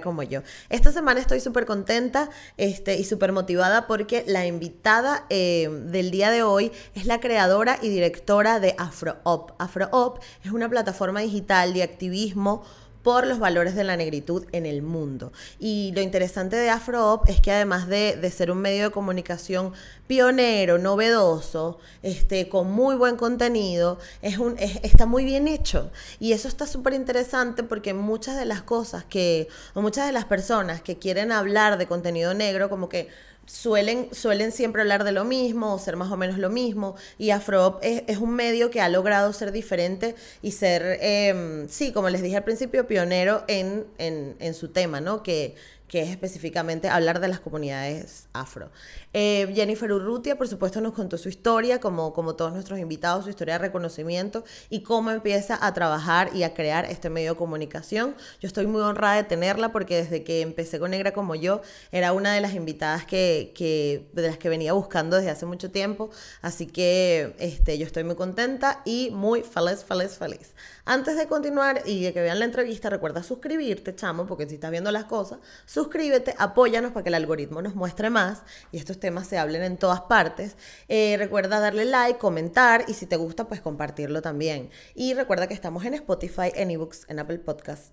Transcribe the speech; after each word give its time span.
como 0.00 0.22
yo. 0.22 0.42
Esta 0.68 0.92
semana 0.92 1.20
estoy 1.20 1.40
súper 1.40 1.66
contenta 1.66 2.30
este, 2.56 2.96
y 2.96 3.04
súper 3.04 3.32
motivada 3.32 3.86
porque 3.86 4.24
la 4.26 4.46
invitada 4.46 5.26
eh, 5.30 5.68
del 5.86 6.10
día 6.10 6.30
de 6.30 6.42
hoy 6.42 6.72
es 6.94 7.06
la 7.06 7.20
creadora 7.20 7.78
y 7.82 7.88
directora 7.88 8.60
de 8.60 8.74
AfroOp. 8.78 9.52
AfroOp 9.58 10.20
es 10.44 10.50
una 10.50 10.68
plataforma 10.68 11.20
digital 11.20 11.74
de 11.74 11.82
activismo 11.82 12.64
por 13.02 13.26
los 13.26 13.38
valores 13.38 13.74
de 13.74 13.84
la 13.84 13.96
negritud 13.96 14.44
en 14.52 14.66
el 14.66 14.82
mundo. 14.82 15.32
Y 15.58 15.92
lo 15.94 16.00
interesante 16.00 16.56
de 16.56 16.70
AfroOp 16.70 17.28
es 17.28 17.40
que 17.40 17.52
además 17.52 17.88
de, 17.88 18.30
ser 18.30 18.50
un 18.50 18.58
medio 18.58 18.84
de 18.84 18.90
comunicación 18.90 19.72
pionero, 20.06 20.78
novedoso, 20.78 21.78
este, 22.02 22.48
con 22.48 22.70
muy 22.70 22.96
buen 22.96 23.16
contenido, 23.16 23.98
es 24.22 24.38
un, 24.38 24.56
está 24.58 25.06
muy 25.06 25.24
bien 25.24 25.48
hecho. 25.48 25.90
Y 26.20 26.32
eso 26.32 26.48
está 26.48 26.66
súper 26.66 26.94
interesante 26.94 27.62
porque 27.62 27.94
muchas 27.94 28.36
de 28.36 28.44
las 28.44 28.62
cosas 28.62 29.04
que, 29.04 29.48
o 29.74 29.82
muchas 29.82 30.06
de 30.06 30.12
las 30.12 30.24
personas 30.24 30.82
que 30.82 30.98
quieren 30.98 31.32
hablar 31.32 31.78
de 31.78 31.86
contenido 31.86 32.34
negro, 32.34 32.68
como 32.68 32.88
que 32.88 33.08
suelen, 33.48 34.08
suelen 34.12 34.52
siempre 34.52 34.82
hablar 34.82 35.04
de 35.04 35.12
lo 35.12 35.24
mismo 35.24 35.74
o 35.74 35.78
ser 35.78 35.96
más 35.96 36.12
o 36.12 36.16
menos 36.16 36.38
lo 36.38 36.50
mismo. 36.50 36.94
Y 37.18 37.30
Afro 37.30 37.80
es, 37.82 38.04
es 38.06 38.18
un 38.18 38.34
medio 38.34 38.70
que 38.70 38.80
ha 38.80 38.88
logrado 38.88 39.32
ser 39.32 39.50
diferente 39.52 40.14
y 40.42 40.52
ser, 40.52 40.98
em, 41.00 41.68
sí, 41.68 41.92
como 41.92 42.10
les 42.10 42.22
dije 42.22 42.36
al 42.36 42.44
principio, 42.44 42.86
pionero 42.86 43.44
en, 43.48 43.86
en, 43.98 44.36
en 44.38 44.54
su 44.54 44.68
tema, 44.68 45.00
¿no? 45.00 45.22
Que, 45.22 45.56
que 45.88 46.02
es 46.02 46.10
específicamente 46.10 46.88
hablar 46.88 47.20
de 47.20 47.28
las 47.28 47.40
comunidades 47.40 48.28
afro. 48.32 48.70
Eh, 49.14 49.50
Jennifer 49.54 49.90
Urrutia, 49.90 50.36
por 50.36 50.46
supuesto, 50.48 50.80
nos 50.80 50.92
contó 50.92 51.16
su 51.16 51.28
historia, 51.28 51.80
como, 51.80 52.12
como 52.12 52.36
todos 52.36 52.52
nuestros 52.52 52.78
invitados, 52.78 53.24
su 53.24 53.30
historia 53.30 53.54
de 53.54 53.58
reconocimiento 53.58 54.44
y 54.68 54.82
cómo 54.82 55.10
empieza 55.10 55.58
a 55.60 55.72
trabajar 55.72 56.30
y 56.34 56.42
a 56.42 56.54
crear 56.54 56.84
este 56.84 57.10
medio 57.10 57.32
de 57.32 57.38
comunicación. 57.38 58.14
Yo 58.40 58.46
estoy 58.46 58.66
muy 58.66 58.82
honrada 58.82 59.16
de 59.16 59.24
tenerla 59.24 59.72
porque 59.72 59.96
desde 59.96 60.22
que 60.24 60.42
empecé 60.42 60.78
con 60.78 60.90
Negra 60.90 61.12
como 61.12 61.34
yo, 61.34 61.62
era 61.90 62.12
una 62.12 62.34
de 62.34 62.40
las 62.40 62.54
invitadas 62.54 63.06
que, 63.06 63.52
que, 63.54 64.08
de 64.12 64.22
las 64.28 64.38
que 64.38 64.48
venía 64.48 64.74
buscando 64.74 65.16
desde 65.16 65.30
hace 65.30 65.46
mucho 65.46 65.70
tiempo. 65.70 66.10
Así 66.42 66.66
que 66.66 67.34
este, 67.38 67.78
yo 67.78 67.86
estoy 67.86 68.04
muy 68.04 68.14
contenta 68.14 68.82
y 68.84 69.10
muy 69.10 69.42
feliz, 69.42 69.84
feliz, 69.84 70.18
feliz. 70.18 70.52
Antes 70.84 71.16
de 71.16 71.26
continuar 71.26 71.82
y 71.84 72.02
de 72.02 72.12
que 72.14 72.20
vean 72.22 72.38
la 72.38 72.46
entrevista, 72.46 72.88
recuerda 72.88 73.22
suscribirte, 73.22 73.94
chamo, 73.94 74.26
porque 74.26 74.48
si 74.48 74.54
estás 74.54 74.70
viendo 74.70 74.90
las 74.90 75.04
cosas, 75.04 75.38
suscríbete, 75.78 76.34
apóyanos 76.38 76.90
para 76.90 77.04
que 77.04 77.10
el 77.10 77.14
algoritmo 77.14 77.62
nos 77.62 77.76
muestre 77.76 78.10
más 78.10 78.42
y 78.72 78.78
estos 78.78 78.98
temas 78.98 79.28
se 79.28 79.38
hablen 79.38 79.62
en 79.62 79.76
todas 79.76 80.00
partes. 80.00 80.56
Eh, 80.88 81.14
recuerda 81.18 81.60
darle 81.60 81.84
like, 81.84 82.18
comentar 82.18 82.84
y 82.88 82.94
si 82.94 83.06
te 83.06 83.14
gusta, 83.14 83.46
pues 83.46 83.60
compartirlo 83.60 84.20
también. 84.20 84.70
Y 84.96 85.14
recuerda 85.14 85.46
que 85.46 85.54
estamos 85.54 85.84
en 85.84 85.94
Spotify, 85.94 86.50
en 86.52 86.72
eBooks, 86.72 87.06
en 87.08 87.20
Apple 87.20 87.38
Podcasts, 87.38 87.92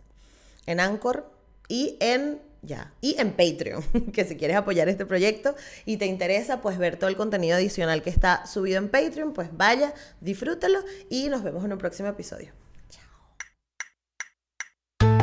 en 0.65 0.79
Anchor 0.79 1.31
y 1.67 1.97
en 1.99 2.41
ya. 2.63 2.91
Y 3.01 3.19
en 3.19 3.33
Patreon, 3.33 3.83
que 4.13 4.25
si 4.25 4.35
quieres 4.35 4.57
apoyar 4.57 4.89
este 4.89 5.05
proyecto 5.05 5.53
y 5.85 5.97
te 5.97 6.07
interesa 6.07 6.63
pues 6.63 6.79
ver 6.79 6.97
todo 6.97 7.11
el 7.11 7.15
contenido 7.15 7.55
adicional 7.55 8.01
que 8.01 8.09
está 8.09 8.47
subido 8.47 8.79
en 8.79 8.89
Patreon, 8.89 9.33
pues 9.33 9.49
vaya, 9.55 9.93
disfrútalo 10.21 10.79
y 11.07 11.29
nos 11.29 11.43
vemos 11.43 11.63
en 11.63 11.73
un 11.73 11.77
próximo 11.77 12.09
episodio. 12.09 12.51
Chao. 12.89 13.03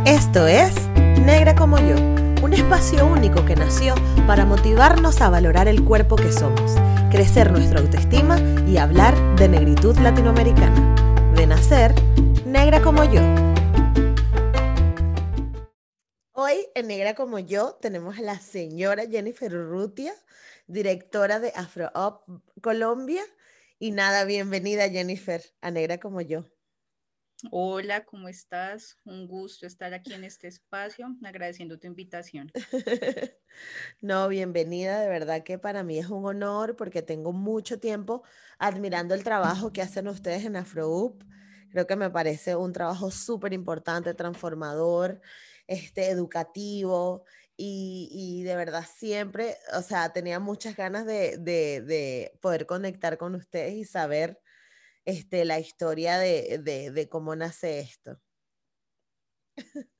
Esto 0.06 0.46
es 0.46 0.72
Negra 1.24 1.56
como 1.56 1.78
yo 1.80 2.31
un 2.42 2.52
espacio 2.52 3.06
único 3.06 3.44
que 3.46 3.54
nació 3.54 3.94
para 4.26 4.44
motivarnos 4.44 5.20
a 5.20 5.30
valorar 5.30 5.68
el 5.68 5.84
cuerpo 5.84 6.16
que 6.16 6.32
somos, 6.32 6.72
crecer 7.10 7.52
nuestra 7.52 7.78
autoestima 7.78 8.40
y 8.66 8.78
hablar 8.78 9.14
de 9.36 9.48
negritud 9.48 9.96
latinoamericana. 9.98 11.32
De 11.36 11.46
nacer, 11.46 11.94
negra 12.44 12.82
como 12.82 13.04
yo. 13.04 13.20
Hoy 16.32 16.66
en 16.74 16.88
Negra 16.88 17.14
como 17.14 17.38
yo 17.38 17.78
tenemos 17.80 18.18
a 18.18 18.22
la 18.22 18.40
señora 18.40 19.04
Jennifer 19.08 19.52
Rutia, 19.52 20.12
directora 20.66 21.38
de 21.38 21.52
AfroUp 21.54 22.22
Colombia. 22.60 23.22
Y 23.78 23.92
nada, 23.92 24.24
bienvenida 24.24 24.88
Jennifer 24.88 25.42
a 25.60 25.70
Negra 25.70 25.98
como 25.98 26.20
yo. 26.20 26.44
Hola, 27.50 28.04
¿cómo 28.04 28.28
estás? 28.28 28.98
Un 29.04 29.26
gusto 29.26 29.66
estar 29.66 29.92
aquí 29.94 30.12
en 30.12 30.24
este 30.24 30.46
espacio, 30.48 31.08
agradeciendo 31.24 31.78
tu 31.78 31.86
invitación. 31.86 32.50
No, 34.00 34.28
bienvenida, 34.28 35.00
de 35.00 35.08
verdad 35.08 35.42
que 35.42 35.58
para 35.58 35.82
mí 35.82 35.98
es 35.98 36.08
un 36.08 36.26
honor 36.26 36.76
porque 36.76 37.02
tengo 37.02 37.32
mucho 37.32 37.78
tiempo 37.78 38.22
admirando 38.58 39.14
el 39.14 39.24
trabajo 39.24 39.72
que 39.72 39.82
hacen 39.82 40.08
ustedes 40.08 40.44
en 40.44 40.56
AfroUp. 40.56 41.22
Creo 41.70 41.86
que 41.86 41.96
me 41.96 42.10
parece 42.10 42.56
un 42.56 42.72
trabajo 42.72 43.10
súper 43.10 43.52
importante, 43.52 44.14
transformador, 44.14 45.20
este, 45.66 46.10
educativo 46.10 47.24
y, 47.56 48.42
de 48.44 48.56
verdad 48.56 48.84
siempre, 48.92 49.56
o 49.76 49.82
sea, 49.82 50.12
tenía 50.12 50.40
muchas 50.40 50.76
ganas 50.76 51.06
de, 51.06 51.38
de 51.38 52.38
poder 52.40 52.66
conectar 52.66 53.18
con 53.18 53.34
ustedes 53.34 53.74
y 53.74 53.84
saber 53.84 54.41
este, 55.04 55.44
la 55.44 55.58
historia 55.58 56.18
de, 56.18 57.08
cómo 57.10 57.34
nace 57.36 57.80
esto. 57.80 58.20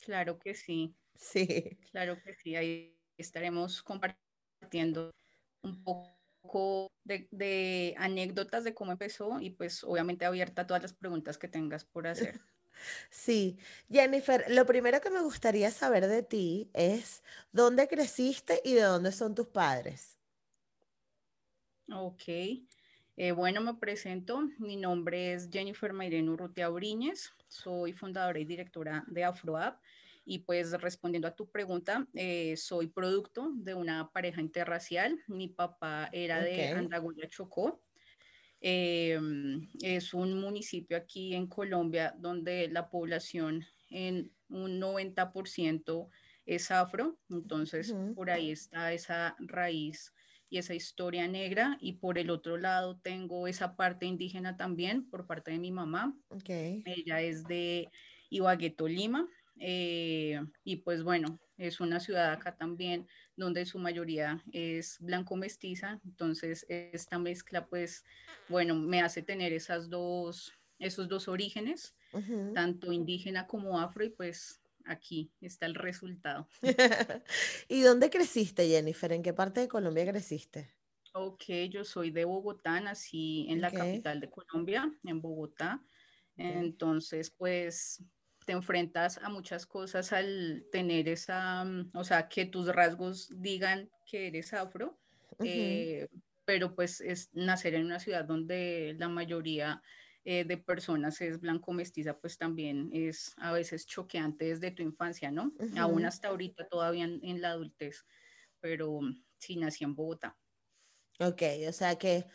Claro 0.04 0.38
que 0.38 0.54
sí. 0.54 0.94
Sí. 1.14 1.78
Claro 1.92 2.20
que 2.22 2.34
sí. 2.34 2.56
Ahí 2.56 2.98
estaremos 3.16 3.82
compartiendo 3.82 5.10
un 5.62 5.84
poco 5.84 6.90
de, 7.04 7.94
anécdotas 7.98 8.64
de 8.64 8.74
cómo 8.74 8.92
empezó 8.92 9.40
y 9.40 9.50
pues 9.50 9.84
obviamente 9.84 10.24
abierta 10.24 10.62
a 10.62 10.66
todas 10.66 10.82
las 10.82 10.94
preguntas 10.94 11.38
que 11.38 11.48
tengas 11.48 11.84
por 11.84 12.06
hacer. 12.06 12.40
Sí, 13.10 13.58
Jennifer, 13.90 14.46
lo 14.48 14.66
primero 14.66 15.00
que 15.00 15.10
me 15.10 15.20
gustaría 15.20 15.70
saber 15.70 16.08
de 16.08 16.22
ti 16.24 16.70
es 16.72 17.22
dónde 17.52 17.86
creciste 17.86 18.60
y 18.64 18.72
de 18.72 18.80
dónde 18.80 19.12
son 19.12 19.36
tus 19.36 19.46
padres. 19.46 20.18
Ok, 21.92 22.22
eh, 23.22 23.30
bueno, 23.30 23.60
me 23.60 23.74
presento. 23.74 24.48
Mi 24.58 24.74
nombre 24.74 25.32
es 25.32 25.48
Jennifer 25.48 25.92
Mayrén 25.92 26.28
Urrutia 26.28 26.68
Briñez. 26.70 27.30
Soy 27.46 27.92
fundadora 27.92 28.40
y 28.40 28.44
directora 28.44 29.04
de 29.06 29.22
AfroApp. 29.22 29.80
Y 30.24 30.40
pues 30.40 30.72
respondiendo 30.72 31.28
a 31.28 31.36
tu 31.36 31.48
pregunta, 31.48 32.04
eh, 32.14 32.56
soy 32.56 32.88
producto 32.88 33.52
de 33.54 33.74
una 33.74 34.10
pareja 34.10 34.40
interracial. 34.40 35.20
Mi 35.28 35.46
papá 35.46 36.08
era 36.10 36.40
de 36.40 36.70
Andagoya, 36.70 37.28
Chocó. 37.28 37.80
Em, 38.60 39.68
es 39.80 40.14
un 40.14 40.40
municipio 40.40 40.96
aquí 40.96 41.36
en 41.36 41.46
Colombia 41.46 42.16
donde 42.18 42.66
la 42.70 42.90
población 42.90 43.64
en 43.88 44.32
un 44.48 44.80
90% 44.80 46.08
es 46.44 46.72
afro. 46.72 47.20
Entonces, 47.30 47.94
por 48.16 48.30
ahí 48.30 48.50
está 48.50 48.92
esa 48.92 49.36
raíz 49.38 50.12
y 50.52 50.58
esa 50.58 50.74
historia 50.74 51.26
negra. 51.26 51.78
Y 51.80 51.94
por 51.94 52.18
el 52.18 52.28
otro 52.28 52.58
lado 52.58 52.98
tengo 52.98 53.48
esa 53.48 53.74
parte 53.74 54.04
indígena 54.04 54.58
también 54.58 55.08
por 55.08 55.26
parte 55.26 55.50
de 55.50 55.58
mi 55.58 55.72
mamá. 55.72 56.14
Okay. 56.28 56.82
Ella 56.84 57.22
es 57.22 57.44
de 57.44 57.88
Ibagué, 58.28 58.68
Tolima. 58.68 59.26
Eh, 59.58 60.38
y 60.62 60.76
pues 60.76 61.02
bueno, 61.02 61.40
es 61.56 61.80
una 61.80 62.00
ciudad 62.00 62.32
acá 62.32 62.54
también 62.54 63.06
donde 63.34 63.64
su 63.64 63.78
mayoría 63.78 64.44
es 64.52 64.98
blanco 65.00 65.36
mestiza. 65.36 65.98
Entonces 66.04 66.66
esta 66.68 67.18
mezcla 67.18 67.66
pues 67.66 68.04
bueno, 68.50 68.74
me 68.74 69.00
hace 69.00 69.22
tener 69.22 69.54
esas 69.54 69.88
dos, 69.88 70.52
esos 70.78 71.08
dos 71.08 71.28
orígenes, 71.28 71.94
tanto 72.52 72.92
indígena 72.92 73.46
como 73.46 73.80
afro 73.80 74.04
y 74.04 74.10
pues 74.10 74.61
aquí 74.86 75.32
está 75.40 75.66
el 75.66 75.74
resultado. 75.74 76.48
¿Y 77.68 77.82
dónde 77.82 78.10
creciste, 78.10 78.68
Jennifer? 78.68 79.12
¿En 79.12 79.22
qué 79.22 79.32
parte 79.32 79.60
de 79.60 79.68
Colombia 79.68 80.06
creciste? 80.06 80.74
Ok, 81.14 81.44
yo 81.70 81.84
soy 81.84 82.10
de 82.10 82.24
Bogotá, 82.24 82.80
nací 82.80 83.46
en 83.50 83.60
la 83.60 83.70
capital 83.70 84.20
de 84.20 84.30
Colombia, 84.30 84.90
en 85.04 85.20
Bogotá. 85.20 85.84
Entonces, 86.36 87.30
pues 87.30 88.02
te 88.46 88.52
enfrentas 88.52 89.18
a 89.18 89.28
muchas 89.28 89.66
cosas 89.66 90.12
al 90.12 90.64
tener 90.72 91.08
esa, 91.08 91.64
mm, 91.64 91.90
o 91.94 92.04
sea, 92.04 92.28
que 92.28 92.46
tus 92.46 92.74
rasgos 92.74 93.30
digan 93.36 93.90
que 94.06 94.28
eres 94.28 94.52
afro, 94.52 94.98
eh, 95.44 96.08
pero 96.44 96.74
pues 96.74 97.00
es 97.00 97.30
nacer 97.34 97.74
en 97.74 97.86
una 97.86 98.00
ciudad 98.00 98.24
donde 98.24 98.94
la 98.98 99.08
mayoría 99.08 99.82
eh, 100.24 100.44
de 100.44 100.56
personas 100.56 101.20
es 101.20 101.40
blanco 101.40 101.72
mestiza, 101.72 102.18
pues 102.18 102.38
también 102.38 102.90
es 102.92 103.34
a 103.38 103.52
veces 103.52 103.86
choqueante 103.86 104.44
desde 104.44 104.70
tu 104.70 104.82
infancia, 104.82 105.32
¿no? 105.32 105.52
Aún 105.76 106.04
hasta 106.04 106.28
ahorita 106.28 106.68
todavía 106.68 107.04
en, 107.04 107.40
la 107.40 107.50
adultez, 107.50 108.06
pero 108.60 109.00
sí 109.38 109.56
nací 109.56 109.82
en 109.82 109.96
Bogotá. 109.96 110.38
Ok, 111.18 111.42
o 111.68 111.72
sea 111.72 111.96
que 111.96 112.26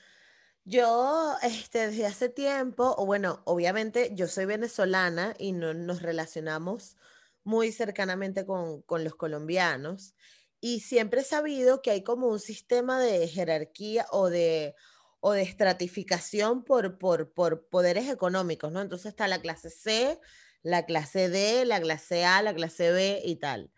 yo 0.65 1.35
este, 1.43 1.87
desde 1.87 2.05
hace 2.05 2.27
tiempo, 2.27 2.93
o 2.97 3.05
bueno, 3.05 3.41
obviamente 3.45 4.11
yo 4.13 4.27
soy 4.27 4.45
venezolana 4.45 5.33
y 5.39 5.53
no, 5.53 5.73
nos 5.73 6.01
relacionamos 6.01 6.97
muy 7.45 7.71
cercanamente 7.71 8.45
con, 8.45 8.81
con 8.81 9.05
los 9.05 9.15
colombianos 9.15 10.13
y 10.59 10.81
siempre 10.81 11.21
he 11.21 11.23
sabido 11.23 11.81
que 11.81 11.91
hay 11.91 12.03
como 12.03 12.27
un 12.27 12.39
sistema 12.39 12.99
de 12.99 13.27
jerarquía 13.27 14.05
o 14.11 14.29
de 14.29 14.75
o 15.19 15.31
de 15.33 15.41
estratificación 15.41 16.63
por, 16.63 16.97
por, 16.97 17.33
por 17.33 17.67
poderes 17.67 18.09
económicos, 18.09 18.71
¿no? 18.71 18.81
Entonces 18.81 19.07
está 19.07 19.27
la 19.27 19.41
clase 19.41 19.69
C, 19.69 20.19
la 20.61 20.85
clase 20.85 21.29
D, 21.29 21.65
la 21.65 21.79
clase 21.79 22.25
A, 22.25 22.41
la 22.41 22.53
clase 22.53 22.91
B 22.91 23.21
y 23.25 23.37
tal. 23.37 23.71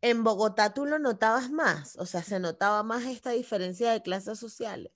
En 0.00 0.24
Bogotá 0.24 0.74
tú 0.74 0.84
lo 0.84 0.98
notabas 0.98 1.50
más, 1.50 1.96
o 1.96 2.06
sea, 2.06 2.22
se 2.22 2.40
notaba 2.40 2.82
más 2.82 3.04
esta 3.04 3.30
diferencia 3.30 3.92
de 3.92 4.02
clases 4.02 4.38
sociales. 4.38 4.92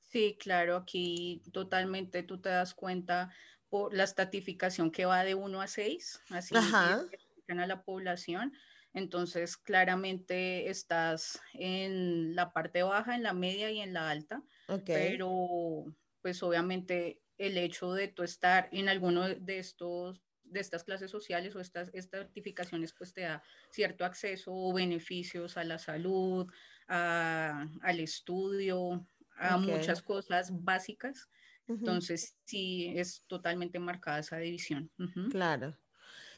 Sí, 0.00 0.36
claro, 0.38 0.76
aquí 0.76 1.42
totalmente 1.52 2.22
tú 2.22 2.40
te 2.40 2.48
das 2.48 2.74
cuenta 2.74 3.32
por 3.68 3.94
la 3.94 4.04
estratificación 4.04 4.90
que 4.90 5.06
va 5.06 5.24
de 5.24 5.34
1 5.34 5.60
a 5.60 5.66
6, 5.66 6.20
así 6.30 6.54
Ajá. 6.56 7.04
a 7.48 7.66
la 7.66 7.82
población. 7.82 8.52
Entonces, 8.92 9.56
claramente 9.56 10.70
estás 10.70 11.40
en 11.52 12.36
la 12.36 12.52
parte 12.52 12.84
baja, 12.84 13.16
en 13.16 13.24
la 13.24 13.32
media 13.32 13.70
y 13.70 13.80
en 13.80 13.92
la 13.92 14.08
alta. 14.08 14.42
Pero, 14.86 15.84
pues 16.22 16.42
obviamente 16.42 17.20
el 17.38 17.58
hecho 17.58 17.92
de 17.92 18.08
tú 18.08 18.22
estar 18.22 18.68
en 18.72 18.88
alguno 18.88 19.28
de 19.28 19.58
estos 19.58 20.20
de 20.44 20.60
estas 20.60 20.84
clases 20.84 21.10
sociales 21.10 21.56
o 21.56 21.60
estas, 21.60 21.90
estas 21.94 22.20
certificaciones 22.20 22.92
pues 22.92 23.12
te 23.12 23.22
da 23.22 23.42
cierto 23.70 24.04
acceso 24.04 24.52
o 24.54 24.72
beneficios 24.72 25.56
a 25.56 25.64
la 25.64 25.78
salud, 25.78 26.46
al 26.86 28.00
estudio, 28.00 29.06
a 29.36 29.56
muchas 29.56 30.02
cosas 30.02 30.50
básicas. 30.52 31.28
Entonces 31.66 32.36
sí 32.44 32.92
es 32.94 33.24
totalmente 33.26 33.78
marcada 33.78 34.18
esa 34.18 34.36
división. 34.36 34.90
Claro. 35.30 35.76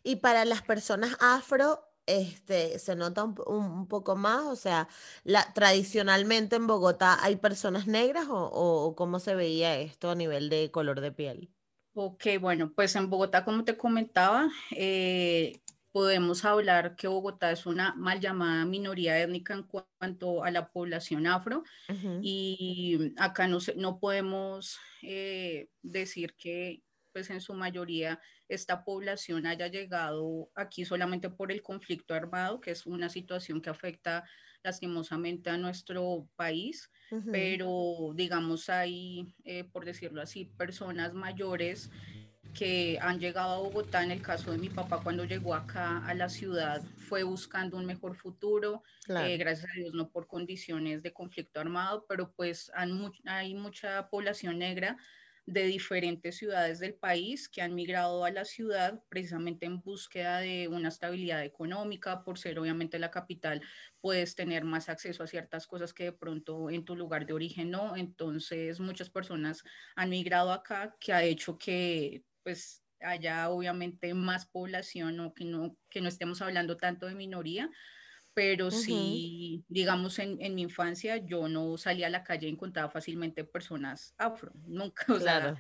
Y 0.03 0.17
para 0.17 0.45
las 0.45 0.63
personas 0.63 1.17
afro, 1.21 1.85
este, 2.07 2.79
se 2.79 2.97
nota 2.97 3.25
un, 3.25 3.87
poco 3.89 4.17
más? 4.17 4.45
O 4.47 4.57
sea, 4.57 4.89
la, 5.25 5.53
tradicionalmente 5.53 6.57
en 6.57 6.67
Bogotá 6.67 7.23
hay 7.23 7.37
personas 7.37 7.87
negras 7.87 8.27
o, 8.31 8.95
cómo 8.97 9.19
se 9.19 9.35
veía 9.35 9.79
esto 9.79 10.11
a 10.11 10.15
nivel 10.15 10.49
de 10.49 10.71
color 10.71 11.01
de 11.01 11.13
piel? 11.13 11.51
Ok, 11.95 12.27
bueno, 12.41 12.73
pues 12.75 12.95
en 12.97 13.09
Bogotá, 13.09 13.45
como 13.45 13.65
te 13.65 13.77
comentaba, 13.77 14.51
eh, 14.71 15.61
podemos 15.93 16.45
hablar 16.45 16.95
que 16.95 17.09
Bogotá 17.09 17.51
es 17.51 17.65
una 17.65 17.95
mal 17.95 18.21
llamada 18.21 18.67
minoría 18.67 19.19
étnica 19.19 19.55
en 19.55 19.63
cuanto 19.63 20.45
a 20.45 20.51
la 20.51 20.69
población 20.69 21.27
afro 21.27 21.65
y 22.21 23.15
acá 23.17 23.49
no, 23.49 23.57
no 23.77 23.99
podemos 23.99 24.79
eh, 25.01 25.71
decir 25.81 26.35
que 26.37 26.83
pues 27.17 27.31
en 27.31 27.41
su 27.41 27.55
mayoría 27.55 28.21
esta 28.47 28.85
población 28.85 29.47
haya 29.47 29.69
llegado 29.69 30.51
aquí 30.55 30.85
solamente 30.85 31.31
por 31.31 31.51
el 31.51 31.63
conflicto 31.63 32.13
armado, 32.13 32.61
que 32.61 32.73
es 32.73 32.85
una 32.85 33.09
situación 33.09 33.63
que 33.63 33.71
afecta 33.71 34.25
lastimosamente 34.63 35.49
a 35.49 35.57
nuestro 35.57 36.29
país, 36.37 36.91
pero 37.33 38.13
digamos 38.15 38.69
hay, 38.69 39.35
eh, 39.45 39.65
por 39.65 39.87
decirlo 39.87 40.21
así, 40.21 40.45
personas 40.45 41.15
mayores 41.15 41.91
que 42.53 42.99
han 43.01 43.19
llegado 43.19 43.55
a 43.55 43.59
Bogotá, 43.61 44.03
en 44.03 44.11
el 44.11 44.21
caso 44.21 44.53
de 44.53 44.59
mi 44.59 44.69
papá 44.69 45.01
cuando 45.03 45.25
llegó 45.25 45.55
acá 45.55 46.07
a 46.07 46.13
la 46.13 46.29
ciudad, 46.29 46.83
fue 46.99 47.23
buscando 47.23 47.79
un 47.79 47.87
mejor 47.87 48.15
futuro, 48.15 48.83
eh, 49.09 49.39
gracias 49.39 49.71
a 49.71 49.75
Dios 49.75 49.95
no 49.95 50.11
por 50.11 50.27
condiciones 50.27 51.03
de 51.03 51.15
conflicto 51.15 51.61
armado, 51.61 52.05
pero 52.07 52.31
pues 52.33 52.71
hay 52.75 53.55
mucha 53.55 54.11
población 54.11 54.59
negra 54.59 54.99
de 55.47 55.65
diferentes 55.65 56.37
ciudades 56.37 56.81
del 56.81 56.95
país 56.95 57.49
que 57.49 57.63
han 57.63 57.75
migrado 57.75 58.25
a 58.25 58.31
la 58.33 58.45
ciudad 58.45 59.01
precisamente 59.09 59.65
en 59.65 59.81
búsqueda 59.81 60.41
de 60.41 60.67
una 60.67 60.89
estabilidad 60.89 61.45
económica, 61.45 62.25
por 62.25 62.39
ser 62.39 62.59
obviamente 62.59 62.99
la 62.99 63.13
capital, 63.13 63.63
puedes 64.01 64.35
tener 64.35 64.65
más 64.65 64.89
acceso 64.89 65.23
a 65.23 65.29
ciertas 65.29 65.69
cosas 65.69 65.95
que 65.95 66.05
de 66.05 66.13
pronto 66.13 66.69
en 66.69 66.85
tu 66.85 66.97
lugar 66.97 67.27
de 67.27 67.33
origen 67.33 67.71
no. 67.71 67.97
Entonces 67.97 68.81
muchas 68.81 69.09
personas 69.09 69.63
han 69.95 70.11
migrado 70.11 70.53
acá 70.53 70.97
que 71.01 71.13
ha 71.13 71.23
hecho 71.23 71.57
que 71.57 72.25
pues 72.43 72.85
haya 73.01 73.49
obviamente 73.51 74.15
más 74.15 74.47
población 74.47 75.21
o 75.21 75.35
que 75.35 75.45
no, 75.45 75.77
que 75.91 76.01
no 76.01 76.09
estemos 76.09 76.43
hablando 76.43 76.77
tanto 76.77 77.07
de 77.07 77.15
minoría, 77.15 77.71
pero 78.37 78.71
sí, 78.71 79.65
digamos, 79.67 80.19
en, 80.19 80.37
en, 80.43 80.55
mi 80.55 80.61
infancia 80.61 81.17
yo 81.17 81.49
no 81.49 81.79
salía 81.79 82.09
a 82.09 82.11
la 82.11 82.23
calle 82.23 82.47
y 82.47 82.51
encontraba 82.51 82.91
fácilmente 82.91 83.45
personas 83.45 84.15
afro, 84.19 84.53
nunca, 84.67 85.11
o 85.11 85.19
sea, 85.19 85.57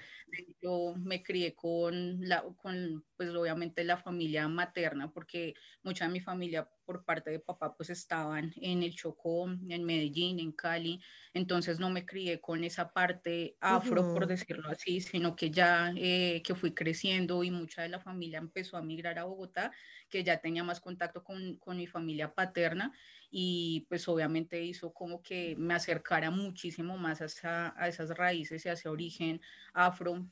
yo 0.61 0.95
me 0.95 1.23
crié 1.23 1.55
con, 1.55 2.29
la, 2.29 2.45
con, 2.59 3.03
pues 3.17 3.31
obviamente 3.31 3.83
la 3.83 3.97
familia 3.97 4.47
materna, 4.49 5.11
porque 5.11 5.55
mucha 5.83 6.05
de 6.05 6.13
mi 6.13 6.21
familia 6.21 6.69
por 6.87 7.05
parte 7.05 7.31
de 7.31 7.41
papá 7.41 7.75
pues 7.77 7.91
estaban 7.91 8.55
en 8.57 8.83
el 8.83 8.95
Chocó, 8.95 9.49
en 9.49 9.85
Medellín, 9.85 10.39
en 10.39 10.53
Cali, 10.53 11.03
entonces 11.35 11.81
no 11.81 11.91
me 11.91 12.07
crié 12.07 12.41
con 12.41 12.65
esa 12.65 12.93
parte 12.93 13.57
afro, 13.61 14.03
por 14.15 14.27
decirlo 14.27 14.71
así, 14.71 15.01
sino 15.01 15.37
que 15.37 15.51
ya 15.51 15.93
eh, 15.97 16.43
que 16.45 16.55
fui 16.55 16.73
creciendo 16.73 17.45
y 17.45 17.51
mucha 17.51 17.83
de 17.83 17.89
la 17.89 18.01
familia 18.01 18.39
empezó 18.39 18.77
a 18.77 18.83
migrar 18.83 19.19
a 19.19 19.25
Bogotá, 19.25 19.73
que 20.09 20.25
ya 20.25 20.39
tenía 20.41 20.65
más 20.65 20.81
contacto 20.81 21.25
con, 21.25 21.57
con 21.57 21.77
mi 21.77 21.87
familia 21.87 22.33
paterna. 22.33 22.93
Y 23.31 23.85
pues 23.89 24.07
obviamente 24.09 24.63
hizo 24.63 24.93
como 24.95 25.21
que 25.21 25.57
me 25.59 25.75
acercara 25.75 26.31
muchísimo 26.31 26.97
más 26.97 27.21
a, 27.45 27.75
a 27.77 27.89
esas 27.89 28.11
raíces 28.11 28.65
y 28.65 28.69
a 28.69 28.75
ese 28.75 28.89
origen 28.89 29.41
afro, 29.75 30.27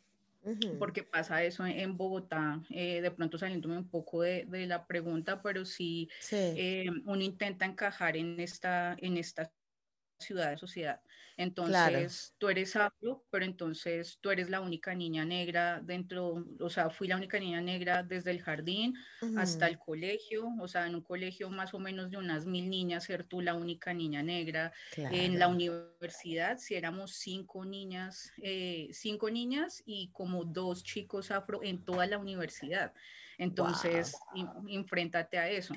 porque 0.79 1.02
pasa 1.05 1.43
eso 1.44 1.64
en 1.67 1.96
Bogotá, 1.96 2.62
eh, 2.70 3.00
de 3.00 3.11
pronto 3.11 3.38
saliéndome 3.38 3.76
un 3.79 3.88
poco 3.91 4.23
de, 4.23 4.44
de 4.46 4.67
la 4.67 4.87
pregunta, 4.87 5.43
pero 5.43 5.64
sí, 5.64 6.11
eh, 6.52 6.87
uno 7.06 7.23
intenta 7.23 7.64
encajar 7.67 8.17
en 8.17 8.41
esta, 8.41 8.96
en 8.99 9.17
esta 9.17 9.52
ciudad 10.19 10.50
de 10.50 10.58
sociedad. 10.58 11.00
Entonces, 11.37 12.32
tú 12.38 12.49
eres 12.49 12.76
afro, 12.76 13.25
pero 13.31 13.44
entonces 13.44 14.19
tú 14.20 14.31
eres 14.31 14.50
la 14.50 14.61
única 14.61 14.94
niña 14.94 15.25
negra 15.25 15.81
dentro, 15.82 16.44
o 16.61 16.70
sea, 16.70 16.90
fui 16.90 17.08
la 17.08 17.16
única 17.16 17.40
niña 17.40 17.61
negra 17.61 18.05
desde 18.05 18.31
el 18.31 18.40
jardín 18.40 18.94
hasta 19.36 19.67
el 19.67 19.79
colegio, 19.79 20.48
o 20.60 20.69
sea, 20.69 20.86
en 20.86 20.94
un 20.94 21.03
colegio 21.03 21.50
más 21.50 21.74
o 21.74 21.81
menos 21.81 22.10
de 22.10 22.19
unas 22.19 22.46
mil 22.46 22.70
niñas, 22.70 23.05
ser 23.05 23.24
tú 23.24 23.41
la 23.41 23.55
única 23.55 23.93
niña 23.93 24.22
negra. 24.22 24.72
En 24.96 25.39
la 25.39 25.48
universidad, 25.48 26.58
si 26.58 26.77
éramos 26.77 27.17
cinco 27.17 27.65
niñas, 27.65 28.32
eh, 28.41 28.89
cinco 28.93 29.29
niñas 29.29 29.82
y 29.84 30.10
como 30.12 30.44
dos 30.44 30.84
chicos 30.84 31.32
afro 31.32 31.65
en 31.65 31.84
toda 31.84 32.06
la 32.06 32.19
universidad. 32.19 32.93
Entonces, 33.39 34.17
enfréntate 34.69 35.39
a 35.39 35.50
eso. 35.50 35.74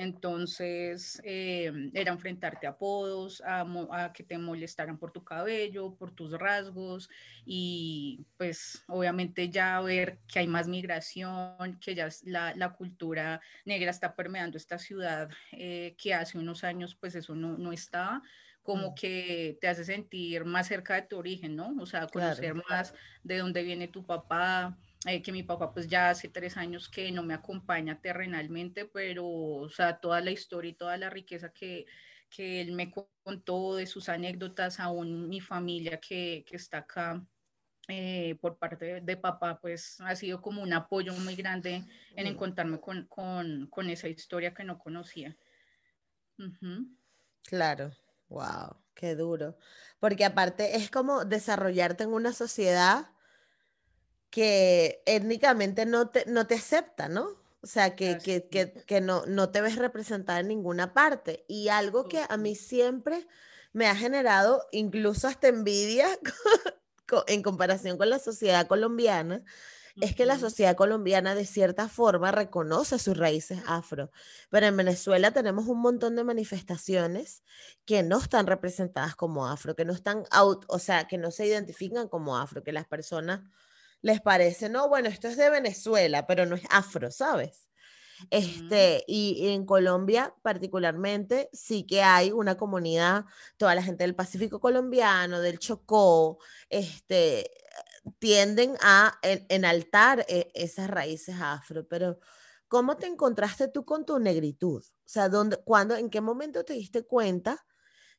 Entonces, 0.00 1.20
eh, 1.24 1.70
era 1.92 2.10
enfrentarte 2.10 2.66
a 2.66 2.70
apodos, 2.70 3.42
a, 3.44 4.10
que 4.14 4.22
te 4.22 4.38
molestaran 4.38 4.96
por 4.96 5.12
tu 5.12 5.22
cabello, 5.24 5.94
por 5.94 6.10
tus 6.12 6.32
rasgos 6.32 7.10
y 7.44 8.24
pues 8.38 8.82
obviamente 8.88 9.50
ya 9.50 9.78
ver 9.82 10.16
que 10.26 10.38
hay 10.38 10.46
más 10.46 10.68
migración, 10.68 11.78
que 11.82 11.94
ya 11.94 12.08
la, 12.24 12.54
la 12.56 12.72
cultura 12.72 13.42
negra 13.66 13.90
está 13.90 14.16
permeando 14.16 14.56
esta 14.56 14.78
ciudad 14.78 15.28
eh, 15.52 15.94
que 15.98 16.14
hace 16.14 16.38
unos 16.38 16.64
años 16.64 16.94
pues 16.94 17.14
eso 17.14 17.34
no, 17.34 17.58
no 17.58 17.70
estaba 17.70 18.22
como 18.62 18.92
mm. 18.92 18.94
que 18.94 19.58
te 19.60 19.68
hace 19.68 19.84
sentir 19.84 20.46
más 20.46 20.68
cerca 20.68 20.94
de 20.94 21.02
tu 21.02 21.18
origen, 21.18 21.56
¿no? 21.56 21.74
O 21.78 21.84
sea, 21.84 22.06
conocer 22.06 22.54
más 22.54 22.94
de 23.22 23.36
dónde 23.36 23.62
viene 23.62 23.86
tu 23.86 24.06
papá, 24.06 24.78
eh, 25.06 25.22
que 25.22 25.32
mi 25.32 25.42
papá 25.42 25.72
pues 25.72 25.86
ya 25.88 26.10
hace 26.10 26.28
tres 26.28 26.56
años 26.56 26.88
que 26.88 27.10
no 27.10 27.22
me 27.22 27.34
acompaña 27.34 28.00
terrenalmente, 28.00 28.84
pero 28.84 29.26
o 29.26 29.68
sea, 29.70 29.98
toda 29.98 30.20
la 30.20 30.30
historia 30.30 30.70
y 30.70 30.74
toda 30.74 30.96
la 30.98 31.08
riqueza 31.08 31.52
que, 31.52 31.86
que 32.28 32.60
él 32.60 32.72
me 32.72 32.92
contó 33.24 33.76
de 33.76 33.86
sus 33.86 34.08
anécdotas, 34.08 34.78
aún 34.78 35.28
mi 35.28 35.40
familia 35.40 35.98
que, 36.00 36.44
que 36.46 36.56
está 36.56 36.78
acá. 36.78 37.24
Eh, 37.92 38.36
por 38.40 38.56
parte 38.56 39.00
de, 39.00 39.16
papá, 39.16 39.58
pues 39.60 40.00
ha 40.02 40.14
sido 40.14 40.40
como 40.40 40.62
un 40.62 40.72
apoyo 40.72 41.12
muy 41.14 41.34
grande 41.34 41.82
en 42.14 42.26
encontrarme 42.28 42.78
con, 42.78 43.06
con, 43.06 43.66
con 43.66 43.90
esa 43.90 44.06
historia 44.06 44.54
que 44.54 44.62
no 44.62 44.78
conocía. 44.78 45.36
Claro, 47.42 47.90
wow, 48.28 48.76
qué 48.94 49.16
duro. 49.16 49.58
Porque 49.98 50.24
aparte 50.24 50.76
es 50.76 50.88
como 50.88 51.24
desarrollarte 51.24 52.04
en 52.04 52.12
una 52.12 52.32
sociedad 52.32 53.08
que 54.30 55.02
étnicamente 55.06 55.86
no 55.86 56.08
te, 56.08 56.24
no 56.26 56.46
te 56.46 56.54
acepta, 56.54 57.08
¿no? 57.08 57.36
O 57.62 57.66
sea, 57.66 57.94
que, 57.94 58.18
que, 58.18 58.48
que, 58.48 58.72
que, 58.72 59.00
no, 59.00 59.26
no 59.26 59.50
te 59.50 59.60
ves 59.60 59.76
representada 59.76 60.40
en 60.40 60.48
ninguna 60.48 60.94
parte. 60.94 61.44
Y 61.46 61.68
algo 61.68 62.08
que 62.08 62.22
a 62.26 62.36
mí 62.36 62.54
siempre 62.54 63.26
me 63.72 63.86
ha 63.86 63.94
generado 63.94 64.66
incluso 64.72 65.28
hasta 65.28 65.48
envidia 65.48 66.08
en 67.26 67.42
comparación 67.42 67.98
con 67.98 68.08
la 68.08 68.18
sociedad 68.18 68.66
colombiana, 68.66 69.44
es 70.00 70.14
que 70.14 70.24
la 70.24 70.38
sociedad 70.38 70.76
colombiana 70.76 71.34
de 71.34 71.44
cierta 71.44 71.88
forma 71.88 72.30
reconoce 72.30 72.98
sus 72.98 73.16
raíces 73.16 73.60
afro, 73.66 74.10
pero 74.48 74.66
en 74.66 74.76
Venezuela 74.76 75.32
tenemos 75.32 75.66
un 75.66 75.80
montón 75.80 76.16
de 76.16 76.24
manifestaciones 76.24 77.42
que 77.84 78.02
no 78.02 78.18
están 78.18 78.46
representadas 78.46 79.16
como 79.16 79.46
afro, 79.46 79.74
que 79.74 79.84
no 79.84 79.92
están 79.92 80.24
out, 80.30 80.64
o 80.68 80.78
sea, 80.78 81.06
que 81.06 81.18
no 81.18 81.30
se 81.30 81.46
identifican 81.46 82.08
como 82.08 82.38
afro, 82.38 82.62
que 82.62 82.72
las 82.72 82.86
personas 82.86 83.40
les 84.02 84.20
parece, 84.20 84.68
no, 84.68 84.88
bueno, 84.88 85.08
esto 85.08 85.28
es 85.28 85.36
de 85.36 85.50
Venezuela, 85.50 86.26
pero 86.26 86.46
no 86.46 86.56
es 86.56 86.62
afro, 86.70 87.10
¿sabes? 87.10 87.68
Este, 88.30 89.04
y, 89.06 89.48
en 89.48 89.64
Colombia 89.64 90.34
particularmente 90.42 91.48
sí 91.52 91.86
que 91.86 92.02
hay 92.02 92.32
una 92.32 92.56
comunidad, 92.56 93.24
toda 93.56 93.74
la 93.74 93.82
gente 93.82 94.04
del 94.04 94.14
Pacífico 94.14 94.60
colombiano, 94.60 95.40
del 95.40 95.58
Chocó, 95.58 96.38
este, 96.68 97.50
tienden 98.18 98.76
a 98.82 99.18
enaltar 99.48 100.24
e, 100.28 100.50
esas 100.54 100.90
raíces 100.90 101.36
afro, 101.40 101.86
pero 101.88 102.18
¿cómo 102.68 102.96
te 102.96 103.06
encontraste 103.06 103.68
tú 103.68 103.84
con 103.84 104.04
tu 104.04 104.18
negritud? 104.18 104.82
O 104.82 105.08
sea, 105.08 105.28
¿dónde, 105.28 105.58
cuándo, 105.64 105.96
en 105.96 106.10
qué 106.10 106.20
momento 106.20 106.64
te 106.64 106.74
diste 106.74 107.04
cuenta 107.04 107.64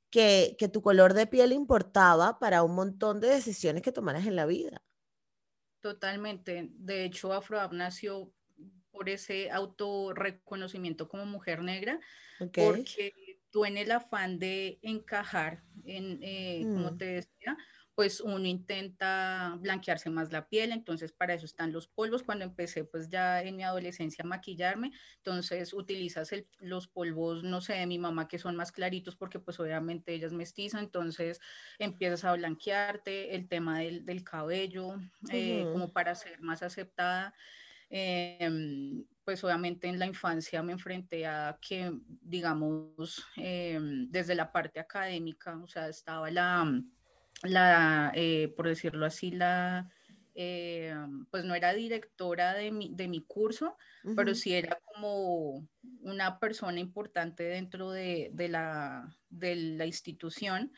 que, 0.10 0.56
que 0.60 0.68
tu 0.68 0.82
color 0.82 1.14
de 1.14 1.28
piel 1.28 1.54
importaba 1.54 2.40
para 2.40 2.64
un 2.64 2.76
montón 2.76 3.20
de 3.22 3.30
decisiones 3.30 3.82
que 3.84 3.92
tomaras 3.92 4.26
en 4.28 4.36
la 4.36 4.46
vida? 4.46 4.84
Totalmente. 5.82 6.70
De 6.74 7.04
hecho, 7.04 7.34
Afroab 7.34 7.74
nació 7.74 8.32
por 8.92 9.10
ese 9.10 9.50
autorreconocimiento 9.50 11.08
como 11.08 11.26
mujer 11.26 11.64
negra, 11.64 12.00
porque 12.38 13.14
tú 13.50 13.66
en 13.66 13.78
el 13.78 13.92
afán 13.92 14.38
de 14.38 14.80
encajar, 14.82 15.64
en, 15.84 16.20
eh, 16.22 16.62
como 16.64 16.92
mm. 16.92 16.98
te 16.98 17.06
decía, 17.06 17.58
pues 17.96 18.22
uno 18.22 18.46
intenta 18.46 19.58
blanquearse 19.60 20.10
más 20.10 20.32
la 20.32 20.48
piel, 20.48 20.72
entonces 20.72 21.12
para 21.12 21.34
eso 21.34 21.46
están 21.46 21.72
los 21.72 21.88
polvos. 21.88 22.24
Cuando 22.24 22.46
empecé 22.46 22.86
pues 22.86 23.10
ya 23.10 23.42
en 23.42 23.58
mi 23.58 23.64
adolescencia 23.64 24.24
a 24.24 24.28
maquillarme, 24.28 24.92
entonces 25.18 25.74
utilizas 25.74 26.32
los 26.60 26.88
polvos, 26.88 27.44
no 27.44 27.60
sé, 27.62 27.74
de 27.74 27.88
mi 27.88 28.00
mamá 28.00 28.28
que 28.28 28.40
son 28.40 28.56
más 28.56 28.72
claritos 28.72 29.16
porque 29.16 29.40
pues 29.40 29.60
obviamente 29.60 30.14
ella 30.14 30.28
es 30.28 30.34
mestiza, 30.34 30.80
entonces 30.80 31.40
empiezas 31.80 32.24
a 32.24 32.34
blanquearte, 32.34 33.36
el 33.36 33.48
tema 33.48 33.80
del, 33.80 34.06
del 34.06 34.24
cabello, 34.24 34.96
eh, 35.32 35.68
como 35.72 35.92
para 35.92 36.16
ser 36.16 36.40
más 36.42 36.64
aceptada. 36.64 37.34
Em, 37.94 39.04
pues 39.26 39.44
obviamente 39.44 39.88
en 39.88 40.00
la 40.00 40.06
infancia 40.06 40.64
me 40.64 40.72
enfrenté 40.72 41.28
a 41.28 41.60
que, 41.62 41.92
digamos, 42.22 43.22
em, 43.36 44.10
desde 44.10 44.34
la 44.34 44.50
parte 44.50 44.80
académica, 44.80 45.58
o 45.58 45.68
sea, 45.68 45.90
estaba 45.90 46.32
la 46.32 46.66
la, 47.44 48.12
eh, 48.16 48.54
por 48.56 48.68
decirlo 48.68 49.06
así, 49.06 49.32
la, 49.32 49.90
eh, 50.36 50.96
pues 51.30 51.44
no 51.44 51.56
era 51.56 51.74
directora 51.74 52.54
de 52.54 52.72
mi, 52.72 52.94
de 52.94 53.08
mi 53.08 53.22
curso, 53.22 53.78
pero 54.16 54.34
sí 54.34 54.54
era 54.54 54.80
como 54.84 55.68
una 56.02 56.40
persona 56.40 56.80
importante 56.80 57.44
dentro 57.44 57.92
de, 57.92 58.30
de, 58.34 58.48
la, 58.48 59.16
de 59.30 59.56
la 59.56 59.86
institución 59.86 60.72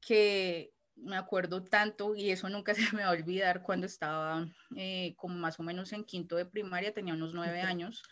que 0.00 0.72
me 0.96 1.16
acuerdo 1.16 1.64
tanto 1.64 2.14
y 2.14 2.30
eso 2.30 2.48
nunca 2.48 2.74
se 2.74 2.94
me 2.94 3.02
va 3.02 3.08
a 3.08 3.12
olvidar 3.12 3.62
cuando 3.62 3.86
estaba 3.86 4.46
eh, 4.76 5.14
como 5.16 5.34
más 5.36 5.58
o 5.58 5.62
menos 5.62 5.92
en 5.92 6.04
quinto 6.04 6.36
de 6.36 6.46
primaria, 6.46 6.94
tenía 6.94 7.14
unos 7.14 7.34
nueve 7.34 7.60
años 7.60 8.02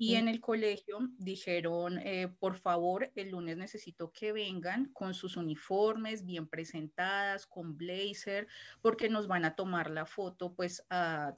y 0.00 0.14
en 0.14 0.28
el 0.28 0.40
colegio 0.40 1.00
dijeron, 1.18 1.98
eh, 1.98 2.28
por 2.38 2.56
favor, 2.56 3.10
el 3.16 3.30
lunes 3.30 3.56
necesito 3.56 4.12
que 4.12 4.30
vengan 4.30 4.92
con 4.92 5.12
sus 5.12 5.36
uniformes 5.36 6.24
bien 6.24 6.46
presentadas, 6.46 7.46
con 7.48 7.76
blazer, 7.76 8.46
porque 8.80 9.08
nos 9.08 9.26
van 9.26 9.44
a 9.44 9.56
tomar 9.56 9.90
la 9.90 10.06
foto 10.06 10.54
pues 10.54 10.86
a, 10.88 11.34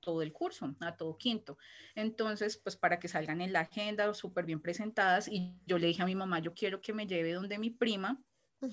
todo 0.00 0.22
el 0.22 0.32
curso, 0.32 0.74
a 0.80 0.96
todo 0.96 1.18
quinto. 1.18 1.58
Entonces, 1.94 2.56
pues 2.56 2.76
para 2.76 2.98
que 2.98 3.08
salgan 3.08 3.42
en 3.42 3.52
la 3.52 3.60
agenda 3.60 4.12
súper 4.14 4.46
bien 4.46 4.60
presentadas. 4.60 5.28
Y 5.28 5.52
yo 5.66 5.76
le 5.76 5.88
dije 5.88 6.00
a 6.00 6.06
mi 6.06 6.14
mamá, 6.14 6.38
yo 6.38 6.54
quiero 6.54 6.80
que 6.80 6.94
me 6.94 7.06
lleve 7.06 7.34
donde 7.34 7.58
mi 7.58 7.68
prima 7.68 8.16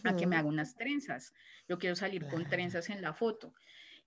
a 0.06 0.16
que 0.16 0.28
me 0.28 0.38
haga 0.38 0.48
unas 0.48 0.76
trenzas. 0.76 1.34
Yo 1.68 1.78
quiero 1.78 1.98
salir 1.98 2.26
con 2.28 2.48
trenzas 2.48 2.90
en 2.90 3.02
la 3.02 3.14
foto. 3.14 3.54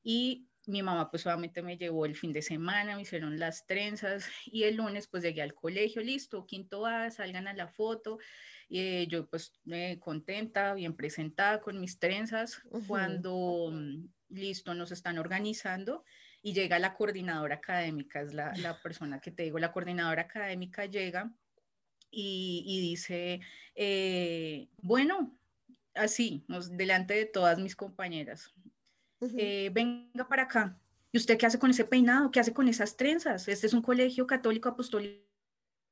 Y 0.03 0.49
mi 0.69 0.83
mamá 0.83 1.11
pues 1.11 1.23
solamente 1.23 1.63
me 1.63 1.77
llevó 1.77 2.05
el 2.05 2.15
fin 2.15 2.33
de 2.33 2.43
semana, 2.43 2.95
me 2.95 3.03
hicieron 3.03 3.39
las 3.39 3.67
trenzas 3.67 4.27
y 4.47 4.65
el 4.65 4.77
lunes 4.77 5.09
pues 5.09 5.23
llegué 5.23 5.43
al 5.43 5.55
colegio, 5.55 6.03
listo, 6.03 6.47
quinto 6.47 6.87
A, 6.87 7.11
salgan 7.11 7.49
a 7.49 7.55
la 7.55 7.69
foto. 7.69 8.19
Y 8.69 8.81
eh, 8.81 9.07
yo 9.09 9.27
pues 9.27 9.59
me 9.65 9.99
contenta, 9.99 10.75
bien 10.75 10.95
presentada 10.95 11.61
con 11.61 11.81
mis 11.81 11.99
trenzas. 11.99 12.61
Cuando 12.87 13.71
mm, 13.73 14.09
listo, 14.29 14.75
nos 14.75 14.93
están 14.93 15.19
organizando 15.19 16.05
y 16.43 16.53
llega 16.53 16.79
la 16.79 16.95
coordinadora 16.95 17.57
académica, 17.57 18.21
es 18.21 18.35
la, 18.35 18.53
la 18.59 18.81
persona 18.81 19.21
que 19.21 19.31
te 19.31 19.45
digo, 19.45 19.59
la 19.59 19.73
coordinadora 19.73 20.23
académica 20.23 20.85
llega 20.85 21.33
y, 22.11 22.63
y 22.67 22.81
dice, 22.81 23.41
eh, 23.75 24.69
bueno, 24.79 25.39
así, 25.95 26.45
nos, 26.49 26.77
delante 26.77 27.15
de 27.15 27.25
todas 27.27 27.59
mis 27.59 27.75
compañeras, 27.75 28.55
eh, 29.21 29.71
venga 29.73 30.29
para 30.29 30.45
acá. 30.45 30.77
¿Y 31.11 31.19
usted 31.19 31.39
qué 31.39 31.47
hace 31.47 31.59
con 31.59 31.71
ese 31.71 31.85
peinado? 31.85 32.31
¿Qué 32.31 32.41
hace 32.41 32.53
con 32.53 32.69
esas 32.69 32.97
trenzas? 32.97 33.49
Este 33.49 33.67
es 33.67 33.73
un 33.73 33.83
colegio 33.83 34.27
católico, 34.27 34.69
apostólico 34.69 35.25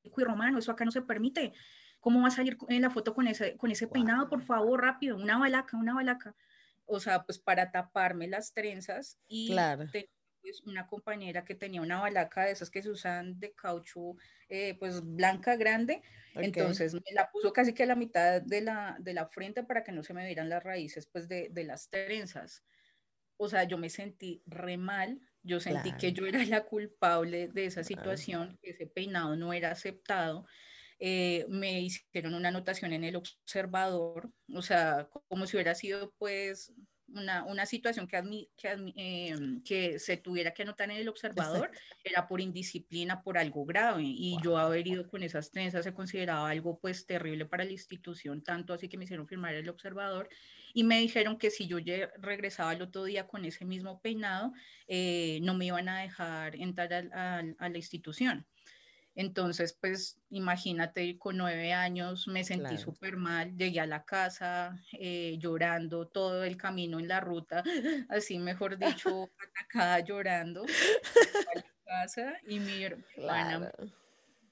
y 0.05 0.25
romano, 0.25 0.59
eso 0.59 0.71
acá 0.71 0.85
no 0.85 0.91
se 0.91 1.03
permite. 1.03 1.53
¿Cómo 2.01 2.21
va 2.21 2.29
a 2.29 2.31
salir 2.31 2.57
en 2.69 2.83
la 2.83 2.91
foto 2.91 3.15
con 3.15 3.27
ese, 3.27 3.57
con 3.57 3.71
ese 3.71 3.89
peinado? 3.89 4.29
Por 4.29 4.43
favor, 4.43 4.81
rápido, 4.81 5.17
una 5.17 5.39
balaca, 5.39 5.77
una 5.77 5.95
balaca. 5.95 6.37
O 6.85 7.01
sea, 7.01 7.25
pues 7.25 7.39
para 7.39 7.73
taparme 7.73 8.29
las 8.29 8.53
trenzas 8.53 9.19
y 9.27 9.49
claro. 9.49 9.87
pues, 9.91 10.63
una 10.65 10.87
compañera 10.87 11.45
que 11.45 11.57
tenía 11.57 11.81
una 11.81 11.99
balaca 11.99 12.45
de 12.45 12.53
esas 12.53 12.71
que 12.71 12.83
se 12.83 12.91
usan 12.91 13.41
de 13.41 13.53
caucho, 13.55 14.15
eh, 14.49 14.77
pues 14.79 15.03
blanca, 15.03 15.57
grande. 15.57 16.03
Entonces 16.35 16.95
me 16.95 17.01
la 17.13 17.29
puso 17.31 17.53
casi 17.53 17.73
que 17.73 17.83
a 17.83 17.87
la 17.87 17.97
mitad 17.97 18.43
de 18.43 18.61
la, 18.61 18.97
de 19.01 19.15
la 19.15 19.27
frente 19.27 19.65
para 19.65 19.83
que 19.83 19.91
no 19.91 20.05
se 20.05 20.15
me 20.15 20.25
vieran 20.27 20.51
las 20.51 20.63
raíces 20.63 21.07
pues 21.07 21.27
de, 21.27 21.49
de 21.51 21.65
las 21.65 21.89
trenzas 21.89 22.63
o 23.37 23.49
sea, 23.49 23.65
yo 23.65 23.79
me 23.79 23.91
sentí 23.91 24.43
re 24.47 24.77
mal, 24.77 25.21
yo 25.43 25.61
sentí 25.61 25.93
que 25.93 26.13
yo 26.13 26.27
era 26.27 26.45
la 26.45 26.65
culpable 26.65 27.49
de 27.49 27.67
esa 27.67 27.85
situación, 27.85 28.59
que 28.63 28.71
ese 28.71 28.87
peinado 28.87 29.37
no 29.37 29.53
era 29.53 29.71
aceptado. 29.71 30.47
Eh, 30.99 31.45
me 31.49 31.81
hicieron 31.81 32.35
una 32.35 32.49
anotación 32.49 32.93
en 32.93 33.05
el 33.05 33.17
observador, 33.17 34.31
o 34.55 34.63
sea, 34.63 35.09
como 35.29 35.47
si 35.47 35.57
hubiera 35.57 35.75
sido 35.75 36.15
pues 36.19 36.73
una, 37.09 37.45
una 37.45 37.67
situación 37.67 38.07
que, 38.07 38.49
que, 38.57 38.69
em, 38.97 39.63
que, 39.63 39.99
se 39.99 40.17
tuviera 40.17 40.53
que 40.53 40.63
anotar 40.63 40.91
en 40.91 40.97
el 40.97 41.09
observador, 41.09 41.71
era 42.05 42.27
por 42.27 42.41
indisciplina, 42.41 43.23
por 43.23 43.39
algo 43.39 43.65
grave, 43.65 44.03
y 44.03 44.37
yo 44.43 44.59
haber 44.59 44.87
ido 44.87 45.09
con 45.09 45.23
esas 45.23 45.51
trenzas 45.51 45.85
se 45.85 45.95
consideraba 45.95 46.51
algo 46.51 46.79
pues 46.79 47.07
terrible 47.07 47.47
para 47.47 47.65
la 47.65 47.73
institución, 47.73 48.43
tanto 48.43 48.73
así 48.73 48.89
que 48.89 48.97
me 48.97 49.05
hicieron 49.05 49.27
firmar 49.27 49.55
el 49.55 49.69
observador. 49.69 50.29
Y 50.75 50.85
me 50.85 51.01
dijeron 51.01 51.39
que 51.39 51.51
si 51.51 51.67
yo 51.67 51.79
regresaba 52.19 52.75
el 52.75 52.83
otro 52.83 53.05
día 53.05 53.27
con 53.27 53.47
ese 53.47 53.65
mismo 53.65 53.99
peinado, 54.03 54.53
eh, 54.87 55.39
no 55.43 55.55
me 55.55 55.65
iban 55.65 55.89
a 55.89 56.03
dejar 56.03 56.55
entrar 56.57 56.93
a, 57.15 57.43
la 57.43 57.79
institución. 57.79 58.47
Entonces, 59.17 59.77
pues 59.81 60.21
imagínate, 60.29 61.19
con 61.19 61.39
nueve 61.39 61.73
años 61.73 62.29
me 62.29 62.45
sentí 62.45 62.77
súper 62.77 63.17
mal, 63.17 63.57
llegué 63.57 63.81
a 63.81 63.87
la 63.87 64.05
casa 64.05 64.79
eh, 64.93 65.37
llorando 65.39 66.07
todo 66.07 66.45
el 66.45 66.59
camino 66.59 67.01
en 67.01 67.09
la 67.09 67.21
ruta, 67.21 67.65
así 68.11 68.39
mejor 68.39 68.79
dicho, 68.79 69.31
atacada 69.41 70.01
llorando 70.01 70.65
a 70.65 71.59
la 71.59 71.65
casa 71.85 72.35
y 72.47 72.61
mi 72.61 72.85
hermana 72.85 73.73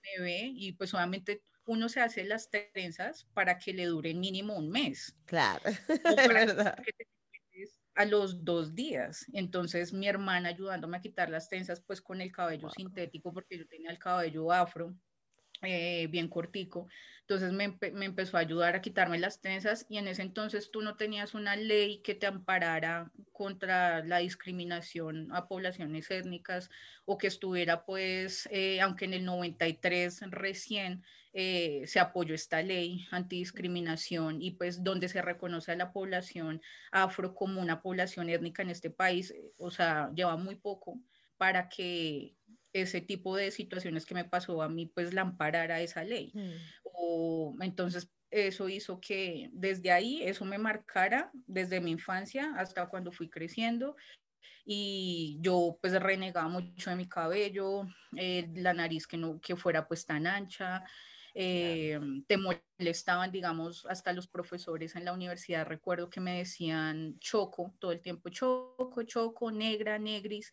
me 0.02 0.22
ve 0.24 0.50
y 0.54 0.72
pues 0.72 0.94
obviamente 0.94 1.42
uno 1.66 1.88
se 1.88 2.00
hace 2.00 2.24
las 2.24 2.50
trenzas 2.50 3.26
para 3.34 3.58
que 3.58 3.72
le 3.72 3.86
dure 3.86 4.14
mínimo 4.14 4.56
un 4.56 4.70
mes. 4.70 5.14
Claro, 5.26 5.62
verdad. 6.28 6.76
A 7.94 8.04
los 8.04 8.44
dos 8.44 8.74
días. 8.74 9.26
Entonces 9.32 9.92
mi 9.92 10.08
hermana 10.08 10.50
ayudándome 10.50 10.96
a 10.96 11.00
quitar 11.00 11.30
las 11.30 11.48
trenzas 11.48 11.80
pues 11.80 12.00
con 12.00 12.20
el 12.20 12.32
cabello 12.32 12.68
sintético 12.70 13.32
porque 13.32 13.58
yo 13.58 13.66
tenía 13.66 13.90
el 13.90 13.98
cabello 13.98 14.52
afro. 14.52 14.94
Eh, 15.62 16.08
bien 16.08 16.28
cortico. 16.28 16.88
Entonces 17.26 17.52
me, 17.52 17.78
me, 17.92 18.04
empezó 18.04 18.36
a 18.36 18.40
ayudar 18.40 18.76
a 18.76 18.82
quitarme 18.82 19.18
las 19.18 19.40
trenzas 19.40 19.86
y 19.88 19.96
en 19.96 20.08
ese 20.08 20.20
entonces 20.20 20.70
tú 20.70 20.82
no 20.82 20.96
tenías 20.96 21.32
una 21.32 21.56
ley 21.56 22.02
que 22.02 22.14
te 22.14 22.26
amparara 22.26 23.10
contra 23.32 24.04
la 24.04 24.18
discriminación 24.18 25.32
a 25.32 25.48
poblaciones 25.48 26.10
étnicas 26.10 26.68
o 27.06 27.16
que 27.16 27.28
estuviera 27.28 27.86
pues, 27.86 28.46
eh, 28.52 28.82
aunque 28.82 29.06
en 29.06 29.14
el 29.14 29.24
93 29.24 30.20
recién 30.32 31.02
eh, 31.32 31.84
se 31.86 31.98
apoyó 31.98 32.34
esta 32.34 32.60
ley 32.60 33.08
antidiscriminación 33.10 34.42
y 34.42 34.50
pues 34.52 34.84
donde 34.84 35.08
se 35.08 35.22
reconoce 35.22 35.72
a 35.72 35.76
la 35.76 35.92
población 35.92 36.60
afro 36.92 37.34
como 37.34 37.62
una 37.62 37.80
población 37.80 38.28
étnica 38.28 38.62
en 38.62 38.70
este 38.70 38.90
país, 38.90 39.30
eh, 39.30 39.50
o 39.56 39.70
sea, 39.70 40.10
lleva 40.14 40.36
muy 40.36 40.56
poco 40.56 41.00
para 41.36 41.68
que 41.68 42.36
ese 42.74 43.00
tipo 43.00 43.36
de 43.36 43.50
situaciones 43.50 44.04
que 44.04 44.14
me 44.14 44.24
pasó 44.24 44.60
a 44.60 44.68
mí 44.68 44.90
pues 44.94 45.14
la 45.14 45.22
amparara 45.22 45.80
esa 45.80 46.04
ley. 46.04 46.32
Mm. 46.34 46.52
O 46.82 47.54
entonces 47.60 48.10
eso 48.30 48.68
hizo 48.68 49.00
que 49.00 49.48
desde 49.52 49.92
ahí 49.92 50.22
eso 50.22 50.44
me 50.44 50.58
marcara 50.58 51.30
desde 51.46 51.80
mi 51.80 51.92
infancia 51.92 52.52
hasta 52.56 52.88
cuando 52.88 53.12
fui 53.12 53.30
creciendo 53.30 53.96
y 54.66 55.38
yo 55.40 55.78
pues 55.80 55.92
renegaba 56.02 56.48
mucho 56.48 56.90
de 56.90 56.96
mi 56.96 57.08
cabello, 57.08 57.86
eh, 58.16 58.50
la 58.54 58.74
nariz 58.74 59.06
que 59.06 59.16
no 59.16 59.40
que 59.40 59.56
fuera 59.56 59.86
pues 59.86 60.04
tan 60.04 60.26
ancha, 60.26 60.82
eh, 61.34 62.00
te 62.26 62.36
molestaban, 62.36 63.30
digamos, 63.30 63.86
hasta 63.86 64.12
los 64.12 64.26
profesores 64.26 64.96
en 64.96 65.04
la 65.04 65.12
universidad, 65.12 65.66
recuerdo 65.66 66.10
que 66.10 66.20
me 66.20 66.38
decían 66.38 67.18
choco, 67.20 67.74
todo 67.78 67.92
el 67.92 68.00
tiempo 68.00 68.30
choco, 68.30 69.02
choco, 69.04 69.50
negra, 69.50 69.98
negris. 69.98 70.52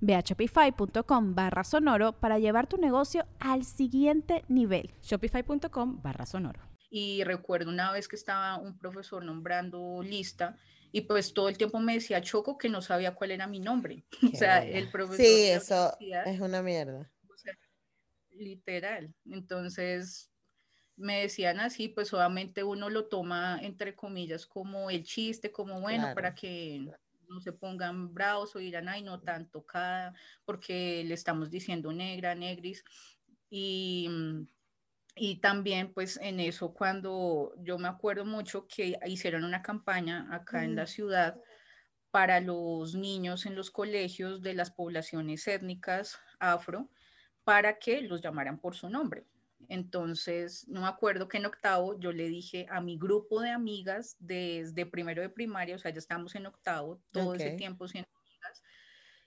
Ve 0.00 0.14
a 0.14 0.20
shopify.com 0.20 1.34
barra 1.34 1.64
sonoro 1.64 2.12
para 2.12 2.38
llevar 2.38 2.66
tu 2.66 2.76
negocio 2.76 3.26
al 3.38 3.64
siguiente 3.64 4.44
nivel. 4.48 4.90
Shopify.com 5.02 6.02
barra 6.02 6.26
sonoro. 6.26 6.60
Y 6.90 7.24
recuerdo 7.24 7.70
una 7.70 7.90
vez 7.92 8.06
que 8.08 8.16
estaba 8.16 8.58
un 8.58 8.78
profesor 8.78 9.24
nombrando 9.24 10.02
lista 10.02 10.58
y 10.92 11.02
pues 11.02 11.32
todo 11.32 11.48
el 11.48 11.56
tiempo 11.56 11.80
me 11.80 11.94
decía 11.94 12.20
Choco 12.20 12.58
que 12.58 12.68
no 12.68 12.82
sabía 12.82 13.14
cuál 13.14 13.30
era 13.30 13.46
mi 13.46 13.60
nombre. 13.60 14.04
o 14.34 14.36
sea, 14.36 14.64
el 14.64 14.90
profesor. 14.90 15.24
Sí, 15.24 15.46
eso 15.46 15.96
es 16.00 16.40
una 16.40 16.62
mierda. 16.62 17.10
literal. 18.30 19.14
Entonces 19.24 20.30
me 20.96 21.22
decían 21.22 21.60
así, 21.60 21.88
pues 21.88 22.12
obviamente 22.12 22.62
uno 22.62 22.90
lo 22.90 23.06
toma 23.06 23.58
entre 23.62 23.94
comillas 23.94 24.46
como 24.46 24.90
el 24.90 25.02
chiste, 25.04 25.50
como 25.50 25.80
bueno, 25.80 26.14
para 26.14 26.34
que 26.34 26.92
no 27.32 27.40
se 27.40 27.52
pongan 27.52 28.12
bravos 28.14 28.54
o 28.54 28.58
dirán, 28.58 28.88
ay, 28.88 29.02
no 29.02 29.20
tan 29.20 29.48
tocada, 29.48 30.14
porque 30.44 31.02
le 31.04 31.14
estamos 31.14 31.50
diciendo 31.50 31.92
negra, 31.92 32.34
negris. 32.34 32.84
Y, 33.50 34.08
mm, 34.08 34.46
y 35.16 35.40
también, 35.40 35.92
pues 35.92 36.18
en 36.22 36.40
eso, 36.40 36.72
cuando 36.72 37.54
yo 37.58 37.78
me 37.78 37.88
acuerdo 37.88 38.24
mucho 38.24 38.66
que 38.66 38.98
hicieron 39.06 39.44
una 39.44 39.62
campaña 39.62 40.28
acá 40.34 40.64
en 40.64 40.74
la 40.74 40.86
ciudad 40.86 41.36
para 42.12 42.40
los 42.40 42.94
niños 42.94 43.46
en 43.46 43.56
los 43.56 43.70
colegios 43.70 44.42
de 44.42 44.54
las 44.54 44.70
poblaciones 44.70 45.48
étnicas 45.48 46.18
afro, 46.38 46.90
para 47.42 47.78
que 47.78 48.02
los 48.02 48.20
llamaran 48.20 48.58
por 48.58 48.76
su 48.76 48.88
nombre. 48.88 49.24
Entonces, 49.68 50.66
no 50.68 50.82
me 50.82 50.86
acuerdo 50.86 51.28
que 51.28 51.38
en 51.38 51.46
octavo 51.46 51.98
yo 51.98 52.12
le 52.12 52.28
dije 52.28 52.66
a 52.70 52.80
mi 52.80 52.98
grupo 52.98 53.40
de 53.40 53.50
amigas 53.50 54.16
desde 54.18 54.86
primero 54.86 55.22
de 55.22 55.28
primaria, 55.28 55.76
o 55.76 55.78
sea, 55.78 55.90
ya 55.90 55.98
estamos 55.98 56.34
en 56.34 56.46
octavo, 56.46 57.00
todo 57.10 57.34
ese 57.34 57.52
tiempo 57.52 57.88
siendo 57.88 58.08
amigas, 58.18 58.62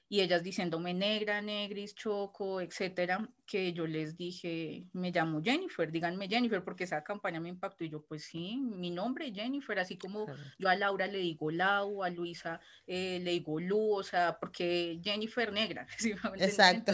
y 0.07 0.21
ellas 0.21 0.43
diciéndome 0.43 0.93
negra, 0.93 1.41
negris, 1.41 1.95
choco, 1.95 2.61
etcétera, 2.61 3.27
que 3.45 3.73
yo 3.73 3.87
les 3.87 4.15
dije, 4.15 4.87
me 4.93 5.11
llamo 5.11 5.41
Jennifer, 5.41 5.91
díganme 5.91 6.27
Jennifer, 6.27 6.63
porque 6.63 6.83
esa 6.83 7.03
campaña 7.03 7.39
me 7.39 7.49
impactó. 7.49 7.83
Y 7.83 7.89
yo, 7.89 8.03
pues 8.03 8.25
sí, 8.25 8.57
mi 8.57 8.91
nombre 8.91 9.27
es 9.27 9.33
Jennifer, 9.33 9.79
así 9.79 9.97
como 9.97 10.27
yo 10.59 10.69
a 10.69 10.75
Laura 10.75 11.07
le 11.07 11.17
digo 11.17 11.49
Lau, 11.49 12.03
a 12.03 12.09
Luisa 12.09 12.59
eh, 12.85 13.19
le 13.23 13.31
digo 13.31 13.59
Lu, 13.59 13.95
o 13.95 14.03
sea, 14.03 14.37
porque 14.39 14.99
Jennifer 15.03 15.51
negra. 15.51 15.87
Exacto. 16.39 16.93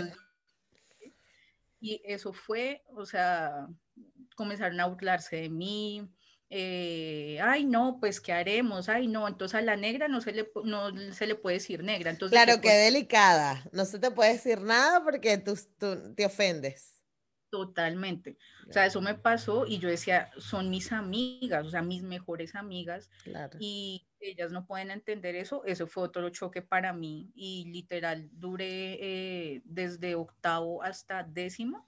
Y 1.82 2.02
eso 2.06 2.32
fue, 2.32 2.84
o 2.96 3.06
sea, 3.06 3.68
comenzaron 4.36 4.80
a 4.80 4.86
burlarse 4.86 5.36
de 5.38 5.50
mí. 5.50 6.08
Eh, 6.50 7.40
ay, 7.42 7.66
no, 7.66 7.98
pues, 8.00 8.22
¿qué 8.22 8.34
haremos? 8.34 8.88
Ay, 8.88 9.08
no, 9.08 9.28
entonces 9.28 9.56
a 9.56 9.62
la 9.62 9.76
negra 9.76 10.08
no 10.08 10.22
se 10.22 10.32
le, 10.32 10.52
no 10.64 10.92
se 11.12 11.26
le 11.26 11.36
puede 11.36 11.58
decir 11.58 11.84
negra. 11.84 12.12
Entonces, 12.12 12.40
claro, 12.40 12.62
qué 12.62 12.72
delicada. 12.72 13.64
No 13.72 13.86
se 13.86 14.00
te 14.00 14.12
puede 14.12 14.34
decir 14.34 14.62
nada 14.62 15.04
porque 15.04 15.38
tú, 15.40 15.58
tú 15.80 16.14
te 16.14 16.26
ofendes. 16.26 17.01
Totalmente. 17.52 18.38
O 18.70 18.72
sea, 18.72 18.86
eso 18.86 19.02
me 19.02 19.14
pasó 19.14 19.66
y 19.68 19.78
yo 19.78 19.90
decía, 19.90 20.32
son 20.38 20.70
mis 20.70 20.94
amigas, 20.94 21.68
o 21.68 21.70
sea, 21.70 21.82
mis 21.82 22.02
mejores 22.02 22.56
amigas. 22.56 23.10
Y 23.60 24.08
ellas 24.22 24.54
no 24.54 24.66
pueden 24.66 24.90
entender 24.90 25.36
eso. 25.36 25.62
Eso 25.66 25.86
fue 25.86 26.04
otro 26.04 26.30
choque 26.30 26.62
para 26.62 26.94
mí. 26.94 27.30
Y 27.36 27.66
literal, 27.66 28.30
duré 28.32 28.94
eh, 29.02 29.62
desde 29.66 30.16
octavo 30.16 30.82
hasta 30.82 31.24
décimo, 31.24 31.86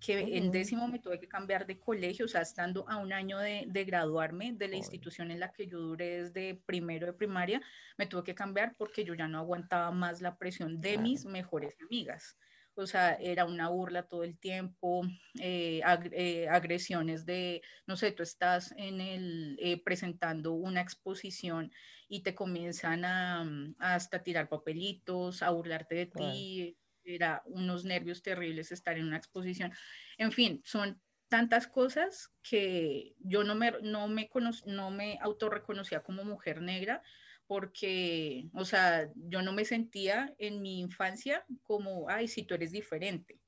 que 0.00 0.36
en 0.36 0.50
décimo 0.50 0.88
me 0.88 0.98
tuve 0.98 1.20
que 1.20 1.28
cambiar 1.28 1.64
de 1.64 1.78
colegio, 1.78 2.24
o 2.24 2.28
sea, 2.28 2.42
estando 2.42 2.84
a 2.88 2.96
un 2.96 3.12
año 3.12 3.38
de, 3.38 3.84
graduarme 3.86 4.52
de 4.52 4.66
la 4.66 4.76
institución 4.76 5.30
en 5.30 5.38
la 5.38 5.52
que 5.52 5.68
yo 5.68 5.78
duré 5.78 6.24
desde 6.24 6.60
primero 6.66 7.06
de 7.06 7.12
primaria, 7.12 7.62
me 7.96 8.08
tuve 8.08 8.24
que 8.24 8.34
cambiar 8.34 8.74
porque 8.76 9.04
yo 9.04 9.14
ya 9.14 9.28
no 9.28 9.38
aguantaba 9.38 9.92
más 9.92 10.20
la 10.20 10.36
presión 10.36 10.80
de 10.80 10.98
mis 10.98 11.24
mejores 11.24 11.76
amigas 11.80 12.36
o 12.76 12.86
sea, 12.86 13.14
era 13.14 13.44
una 13.44 13.68
burla 13.68 14.04
todo 14.04 14.24
el 14.24 14.38
tiempo, 14.38 15.02
eh, 15.40 15.80
eh, 16.12 16.48
agresiones 16.48 17.24
de, 17.24 17.62
no 17.86 17.96
sé, 17.96 18.12
tú 18.12 18.22
estás 18.22 18.72
en 18.76 19.00
el, 19.00 19.56
eh, 19.60 19.82
presentando 19.82 20.52
una 20.52 20.80
exposición 20.80 21.72
y 22.08 22.22
te 22.22 22.34
comienzan 22.34 23.04
a, 23.04 23.44
mm, 23.44 23.76
hasta 23.78 24.22
tirar 24.22 24.48
papelitos, 24.48 25.42
a 25.42 25.50
burlarte 25.50 25.94
de 25.94 26.06
ti, 26.06 26.78
era 27.04 27.42
unos 27.46 27.84
nervios 27.84 28.22
terribles 28.22 28.72
estar 28.72 28.96
en 28.98 29.06
una 29.06 29.18
exposición. 29.18 29.72
En 30.18 30.32
fin, 30.32 30.62
son 30.64 31.00
tantas 31.28 31.66
cosas 31.66 32.30
que 32.42 33.14
yo 33.18 33.44
no 33.44 33.54
me, 33.54 33.72
no 33.82 34.08
me, 34.08 34.30
no 34.66 34.90
me 34.90 35.18
autorreconocía 35.20 36.02
como 36.02 36.24
mujer 36.24 36.62
negra, 36.62 37.02
porque, 37.46 38.48
o 38.54 38.64
sea, 38.64 39.10
yo 39.14 39.42
no 39.42 39.52
me 39.52 39.64
sentía 39.64 40.34
en 40.38 40.62
mi 40.62 40.80
infancia 40.80 41.44
como, 41.62 42.08
ay, 42.08 42.28
si 42.28 42.42
tú 42.42 42.54
eres 42.54 42.72
diferente. 42.72 43.38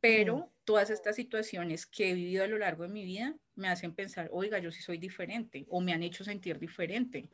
Pero 0.00 0.52
todas 0.64 0.90
estas 0.90 1.14
situaciones 1.16 1.86
que 1.86 2.10
he 2.10 2.14
vivido 2.14 2.42
a 2.42 2.48
lo 2.48 2.58
largo 2.58 2.82
de 2.82 2.88
mi 2.88 3.04
vida 3.04 3.36
me 3.54 3.68
hacen 3.68 3.94
pensar, 3.94 4.28
oiga, 4.32 4.58
yo 4.58 4.72
sí 4.72 4.82
soy 4.82 4.98
diferente 4.98 5.64
o 5.68 5.80
me 5.80 5.92
han 5.92 6.02
hecho 6.02 6.24
sentir 6.24 6.58
diferente, 6.58 7.28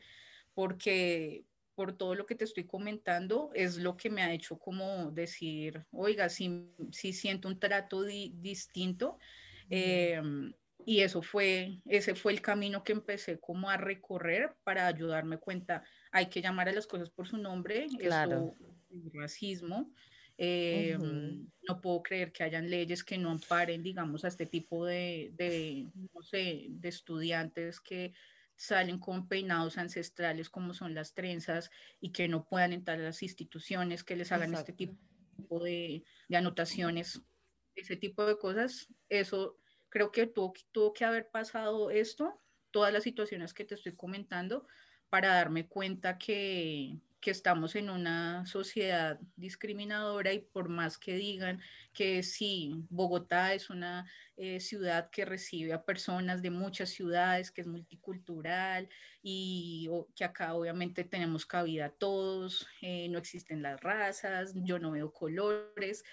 porque 0.55 1.45
por 1.75 1.97
todo 1.97 2.15
lo 2.15 2.27
que 2.27 2.35
te 2.35 2.45
estoy 2.45 2.65
comentando 2.65 3.51
es 3.55 3.79
lo 3.79 3.97
que 3.97 4.11
me 4.11 4.23
ha 4.23 4.33
hecho 4.33 4.59
como 4.59 5.13
decir, 5.13 5.87
oiga, 5.93 6.29
si, 6.29 6.75
si 6.91 7.13
siento 7.13 7.49
un 7.49 7.59
trato 7.59 8.03
distinto. 8.03 9.19
Y 10.85 11.01
eso 11.01 11.23
fue, 11.23 11.81
ese 11.85 12.15
fue 12.15 12.33
el 12.33 12.41
camino 12.41 12.83
que 12.83 12.93
empecé 12.93 13.39
como 13.39 13.69
a 13.69 13.77
recorrer 13.77 14.57
para 14.65 14.87
ayudarme 14.87 15.37
cuenta, 15.39 15.85
hay 16.13 16.27
que 16.29 16.41
llamar 16.41 16.69
a 16.69 16.73
las 16.73 16.87
cosas 16.87 17.11
por 17.11 17.27
su 17.27 17.37
nombre, 17.37 17.87
claro. 17.99 18.55
racismo, 19.13 19.91
em, 20.37 21.47
no 21.69 21.81
puedo 21.81 22.03
creer 22.03 22.33
que 22.33 22.45
hayan 22.45 22.71
leyes 22.71 23.05
que 23.05 23.19
no 23.19 23.31
amparen, 23.31 23.83
digamos, 23.83 24.25
a 24.25 24.29
este 24.29 24.47
tipo 24.47 24.87
de, 24.87 25.33
de, 25.35 25.87
no 26.15 26.23
sé, 26.23 26.67
de 26.69 26.89
estudiantes 26.89 27.81
que 27.81 28.13
salen 28.57 28.99
con 28.99 29.29
peinados 29.29 29.79
ancestrales 29.79 30.51
como 30.51 30.75
son 30.75 30.95
las 30.95 31.15
trenzas 31.15 31.71
y 32.01 32.11
que 32.11 32.27
no 32.27 32.45
puedan 32.45 32.73
entrar 32.73 32.99
a 32.99 33.05
las 33.05 33.23
instituciones, 33.23 34.03
que 34.03 34.17
les 34.17 34.33
hagan 34.33 34.53
este 34.53 34.73
tipo 34.73 35.63
de, 35.63 36.03
de 36.29 36.37
anotaciones, 36.37 37.23
ese 37.77 37.97
tipo 37.97 38.27
de 38.27 38.37
cosas, 38.37 38.89
eso 39.09 39.57
creo 39.89 40.11
que 40.11 40.27
tuvo, 40.27 40.53
tuvo 40.73 40.93
que 40.93 41.05
haber 41.05 41.31
pasado 41.31 41.91
esto, 41.91 42.41
todas 42.71 42.93
las 42.93 43.05
situaciones 43.05 43.55
que 43.55 43.65
te 43.65 43.77
estoy 43.77 43.95
comentando, 43.95 44.67
para 45.11 45.35
darme 45.35 45.67
cuenta 45.67 46.19
que, 46.19 46.99
que 47.21 47.31
estamos 47.31 47.75
en 47.75 47.91
una 47.91 48.47
sociedad 48.47 49.19
discriminadora 49.37 50.33
y 50.33 50.41
por 50.41 50.69
más 50.69 50.99
que 50.99 51.17
digan 51.17 51.61
que 51.93 52.23
sí, 52.23 52.85
Bogotá 52.91 53.55
es 53.55 53.71
una 53.71 54.07
eh, 54.37 54.61
ciudad 54.61 55.11
que 55.11 55.25
recibe 55.25 55.73
a 55.73 55.85
personas 55.85 56.43
de 56.43 56.51
muchas 56.51 56.91
ciudades, 56.91 57.51
que 57.51 57.63
es 57.63 57.67
multicultural 57.67 58.89
y 59.23 59.89
que 60.15 60.25
acá 60.25 60.55
obviamente 60.55 61.05
tenemos 61.05 61.45
cabida 61.45 61.91
todos, 61.91 62.69
eh, 62.83 63.09
no 63.09 63.19
existen 63.19 63.63
las 63.63 63.81
razas, 63.81 64.53
yo 64.55 64.79
no 64.79 64.93
veo 64.93 65.13
colores. 65.13 66.05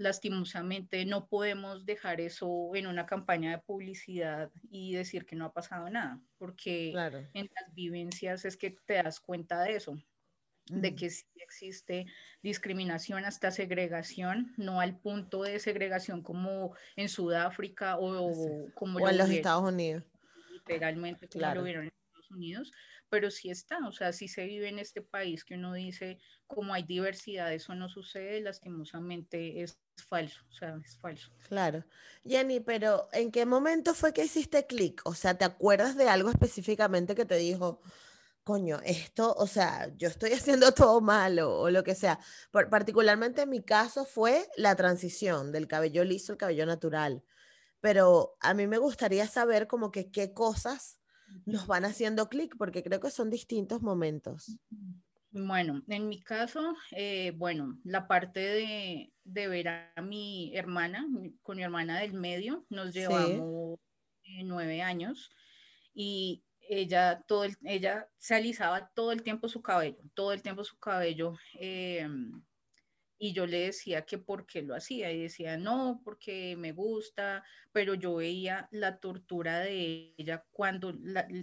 Lastimosamente 0.00 1.04
no 1.04 1.26
podemos 1.26 1.84
dejar 1.84 2.22
eso 2.22 2.74
en 2.74 2.86
una 2.86 3.04
campaña 3.04 3.50
de 3.50 3.58
publicidad 3.58 4.50
y 4.70 4.94
decir 4.94 5.26
que 5.26 5.36
no 5.36 5.44
ha 5.44 5.52
pasado 5.52 5.90
nada, 5.90 6.18
porque 6.38 6.88
en 7.34 7.50
las 7.54 7.74
vivencias 7.74 8.46
es 8.46 8.56
que 8.56 8.70
te 8.86 8.94
das 8.94 9.20
cuenta 9.20 9.62
de 9.62 9.76
eso 9.76 9.98
de 10.70 10.94
que 10.94 11.10
sí 11.10 11.26
existe 11.36 12.06
discriminación 12.42 13.24
hasta 13.24 13.50
segregación, 13.50 14.54
no 14.56 14.80
al 14.80 14.96
punto 14.96 15.42
de 15.42 15.58
segregación 15.58 16.22
como 16.22 16.74
en 16.96 17.08
Sudáfrica 17.08 17.98
o, 17.98 18.32
como 18.74 19.06
en 19.06 19.18
los 19.18 19.28
Estados 19.28 19.70
Unidos. 19.70 20.04
Literalmente, 20.52 21.28
como 21.28 21.54
lo 21.54 21.62
vieron 21.62 21.82
en 21.84 21.88
Estados 21.88 22.30
Unidos, 22.30 22.72
pero 23.10 23.30
sí 23.30 23.50
está, 23.50 23.78
o 23.86 23.92
sea, 23.92 24.12
sí 24.12 24.28
se 24.28 24.46
vive 24.46 24.68
en 24.68 24.78
este 24.78 25.02
país 25.02 25.44
que 25.44 25.54
uno 25.54 25.74
dice, 25.74 26.18
como 26.46 26.72
hay 26.72 26.84
diversidad, 26.84 27.52
eso 27.52 27.74
no 27.74 27.88
sucede, 27.88 28.40
lastimosamente 28.40 29.62
es 29.62 29.78
falso, 30.08 30.40
o 30.48 30.52
sea, 30.52 30.80
es 30.84 30.96
falso. 30.98 31.30
Claro. 31.48 31.84
Jenny, 32.24 32.60
pero 32.60 33.08
¿en 33.12 33.30
qué 33.30 33.44
momento 33.44 33.94
fue 33.94 34.12
que 34.12 34.24
hiciste 34.24 34.66
clic? 34.66 35.02
O 35.04 35.14
sea, 35.14 35.36
¿te 35.36 35.44
acuerdas 35.44 35.96
de 35.96 36.08
algo 36.08 36.30
específicamente 36.30 37.14
que 37.14 37.26
te 37.26 37.36
dijo, 37.36 37.82
coño, 38.44 38.80
esto, 38.84 39.34
o 39.34 39.46
sea, 39.46 39.92
yo 39.96 40.08
estoy 40.08 40.32
haciendo 40.32 40.72
todo 40.72 41.00
malo 41.00 41.58
o 41.58 41.70
lo 41.70 41.82
que 41.82 41.94
sea. 41.94 42.20
particularmente 42.70 43.42
en 43.42 43.50
mi 43.50 43.62
caso 43.62 44.04
fue 44.04 44.48
la 44.56 44.76
transición 44.76 45.52
del 45.52 45.66
cabello 45.66 46.04
liso 46.04 46.32
al 46.32 46.38
cabello 46.38 46.66
natural. 46.66 47.24
Pero 47.80 48.36
a 48.40 48.54
mí 48.54 48.66
me 48.66 48.78
gustaría 48.78 49.26
saber 49.26 49.66
como 49.66 49.90
que 49.90 50.10
qué 50.10 50.34
cosas 50.34 50.99
nos 51.46 51.66
van 51.66 51.84
haciendo 51.84 52.28
clic, 52.28 52.56
porque 52.56 52.82
creo 52.82 53.00
que 53.00 53.10
son 53.10 53.30
distintos 53.30 53.82
momentos. 53.82 54.58
Bueno, 55.32 55.82
en 55.88 56.08
mi 56.08 56.20
caso, 56.20 56.74
eh, 56.90 57.32
bueno, 57.36 57.78
la 57.84 58.08
parte 58.08 58.40
de, 58.40 59.12
de, 59.22 59.48
ver 59.48 59.68
a 59.68 60.02
mi 60.02 60.56
hermana, 60.56 61.06
con 61.42 61.56
mi 61.56 61.62
hermana 61.62 62.00
del 62.00 62.14
medio, 62.14 62.64
nos 62.68 62.92
llevamos 62.92 63.78
eh, 64.24 64.42
nueve 64.44 64.82
años 64.82 65.30
y 65.94 66.42
ella, 66.68 67.24
todo 67.26 67.46
ella 67.64 68.08
se 68.16 68.34
alisaba 68.36 68.90
todo 68.94 69.12
el 69.12 69.22
tiempo 69.22 69.48
su 69.48 69.60
cabello, 69.60 69.98
todo 70.14 70.32
el 70.32 70.42
tiempo 70.42 70.64
su 70.64 70.78
cabello. 70.78 71.34
Em, 71.54 72.42
y 73.22 73.34
yo 73.34 73.46
le 73.46 73.66
decía 73.66 74.06
que 74.06 74.16
por 74.16 74.46
qué 74.46 74.62
lo 74.62 74.74
hacía 74.74 75.12
y 75.12 75.20
decía 75.20 75.58
no 75.58 76.00
porque 76.02 76.56
me 76.56 76.72
gusta 76.72 77.44
pero 77.70 77.92
yo 77.92 78.16
veía 78.16 78.66
la 78.72 78.98
tortura 78.98 79.60
de 79.60 80.14
ella 80.16 80.44
cuando 80.50 80.94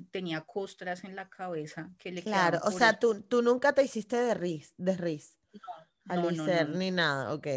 tenía 0.10 0.42
costras 0.42 1.04
en 1.04 1.16
la 1.16 1.30
cabeza 1.30 1.94
que 2.00 2.12
le 2.12 2.24
claro 2.24 2.60
o 2.64 2.72
sea 2.72 2.98
tú, 2.98 3.22
tú 3.22 3.44
nunca 3.44 3.74
te 3.74 3.84
hiciste 3.84 4.18
de 4.18 4.34
ris 4.34 4.74
de 4.78 4.98
ris 4.98 5.38
no, 6.06 6.32
ni 6.76 6.90
nada 6.90 7.32
ok 7.34 7.48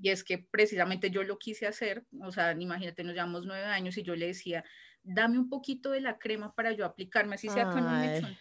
y 0.00 0.08
es 0.10 0.24
que 0.24 0.38
precisamente 0.38 1.10
yo 1.10 1.22
lo 1.24 1.38
quise 1.38 1.66
hacer 1.66 2.06
o 2.22 2.32
sea 2.32 2.52
imagínate 2.52 3.04
nos 3.04 3.12
llevamos 3.12 3.44
nueve 3.44 3.66
años 3.66 3.98
y 3.98 4.02
yo 4.02 4.16
le 4.16 4.28
decía 4.28 4.64
dame 5.02 5.38
un 5.38 5.48
poquito 5.48 5.90
de 5.90 6.00
la 6.00 6.18
crema 6.18 6.54
para 6.54 6.72
yo 6.72 6.84
aplicarme, 6.84 7.36
así 7.36 7.48
sea 7.48 7.70
con 7.70 7.84
un 7.84 8.00
mechón. 8.00 8.36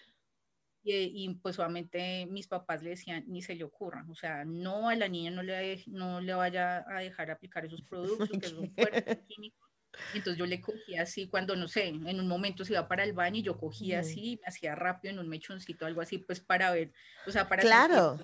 Y, 0.90 1.34
pues 1.42 1.60
obviamente 1.60 2.26
mis 2.28 2.48
papás 2.48 2.82
le 2.82 2.92
decían, 2.92 3.26
ni 3.28 3.42
se 3.42 3.56
le 3.56 3.66
ocurra, 3.66 4.06
o 4.10 4.16
sea, 4.16 4.46
no 4.46 4.88
a 4.88 4.96
la 4.96 5.10
niña 5.10 5.32
no 5.32 5.44
le, 5.44 5.84
no 5.88 6.22
le 6.22 6.34
vaya 6.34 6.86
a 6.88 7.02
dejar 7.02 7.30
aplicar 7.30 7.66
esos 7.66 7.82
productos, 7.90 8.30
que 8.30 8.48
son 8.48 8.74
fuertes, 8.74 9.20
químicos. 9.28 9.68
Entonces 10.14 10.38
yo 10.38 10.46
le 10.46 10.62
cogía 10.62 11.02
así 11.02 11.28
cuando, 11.28 11.56
no 11.56 11.68
sé, 11.68 11.88
en 11.88 12.20
un 12.20 12.28
momento 12.28 12.64
se 12.64 12.74
iba 12.74 12.88
para 12.88 13.04
el 13.04 13.14
baño 13.14 13.38
y 13.38 13.44
yo 13.44 13.58
cogía 13.58 14.00
así, 14.00 14.40
me 14.42 14.48
hacía 14.48 14.76
rápido 14.76 15.14
en 15.14 15.20
un 15.20 15.28
mechoncito, 15.28 15.86
algo 15.86 16.02
así, 16.02 16.20
pues 16.20 16.40
para 16.40 16.72
ver, 16.72 16.94
o 17.26 17.32
sea, 17.32 17.50
para 17.50 17.64
claro. 17.64 18.20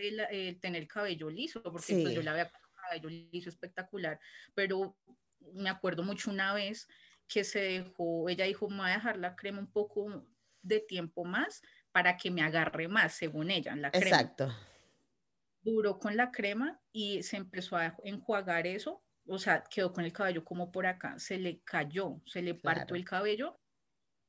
el, 0.00 0.58
tener 0.60 0.88
cabello 0.88 1.30
liso, 1.30 1.62
porque 1.62 2.02
pues, 2.02 2.14
yo 2.14 2.22
la 2.22 2.32
veía 2.32 2.50
con 2.50 2.60
cabello 2.74 3.08
liso 3.08 3.50
espectacular, 3.50 4.18
pero 4.54 4.96
me 5.52 5.68
acuerdo 5.68 6.02
mucho 6.02 6.30
una 6.30 6.54
vez 6.54 6.88
que 7.28 7.44
se 7.44 7.60
dejó, 7.60 8.28
ella 8.28 8.46
dijo, 8.46 8.68
me 8.68 8.78
voy 8.78 8.90
a 8.90 8.94
dejar 8.94 9.18
la 9.18 9.36
crema 9.36 9.58
un 9.58 9.70
poco 9.70 10.26
de 10.62 10.80
tiempo 10.80 11.24
más 11.24 11.62
para 11.94 12.16
que 12.16 12.28
me 12.28 12.42
agarre 12.42 12.88
más, 12.88 13.14
según 13.14 13.52
ella, 13.52 13.76
la 13.76 13.92
crema. 13.92 14.06
Exacto. 14.06 14.52
Duró 15.62 16.00
con 16.00 16.16
la 16.16 16.32
crema 16.32 16.80
y 16.92 17.22
se 17.22 17.36
empezó 17.36 17.76
a 17.76 17.94
enjuagar 18.02 18.66
eso, 18.66 19.04
o 19.28 19.38
sea, 19.38 19.62
quedó 19.62 19.92
con 19.92 20.04
el 20.04 20.12
cabello 20.12 20.44
como 20.44 20.72
por 20.72 20.86
acá, 20.86 21.16
se 21.20 21.38
le 21.38 21.60
cayó, 21.60 22.20
se 22.26 22.42
le 22.42 22.56
partió 22.56 22.96
el 22.96 23.04
cabello 23.04 23.60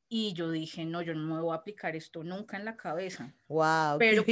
y 0.07 0.33
yo 0.33 0.51
dije, 0.51 0.85
no, 0.85 1.01
yo 1.01 1.15
no 1.15 1.35
me 1.35 1.41
voy 1.41 1.53
a 1.53 1.57
aplicar 1.57 1.95
esto 1.95 2.23
nunca 2.23 2.55
en 2.55 2.65
la 2.65 2.77
cabeza. 2.77 3.33
Wow. 3.47 3.97
Pero, 3.97 4.21
o 4.21 4.25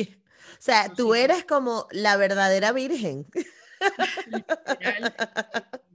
sea, 0.60 0.94
tú 0.94 1.16
eres 1.16 1.44
como 1.44 1.88
la 1.90 2.18
verdadera 2.18 2.72
virgen. 2.72 3.26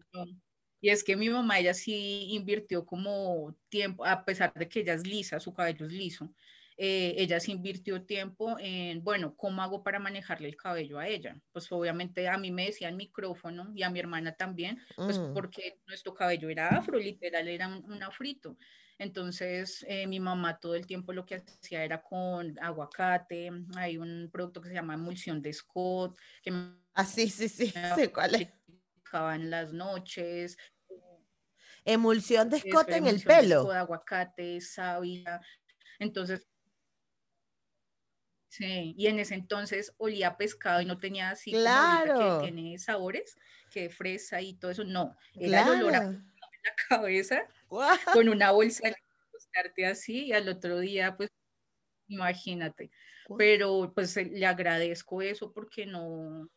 Y 0.81 0.91
es 0.91 1.03
que 1.03 1.17
mi 1.17 1.29
mamá, 1.29 1.59
ella 1.59 1.75
sí 1.75 2.29
invirtió 2.31 2.87
como 2.87 3.57
tiempo, 3.69 4.05
a 4.05 4.25
pesar 4.25 4.53
de 4.55 4.69
que 4.69 4.81
ella 4.81 4.95
es 4.95 5.07
lisa, 5.07 5.41
su 5.41 5.53
cabello 5.53 5.87
es 5.87 5.93
liso, 5.93 6.33
eh, 6.81 7.17
ella 7.19 7.41
sí 7.41 7.51
invirtió 7.51 8.05
tiempo 8.05 8.57
en, 8.61 9.03
bueno, 9.03 9.35
¿cómo 9.37 9.63
hago 9.63 9.83
para 9.83 9.99
manejarle 9.99 10.49
el 10.49 10.57
cabello 10.57 11.01
a 11.01 11.09
ella? 11.09 11.37
Pues 11.51 11.71
obviamente 11.73 12.29
a 12.29 12.39
mí 12.39 12.53
me 12.53 12.67
decía 12.67 12.89
el 12.89 12.95
micrófono 12.95 13.73
y 13.75 13.83
a 13.83 13.91
mi 13.91 13.99
hermana 13.99 14.37
también, 14.37 14.81
pues 14.95 15.19
mm. 15.19 15.35
porque 15.35 15.81
nuestro 15.89 16.15
cabello 16.15 16.49
era 16.49 16.69
afro, 16.69 16.97
literal, 16.99 17.49
era 17.49 17.67
un, 17.67 18.01
afrito. 18.03 18.57
Entonces, 18.97 19.85
eh, 19.89 20.07
mi 20.07 20.21
mamá 20.21 20.61
todo 20.61 20.77
el 20.77 20.87
tiempo 20.87 21.13
lo 21.13 21.27
que 21.27 21.35
hacía 21.35 21.83
era 21.83 22.01
con 22.01 22.57
aguacate, 22.61 23.51
hay 23.77 23.99
un 23.99 24.29
producto 24.33 24.61
que 24.61 24.69
se 24.69 24.75
llama 24.75 24.95
emulsión 24.95 25.43
de 25.43 25.53
Scott. 25.53 26.17
Que 26.43 26.53
ah, 26.95 27.05
sí, 27.05 27.29
sí, 27.29 27.49
sí, 27.49 27.73
sé 27.97 28.13
cuál 28.13 28.37
es 28.37 28.49
en 29.35 29.51
las 29.51 29.73
noches. 29.73 30.57
Emulsión 31.85 32.51
de 32.51 32.59
escote 32.59 32.97
en 32.97 33.07
el 33.07 33.23
pelo. 33.23 33.65
De 33.65 33.79
aguacate, 33.79 34.61
sábila. 34.61 35.41
Entonces, 35.99 36.47
sí, 38.49 38.95
y 38.97 39.07
en 39.07 39.19
ese 39.19 39.35
entonces 39.35 39.95
olía 39.99 40.37
pescado 40.37 40.81
y 40.81 40.87
no 40.87 40.99
tenía 40.99 41.31
así 41.31 41.53
claro. 41.53 42.41
que 42.41 42.47
tiene 42.47 42.79
sabores, 42.79 43.37
que 43.71 43.91
fresa 43.91 44.41
y 44.41 44.55
todo 44.55 44.71
eso. 44.71 44.85
No, 44.85 45.17
era 45.35 45.63
el 45.63 45.83
olor 45.83 45.95
a 45.95 46.03
en 46.05 46.33
la 46.65 46.75
cabeza 46.89 47.47
con 48.13 48.29
una 48.29 48.51
bolsa 48.51 48.89
de 49.77 49.87
así 49.87 50.27
y 50.27 50.33
al 50.33 50.49
otro 50.49 50.79
día, 50.81 51.17
pues, 51.17 51.31
imagínate 52.09 52.91
pero 53.37 53.93
pues 53.95 54.17
eh, 54.17 54.31
le 54.33 54.47
agradezco 54.47 55.21
eso 55.21 55.53
porque 55.53 55.85
no, 55.85 56.49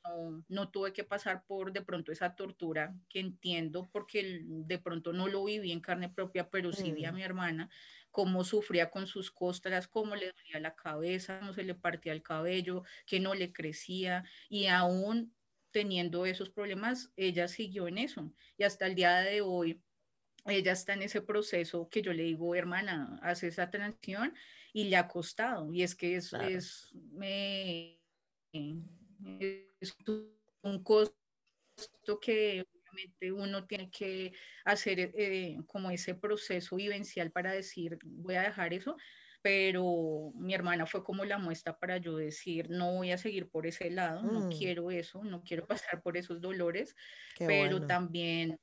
no, 0.47 0.69
tuve 0.69 0.93
que 0.93 1.03
pasar 1.03 1.43
por 1.45 1.73
de 1.73 1.81
pronto 1.81 2.11
esa 2.11 2.35
tortura 2.35 2.93
que 3.09 3.19
entiendo 3.19 3.89
porque 3.91 4.41
de 4.43 4.79
pronto 4.79 5.11
no 5.11 5.27
lo 5.27 5.43
viví 5.43 5.71
en 5.71 5.81
carne 5.81 6.09
propia, 6.09 6.49
pero 6.49 6.71
sí 6.71 6.91
vi 6.91 7.05
a 7.05 7.11
mm. 7.11 7.15
mi 7.15 7.23
hermana 7.23 7.69
cómo 8.11 8.43
sufría 8.43 8.91
con 8.91 9.07
sus 9.07 9.31
costras, 9.31 9.87
cómo 9.87 10.15
le 10.15 10.31
dolía 10.31 10.59
la 10.59 10.75
cabeza, 10.75 11.39
cómo 11.39 11.53
se 11.53 11.63
le 11.63 11.75
partía 11.75 12.13
el 12.13 12.21
cabello, 12.21 12.83
que 13.05 13.19
no 13.19 13.33
le 13.33 13.51
crecía 13.51 14.23
y 14.49 14.67
aún 14.67 15.33
teniendo 15.71 16.25
esos 16.25 16.49
problemas, 16.49 17.11
ella 17.15 17.47
siguió 17.47 17.87
en 17.87 17.97
eso 17.97 18.33
y 18.57 18.63
hasta 18.63 18.85
el 18.85 18.95
día 18.95 19.17
de 19.19 19.41
hoy 19.41 19.81
ella 20.45 20.71
está 20.71 20.93
en 20.93 21.03
ese 21.03 21.21
proceso 21.21 21.87
que 21.89 22.01
yo 22.01 22.13
le 22.13 22.23
digo, 22.23 22.55
hermana, 22.55 23.19
hace 23.21 23.47
esa 23.47 23.69
transición 23.69 24.33
y 24.73 24.85
le 24.85 24.97
ha 24.97 25.07
costado. 25.07 25.71
Y 25.71 25.83
es 25.83 25.95
que 25.95 26.15
es, 26.15 26.33
es, 26.33 26.93
un 30.63 30.83
costo 30.83 31.15
que 32.21 32.65
obviamente 32.91 33.31
uno 33.31 33.65
tiene 33.65 33.89
que 33.89 34.33
hacer 34.65 35.11
eh, 35.15 35.57
como 35.67 35.91
ese 35.91 36.15
proceso 36.15 36.75
vivencial 36.75 37.31
para 37.31 37.51
decir, 37.51 37.97
voy 38.03 38.35
a 38.35 38.43
dejar 38.43 38.73
eso, 38.73 38.97
pero 39.41 40.31
mi 40.35 40.53
hermana 40.53 40.85
fue 40.85 41.03
como 41.03 41.25
la 41.25 41.37
muestra 41.37 41.77
para 41.77 41.97
yo 41.97 42.17
decir, 42.17 42.69
no 42.69 42.93
voy 42.93 43.11
a 43.11 43.17
seguir 43.17 43.49
por 43.49 43.65
ese 43.65 43.89
lado, 43.89 44.21
no 44.23 44.47
mm. 44.47 44.51
quiero 44.51 44.91
eso, 44.91 45.23
no 45.23 45.43
quiero 45.43 45.67
pasar 45.95 46.01
por 46.01 46.17
esos 46.17 46.41
dolores, 46.41 46.95
pero 47.39 47.85
también 47.85 48.59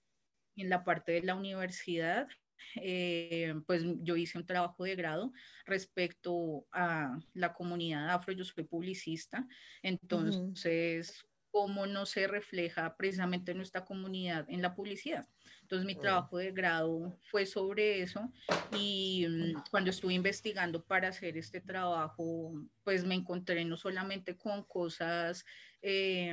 en 0.56 0.68
la 0.68 0.84
parte 0.84 1.12
de 1.12 1.22
la 1.22 1.34
universidad 1.34 2.28
eh, 2.76 3.54
pues 3.66 3.82
yo 4.00 4.16
hice 4.16 4.38
un 4.38 4.46
trabajo 4.46 4.84
de 4.84 4.96
grado 4.96 5.32
respecto 5.64 6.66
a 6.72 7.18
la 7.32 7.52
comunidad 7.52 8.10
afro, 8.10 8.32
yo 8.32 8.44
soy 8.44 8.64
publicista, 8.64 9.46
entonces, 9.82 11.24
¿cómo 11.58 11.88
no 11.88 12.06
se 12.06 12.28
refleja 12.28 12.96
precisamente 12.96 13.52
nuestra 13.52 13.84
comunidad 13.84 14.46
en 14.48 14.62
la 14.62 14.76
publicidad? 14.76 15.26
Entonces 15.62 15.84
mi 15.84 15.96
trabajo 15.96 16.38
de 16.38 16.52
grado 16.52 17.18
fue 17.32 17.46
sobre 17.46 18.00
eso 18.00 18.32
y 18.78 19.26
mm, 19.28 19.64
cuando 19.68 19.90
estuve 19.90 20.14
investigando 20.14 20.84
para 20.84 21.08
hacer 21.08 21.36
este 21.36 21.60
trabajo, 21.60 22.52
pues 22.84 23.04
me 23.04 23.16
encontré 23.16 23.64
no 23.64 23.76
solamente 23.76 24.36
con 24.36 24.62
cosas... 24.62 25.44
Eh, 25.82 26.32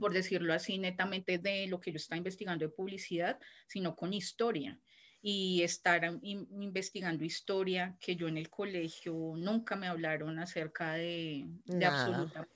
por 0.00 0.14
decirlo 0.14 0.54
así, 0.54 0.78
netamente 0.78 1.36
de 1.36 1.66
lo 1.66 1.78
que 1.78 1.90
yo 1.92 1.96
estaba 1.96 2.16
investigando 2.16 2.64
de 2.64 2.72
publicidad, 2.72 3.38
sino 3.66 3.94
con 3.94 4.14
historia. 4.14 4.78
Y 5.20 5.62
estar 5.62 6.18
investigando 6.22 7.24
historia 7.24 7.94
que 8.00 8.16
yo 8.16 8.26
en 8.26 8.38
el 8.38 8.48
colegio 8.48 9.34
nunca 9.36 9.76
me 9.76 9.88
hablaron 9.88 10.38
acerca 10.38 10.94
de, 10.94 11.44
de 11.66 11.84
absoluta 11.84 12.48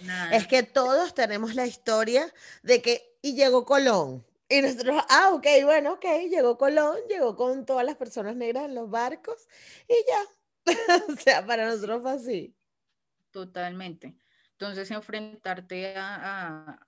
nada. 0.00 0.36
Es 0.36 0.46
que 0.46 0.62
todos 0.62 1.14
tenemos 1.14 1.54
la 1.54 1.66
historia 1.66 2.32
de 2.62 2.82
que, 2.82 3.16
y 3.22 3.34
llegó 3.34 3.64
Colón. 3.64 4.24
Y 4.48 4.62
nosotros, 4.62 5.02
ah, 5.08 5.30
ok, 5.32 5.46
bueno, 5.64 5.94
ok, 5.94 6.04
llegó 6.30 6.56
Colón, 6.56 6.96
llegó 7.08 7.34
con 7.34 7.66
todas 7.66 7.84
las 7.84 7.96
personas 7.96 8.36
negras 8.36 8.66
en 8.66 8.74
los 8.74 8.88
barcos 8.88 9.48
y 9.88 9.94
ya. 10.06 10.22
o 11.08 11.16
sea, 11.16 11.44
para 11.44 11.66
nosotros 11.66 12.02
fue 12.02 12.12
así. 12.12 12.56
Totalmente. 13.30 14.16
Entonces, 14.52 14.90
enfrentarte 14.90 15.94
a, 15.96 16.78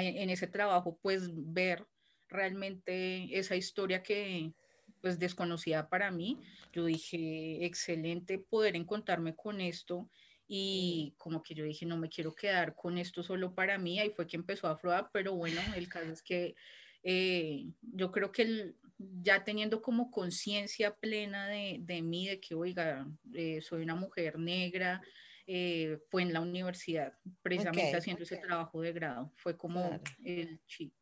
en 0.00 0.30
ese 0.30 0.46
trabajo, 0.46 0.98
pues 1.02 1.28
ver 1.32 1.86
realmente 2.28 3.38
esa 3.38 3.56
historia 3.56 4.02
que 4.02 4.52
pues 5.00 5.18
desconocida 5.18 5.88
para 5.88 6.10
mí, 6.10 6.40
yo 6.72 6.84
dije, 6.84 7.64
excelente 7.64 8.38
poder 8.38 8.76
encontrarme 8.76 9.34
con 9.34 9.60
esto 9.60 10.08
y 10.48 11.14
como 11.18 11.42
que 11.42 11.54
yo 11.54 11.62
dije, 11.64 11.84
no 11.84 11.98
me 11.98 12.08
quiero 12.08 12.34
quedar 12.34 12.74
con 12.74 12.96
esto 12.96 13.22
solo 13.22 13.54
para 13.54 13.76
mí, 13.78 14.00
ahí 14.00 14.10
fue 14.10 14.26
que 14.26 14.36
empezó 14.36 14.66
a 14.66 14.72
aflorar, 14.72 15.10
pero 15.12 15.34
bueno, 15.34 15.60
el 15.76 15.88
caso 15.88 16.10
es 16.10 16.22
que 16.22 16.56
eh, 17.02 17.66
yo 17.82 18.10
creo 18.10 18.32
que 18.32 18.74
ya 19.22 19.44
teniendo 19.44 19.82
como 19.82 20.10
conciencia 20.10 20.96
plena 20.96 21.48
de, 21.48 21.76
de, 21.80 22.02
mí, 22.02 22.26
de 22.26 22.40
que, 22.40 22.54
oiga, 22.54 23.06
eh, 23.34 23.60
soy 23.60 23.82
una 23.82 23.94
mujer 23.94 24.38
negra, 24.38 25.02
eh, 25.46 25.98
fue 26.10 26.22
en 26.22 26.32
la 26.32 26.40
universidad, 26.40 27.12
precisamente 27.42 27.96
haciendo 27.96 28.22
ese 28.22 28.38
trabajo 28.38 28.80
de 28.80 28.92
grado. 28.92 29.32
Fue 29.36 29.56
como 29.56 30.00
el 30.24 30.60
chip. 30.66 30.92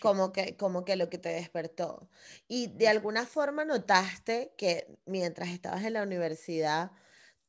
Como, 0.00 0.32
que, 0.32 0.56
como 0.56 0.84
que 0.84 0.96
lo 0.96 1.10
que 1.10 1.18
te 1.18 1.28
despertó. 1.28 2.08
Y 2.48 2.68
de 2.68 2.88
alguna 2.88 3.26
forma 3.26 3.64
notaste 3.64 4.54
que 4.56 4.86
mientras 5.04 5.50
estabas 5.50 5.84
en 5.84 5.94
la 5.94 6.02
universidad, 6.02 6.92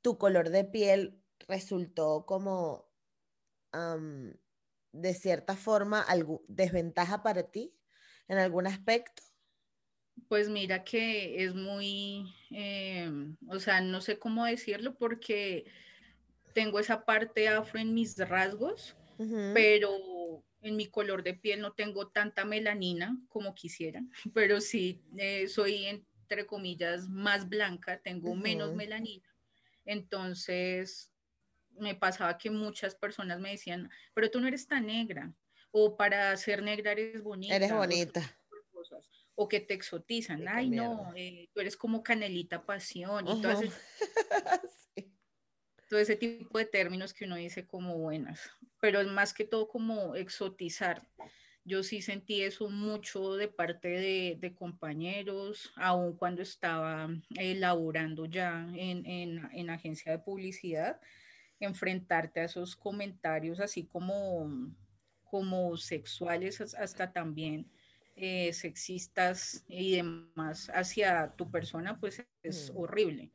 tu 0.04 0.18
color 0.20 0.50
de 0.50 0.66
piel 0.66 1.24
resultó 1.48 2.26
como, 2.28 2.92
de 4.92 5.14
cierta 5.16 5.56
forma, 5.56 6.06
desventaja 6.48 7.24
para 7.24 7.50
ti 7.50 7.74
en 8.28 8.38
algún 8.38 8.68
aspecto. 8.68 9.24
Pues 10.28 10.50
mira 10.50 10.84
que 10.84 11.44
es 11.44 11.56
muy, 11.56 12.32
em, 12.52 13.36
o 13.48 13.60
sea, 13.60 13.82
no 13.82 14.00
sé 14.00 14.20
cómo 14.20 14.46
decirlo 14.46 14.96
porque 14.96 15.66
tengo 16.54 16.80
esa 16.80 17.04
parte 17.04 17.48
afro 17.48 17.80
en 17.80 17.96
mis 17.96 18.18
rasgos, 18.18 18.96
pero 19.54 20.44
en 20.62 20.76
mi 20.76 20.88
color 20.88 21.24
de 21.24 21.34
piel 21.34 21.62
no 21.62 21.74
tengo 21.74 22.10
tanta 22.10 22.46
melanina 22.46 23.18
como 23.30 23.56
quisiera, 23.56 24.04
pero 24.34 24.62
sí 24.62 25.02
eh, 25.18 25.48
soy 25.48 25.86
entre 25.86 26.46
comillas 26.46 27.08
más 27.10 27.50
blanca, 27.50 28.00
tengo 28.04 28.36
menos 28.36 28.74
melanina. 28.74 29.33
Entonces 29.86 31.12
me 31.72 31.96
pasaba 31.96 32.38
que 32.38 32.50
muchas 32.52 32.96
personas 32.96 33.40
me 33.40 33.52
decían, 33.52 33.90
pero 34.14 34.30
tú 34.30 34.40
no 34.40 34.48
eres 34.48 34.68
tan 34.68 34.86
negra, 34.88 35.34
o 35.72 35.98
para 35.98 36.36
ser 36.38 36.62
negra 36.62 36.92
eres 36.92 37.22
bonita. 37.22 37.56
Eres 37.56 37.74
bonita. 37.74 38.38
O, 39.36 39.48
que 39.48 39.60
te 39.60 39.74
exotizan, 39.74 40.48
ay 40.48 40.70
no, 40.70 41.12
eh, 41.16 41.50
tú 41.54 41.60
eres 41.60 41.76
como 41.76 42.04
canelita 42.04 42.64
pasión 42.66 43.28
y 43.28 43.42
todo 43.42 43.62
todo 45.90 46.00
ese 46.00 46.16
tipo 46.16 46.58
de 46.58 46.66
términos 46.66 47.14
que 47.14 47.26
uno 47.26 47.36
dice 47.36 47.66
como 47.66 47.98
buenas, 47.98 48.52
pero 48.80 49.02
es 49.02 49.08
más 49.08 49.34
que 49.34 49.46
todo 49.46 49.68
como 49.68 50.16
exotizar. 50.16 51.08
Yo 51.66 51.82
sí 51.82 52.02
sentí 52.02 52.42
eso 52.42 52.70
mucho 52.70 53.36
de 53.36 53.48
parte 53.48 53.88
de, 53.88 54.54
compañeros, 54.54 55.72
aun 55.78 56.18
cuando 56.18 56.42
estaba 56.42 57.10
elaborando 57.38 58.26
ya 58.26 58.68
en, 58.76 59.06
en, 59.06 59.70
agencia 59.70 60.12
de 60.12 60.20
publicidad, 60.20 61.00
enfrentarte 61.60 62.42
a 62.42 62.46
esos 62.46 62.76
comentarios 62.76 63.62
así 63.62 63.86
como, 63.86 64.74
como 65.24 65.78
sexuales, 65.78 66.60
hasta 66.60 67.14
también 67.14 67.72
eh, 68.16 68.52
sexistas 68.52 69.64
y 69.68 69.96
demás 69.96 70.70
hacia 70.74 71.34
tu 71.38 71.50
persona, 71.50 71.98
pues 71.98 72.26
es 72.44 72.72
mm. 72.72 72.78
horrible 72.78 73.32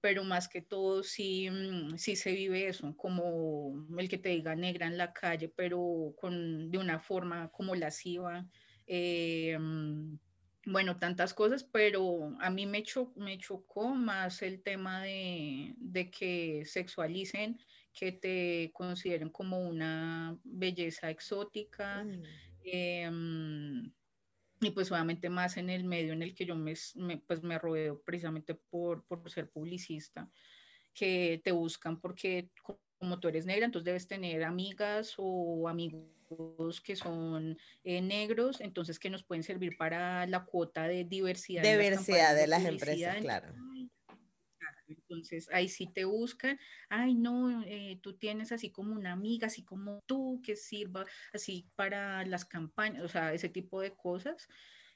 pero 0.00 0.24
más 0.24 0.48
que 0.48 0.62
todo 0.62 1.02
sí, 1.02 1.48
mm, 1.50 1.96
sí 1.96 2.16
se 2.16 2.32
vive 2.32 2.68
eso, 2.68 2.96
como 2.96 3.86
el 3.98 4.08
que 4.08 4.18
te 4.18 4.30
diga 4.30 4.54
negra 4.54 4.86
en 4.86 4.98
la 4.98 5.12
calle, 5.12 5.48
pero 5.48 6.14
con, 6.16 6.70
de 6.70 6.78
una 6.78 7.00
forma 7.00 7.50
como 7.50 7.74
lasciva. 7.74 8.46
Eh, 8.86 9.56
mm, 9.58 10.18
bueno, 10.66 10.98
tantas 10.98 11.34
cosas, 11.34 11.64
pero 11.64 12.36
a 12.40 12.50
mí 12.50 12.66
me, 12.66 12.84
me 13.16 13.38
chocó 13.38 13.88
más 13.88 14.42
el 14.42 14.62
tema 14.62 15.02
de, 15.02 15.74
de, 15.78 16.10
que 16.10 16.64
sexualicen, 16.66 17.58
que 17.92 18.12
te 18.12 18.70
consideren 18.74 19.30
como 19.30 19.60
una 19.60 20.38
belleza 20.44 21.10
exótica. 21.10 22.04
Mm. 22.04 22.22
Eh, 22.64 23.10
y 24.60 24.70
pues 24.70 24.90
obviamente 24.90 25.28
más 25.28 25.56
en 25.56 25.70
el 25.70 25.84
medio 25.84 26.12
en 26.12 26.22
el 26.22 26.34
que 26.34 26.46
yo 26.46 26.56
me, 26.56 26.74
pues 27.26 27.42
me 27.42 27.58
rodeo 27.58 28.00
precisamente 28.02 28.54
por, 28.54 29.04
por, 29.04 29.30
ser 29.30 29.50
publicista, 29.50 30.28
que 30.94 31.40
te 31.44 31.52
buscan 31.52 32.00
porque 32.00 32.50
como 32.98 33.20
tú 33.20 33.28
eres 33.28 33.46
negra, 33.46 33.66
entonces 33.66 33.84
debes 33.84 34.08
tener 34.08 34.42
amigas 34.44 35.14
o 35.16 35.68
amigos 35.68 36.80
que 36.82 36.96
son 36.96 37.56
eh, 37.84 38.00
negros, 38.00 38.60
entonces 38.60 38.98
que 38.98 39.08
nos 39.08 39.22
pueden 39.22 39.42
servir 39.42 39.76
para 39.78 40.26
la 40.26 40.44
cuota 40.44 40.88
de 40.88 41.04
diversidad. 41.04 41.62
Diversidad 41.62 42.34
de, 42.34 42.46
las 42.46 42.64
empresas, 42.64 43.16
claro. 43.18 43.54
Entonces 45.08 45.48
ahí 45.52 45.68
sí 45.68 45.86
te 45.92 46.04
buscan, 46.04 46.58
ay 46.88 47.14
no, 47.14 47.62
eh, 47.64 47.98
tú 48.02 48.14
tienes 48.14 48.52
así 48.52 48.70
como 48.70 48.94
una 48.94 49.12
amiga, 49.12 49.46
así 49.46 49.64
como 49.64 50.02
tú, 50.06 50.40
que 50.44 50.54
sirva 50.56 51.06
así 51.32 51.66
para 51.76 52.24
las 52.26 52.44
campañas, 52.44 53.02
o 53.04 53.08
sea, 53.08 53.32
ese 53.32 53.48
tipo 53.48 53.80
de 53.80 53.94
cosas 53.94 54.48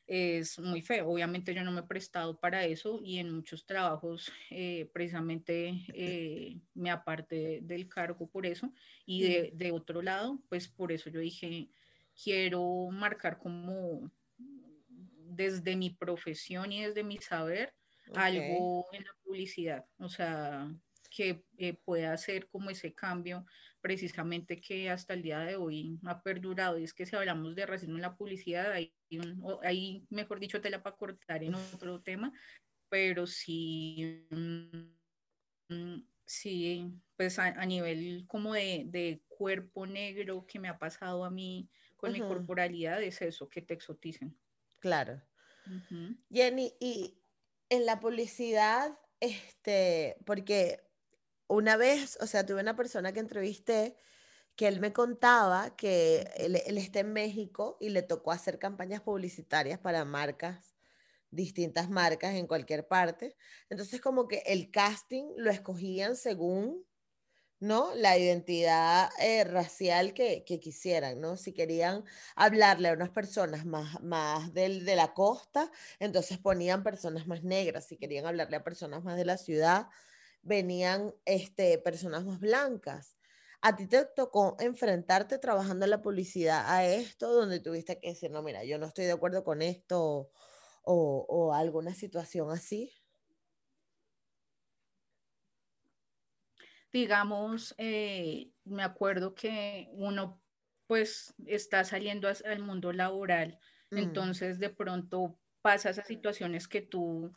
es 0.07 0.59
muy 0.59 0.83
feo. 0.83 1.09
Obviamente 1.09 1.55
yo 1.55 1.64
no 1.64 1.72
me 1.72 1.81
he 1.81 1.85
prestado 1.85 2.38
para 2.38 2.64
eso 2.64 3.01
y 3.03 3.18
en 3.18 3.33
muchos 3.33 3.64
trabajos 3.64 4.31
eh, 4.51 4.90
precisamente 4.92 5.85
eh, 5.94 6.61
me 6.75 6.90
aparte 6.90 7.61
del 7.62 7.88
cargo 7.88 8.29
por 8.29 8.44
eso 8.44 8.72
y 9.07 9.22
de, 9.22 9.53
de, 9.55 9.72
otro 9.72 10.03
lado, 10.03 10.42
pues 10.48 10.68
por 10.68 10.92
eso 10.92 11.09
yo 11.09 11.20
dije, 11.20 11.70
quiero 12.22 12.88
marcar 12.90 13.38
como 13.38 14.11
desde 15.35 15.77
mi 15.77 15.90
profesión 15.90 16.72
y 16.72 16.83
desde 16.83 17.05
mi 17.05 17.16
saber 17.18 17.72
algo 18.15 18.87
en 18.93 19.05
la 19.05 19.15
publicidad, 19.25 19.87
o 19.99 20.09
sea, 20.09 20.71
que 21.15 21.45
eh, 21.59 21.75
pueda 21.75 22.12
hacer 22.12 22.49
como 22.49 22.71
ese 22.71 22.95
cambio 22.95 23.45
precisamente 23.81 24.61
que 24.61 24.88
hasta 24.88 25.15
el 25.15 25.23
día 25.23 25.41
de 25.41 25.57
hoy 25.57 25.99
ha 26.05 26.23
perdurado. 26.23 26.79
Y 26.79 26.85
es 26.85 26.95
que 26.95 27.05
si 27.05 27.15
hablamos 27.17 27.55
de 27.55 27.67
racismo 27.67 27.97
en 27.97 28.03
la 28.03 28.17
publicidad, 28.17 28.73
hay, 28.73 28.95
hay 29.62 30.07
mejor 30.09 30.41
dicho, 30.41 30.61
tela 30.61 30.83
para 30.83 30.97
cortar 30.97 31.43
en 31.43 31.55
otro 31.55 32.01
tema, 32.01 32.33
pero 32.88 33.27
sí, 33.27 34.27
mm, 34.31 35.97
sí, 36.25 36.93
pues 37.17 37.38
a, 37.38 37.67
nivel 37.67 38.25
como 38.27 38.55
de, 38.55 38.85
de, 38.87 39.23
cuerpo 39.29 39.87
negro 39.87 40.47
que 40.47 40.61
me 40.61 40.69
ha 40.69 40.79
pasado 40.79 41.25
a 41.25 41.31
mí 41.31 41.69
con 41.97 42.12
mi 42.12 42.21
corporalidad, 42.21 43.03
es 43.03 43.21
eso, 43.23 43.49
que 43.49 43.61
te 43.61 43.75
exoticen. 43.75 44.37
Claro. 44.79 45.21
Jenny, 46.31 46.73
y 46.81 47.22
en 47.73 47.87
la 47.87 48.01
publicidad, 48.01 48.99
este, 49.21 50.19
porque 50.27 50.83
una 51.47 51.79
vez, 51.79 52.19
o 52.21 52.27
sea, 52.27 52.45
tuve 52.45 52.61
una 52.61 52.77
persona 52.77 53.13
que 53.13 53.21
entrevisté 53.21 53.97
que 54.57 54.69
él 54.69 54.79
me 54.79 54.93
contaba 54.93 55.75
que 55.75 56.31
él, 56.37 56.57
está 56.77 57.01
en 57.01 57.15
México 57.15 57.79
y 57.81 57.89
le 57.89 58.03
tocó 58.03 58.31
hacer 58.31 58.59
campañas 58.59 59.01
publicitarias 59.01 59.79
para 59.79 60.05
marcas, 60.05 60.75
distintas 61.31 61.89
marcas 61.89 62.35
en 62.35 62.47
cualquier 62.47 62.87
parte. 62.87 63.37
Entonces, 63.71 64.03
como 64.03 64.29
que 64.29 64.43
el 64.45 64.71
casting 64.71 65.33
lo 65.39 65.51
escogían 65.51 66.15
según 66.15 66.85
¿no? 67.62 67.94
La 67.94 68.18
identidad 68.18 69.09
eh, 69.20 69.44
racial 69.44 70.14
que, 70.14 70.44
quisieran, 70.44 71.20
¿no? 71.20 71.37
Si 71.37 71.53
querían 71.53 72.05
hablarle 72.35 72.88
a 72.88 72.92
unas 72.94 73.11
personas 73.11 73.64
más, 73.64 74.03
más 74.03 74.53
del, 74.53 74.85
de 74.85 74.96
la 74.96 75.14
costa, 75.14 75.70
entonces 76.01 76.38
ponían 76.38 76.83
personas 76.83 77.29
más 77.29 77.44
negras. 77.44 77.87
Si 77.87 77.96
querían 77.96 78.27
hablarle 78.27 78.57
a 78.57 78.64
personas 78.64 79.05
más 79.05 79.16
de 79.16 79.27
la 79.27 79.37
ciudad, 79.37 79.87
venían 80.42 81.14
este, 81.25 81.79
personas 81.79 82.25
más 82.25 82.40
blancas. 82.40 83.16
¿A 83.61 83.77
ti 83.77 83.87
te 83.87 84.07
tocó 84.07 84.57
enfrentarte 84.59 85.38
trabajando 85.38 85.85
en 85.85 85.90
la 85.92 86.03
publicidad 86.03 86.64
a 86.66 86.85
esto, 86.85 87.33
donde 87.33 87.61
tuviste 87.61 88.01
que 88.01 88.09
decir, 88.09 88.33
no, 88.33 88.42
mira, 88.42 88.64
yo 88.64 88.79
no 88.79 88.87
estoy 88.87 89.05
de 89.05 89.12
acuerdo 89.12 89.44
con 89.44 89.62
esto 89.62 90.33
o, 90.83 91.27
o 91.29 91.55
alguna 91.55 91.94
situación 91.94 92.51
así? 92.51 92.92
Digamos, 96.92 97.74
eh, 97.78 98.50
me 98.64 98.83
acuerdo 98.83 99.35
que 99.35 99.88
uno 99.92 100.38
pues 100.87 101.33
está 101.46 101.85
saliendo 101.85 102.28
al 102.28 102.59
mundo 102.61 102.92
laboral, 102.92 103.59
mm. 103.90 103.98
entonces 103.98 104.59
de 104.59 104.68
pronto 104.68 105.38
pasa 105.62 105.90
esas 105.90 106.07
situaciones 106.07 106.68
que 106.68 106.83
tú 106.83 107.31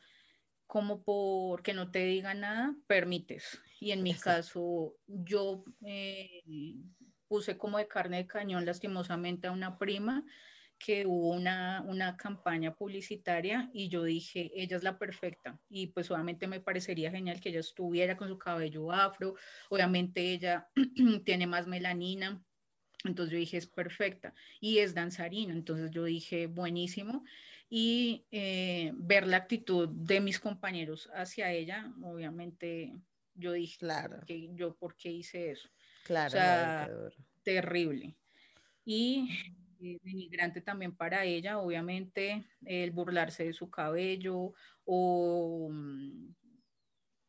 como 0.67 1.03
porque 1.03 1.73
no 1.73 1.91
te 1.91 1.99
diga 1.99 2.33
nada, 2.33 2.75
permites. 2.87 3.59
Y 3.79 3.91
en 3.91 4.03
mi 4.03 4.13
caso, 4.15 4.93
yo 5.07 5.63
eh, 5.85 6.43
puse 7.27 7.57
como 7.57 7.77
de 7.77 7.87
carne 7.87 8.17
de 8.17 8.27
cañón 8.27 8.65
lastimosamente 8.65 9.47
a 9.47 9.51
una 9.51 9.77
prima 9.77 10.23
que 10.77 11.05
hubo 11.05 11.29
una, 11.29 11.83
una 11.87 12.17
campaña 12.17 12.71
publicitaria 12.71 13.69
y 13.73 13.89
yo 13.89 14.03
dije, 14.03 14.51
ella 14.55 14.77
es 14.77 14.83
la 14.83 14.97
perfecta. 14.97 15.59
Y 15.69 15.87
pues 15.87 16.11
obviamente 16.11 16.47
me 16.47 16.59
parecería 16.59 17.11
genial 17.11 17.39
que 17.39 17.49
ella 17.49 17.61
estuviera 17.61 18.17
con 18.17 18.27
su 18.27 18.37
cabello 18.37 18.91
afro, 18.91 19.35
obviamente 19.69 20.21
ella 20.21 20.67
tiene 21.25 21.47
más 21.47 21.67
melanina. 21.67 22.41
Entonces 23.03 23.33
yo 23.33 23.39
dije, 23.39 23.57
es 23.57 23.67
perfecta. 23.67 24.33
Y 24.59 24.79
es 24.79 24.93
danzarina. 24.93 25.53
Entonces 25.53 25.91
yo 25.91 26.03
dije, 26.03 26.47
buenísimo 26.47 27.23
y 27.69 28.25
eh, 28.31 28.91
ver 28.95 29.27
la 29.27 29.37
actitud 29.37 29.89
de 29.89 30.19
mis 30.19 30.39
compañeros 30.39 31.09
hacia 31.13 31.51
ella, 31.51 31.91
obviamente 32.03 32.93
yo 33.33 33.51
dije, 33.51 33.77
claro. 33.79 34.21
que 34.25 34.49
yo 34.53 34.75
por 34.75 34.95
qué 34.95 35.11
hice 35.11 35.51
eso. 35.51 35.67
Claro, 36.03 36.27
o 36.27 36.31
sea, 36.31 36.89
terrible. 37.43 38.13
Y 38.85 39.27
eh, 39.79 39.99
denigrante 40.03 40.61
también 40.61 40.95
para 40.95 41.23
ella, 41.23 41.59
obviamente, 41.59 42.45
el 42.65 42.91
burlarse 42.91 43.45
de 43.45 43.53
su 43.53 43.69
cabello 43.69 44.53
o 44.85 45.69
mm, 45.71 46.33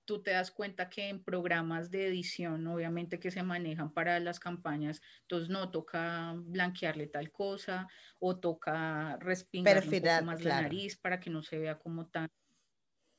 tú 0.07 0.23
te 0.23 0.31
das 0.31 0.51
cuenta 0.51 0.89
que 0.89 1.09
en 1.09 1.23
programas 1.23 1.91
de 1.91 2.07
edición, 2.07 2.67
obviamente 2.69 3.19
que 3.19 3.31
se 3.31 3.43
manejan 3.43 3.93
para 3.93 4.19
las 4.21 4.41
campañas, 4.41 5.03
entonces 5.23 5.49
no 5.49 5.71
toca 5.71 6.35
blanquearle 6.37 7.09
tal 7.09 7.31
cosa 7.31 7.89
o 8.21 8.39
toca 8.39 9.17
respirar 9.19 9.85
un 9.85 9.91
poco 9.91 10.25
más 10.25 10.43
la 10.43 10.63
nariz 10.63 10.97
para 10.97 11.21
que 11.21 11.29
no 11.29 11.43
se 11.43 11.59
vea 11.59 11.75
como 11.75 12.07
tan 12.07 12.29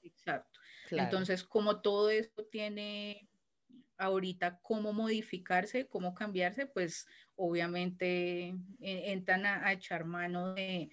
exacto. 0.01 0.59
Entonces, 0.89 1.43
como 1.43 1.81
todo 1.81 2.09
esto 2.09 2.45
tiene 2.45 3.29
ahorita 3.97 4.59
cómo 4.61 4.93
modificarse, 4.93 5.87
cómo 5.87 6.13
cambiarse, 6.13 6.65
pues 6.65 7.07
obviamente 7.35 8.55
entran 8.79 9.45
a 9.45 9.71
echar 9.73 10.05
mano 10.05 10.53
de 10.53 10.89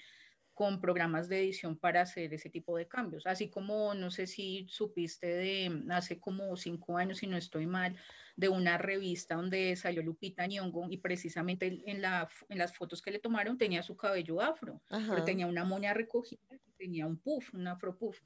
con 0.55 0.81
programas 0.81 1.29
de 1.29 1.41
edición 1.41 1.77
para 1.77 2.03
hacer 2.03 2.33
ese 2.33 2.49
tipo 2.49 2.77
de 2.77 2.87
cambios. 2.87 3.27
Así 3.27 3.51
como, 3.51 3.93
no 3.93 4.11
sé 4.11 4.29
si 4.29 4.67
supiste 4.69 5.27
de 5.27 5.83
hace 5.91 6.21
como 6.21 6.57
cinco 6.57 6.97
años, 6.97 7.19
si 7.19 7.27
no 7.27 7.37
estoy 7.37 7.67
mal, 7.67 7.97
de 8.37 8.49
una 8.49 8.79
revista 8.79 9.35
donde 9.35 9.75
salió 9.75 10.03
Lupita 10.03 10.47
Nyong'o 10.47 10.87
y 10.91 10.99
precisamente 10.99 11.83
en, 11.87 12.01
la, 12.01 12.29
en 12.49 12.59
las 12.59 12.75
fotos 12.75 13.03
que 13.03 13.11
le 13.11 13.19
tomaron 13.19 13.59
tenía 13.59 13.83
su 13.83 13.97
cabello 13.97 14.41
afro, 14.41 14.81
pero 14.89 15.25
tenía 15.25 15.49
una 15.49 15.65
moña 15.65 15.93
recogida, 15.93 16.41
tenía 16.79 17.07
un 17.07 17.19
puff, 17.19 17.53
un 17.53 17.67
afro 17.67 17.99
puff. 17.99 18.21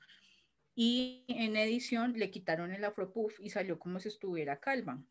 Y 0.81 1.25
en 1.27 1.57
edición 1.57 2.12
le 2.17 2.31
quitaron 2.31 2.73
el 2.73 2.85
afro 2.85 3.11
puff 3.12 3.41
y 3.41 3.51
salió 3.51 3.81
como 3.81 3.99
si 3.99 4.07
estuviera 4.07 4.59
calva. 4.59 5.03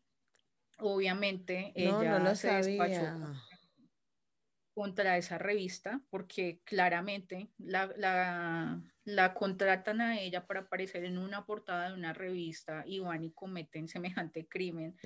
Obviamente 0.78 1.72
ella 1.74 2.20
no 2.20 2.34
se 2.34 2.50
despachó 2.50 3.04
contra 4.78 5.18
esa 5.18 5.38
revista 5.38 6.00
porque 6.08 6.60
claramente 6.62 7.50
la, 7.58 7.92
la, 7.96 8.80
la, 9.04 9.34
contratan 9.34 10.00
a 10.00 10.20
ella 10.20 10.46
para 10.46 10.60
aparecer 10.60 11.04
en 11.04 11.18
una 11.18 11.44
portada 11.44 11.88
de 11.88 11.96
una 11.96 12.12
revista 12.12 12.84
y 12.86 13.00
van 13.00 13.24
y 13.24 13.32
cometen 13.32 13.88
semejante 13.88 14.46
crimen. 14.46 14.96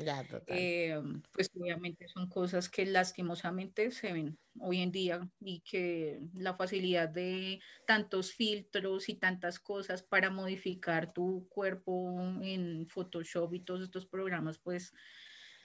Eh, 0.47 1.01
pues 1.33 1.51
obviamente 1.59 2.07
son 2.09 2.29
cosas 2.29 2.69
que 2.69 2.85
lastimosamente 2.85 3.91
se 3.93 4.13
ven 4.13 4.37
hoy 4.61 4.83
en 4.83 4.93
día 4.93 5.27
y 5.41 5.61
que 5.61 6.21
la 6.35 6.53
facilidad 6.53 7.09
de 7.09 7.59
tantos 7.87 8.35
filtros 8.35 9.09
y 9.09 9.15
tantas 9.15 9.59
cosas 9.59 10.03
para 10.03 10.29
modificar 10.29 11.15
tu 11.15 11.47
cuerpo 11.49 12.21
en 12.43 12.87
Photoshop 12.87 13.55
y 13.55 13.61
todos 13.61 13.81
estos 13.81 14.05
programas 14.05 14.59
pues 14.59 14.93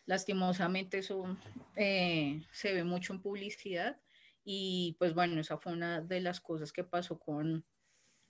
lastimosamente 0.07 0.99
eso 0.99 1.37
eh, 1.75 2.41
se 2.51 2.73
ve 2.73 2.83
mucho 2.83 3.13
en 3.13 3.21
publicidad 3.21 3.97
y 4.43 4.95
pues 4.97 5.13
bueno, 5.13 5.39
esa 5.39 5.57
fue 5.57 5.73
una 5.73 6.01
de 6.01 6.21
las 6.21 6.39
cosas 6.39 6.71
que 6.71 6.83
pasó 6.83 7.19
con, 7.19 7.63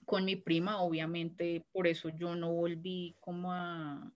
con 0.04 0.24
mi 0.24 0.36
prima, 0.36 0.82
obviamente 0.82 1.64
por 1.72 1.86
eso 1.86 2.10
yo 2.10 2.34
no 2.34 2.52
volví 2.52 3.16
como 3.20 3.52
a... 3.52 4.12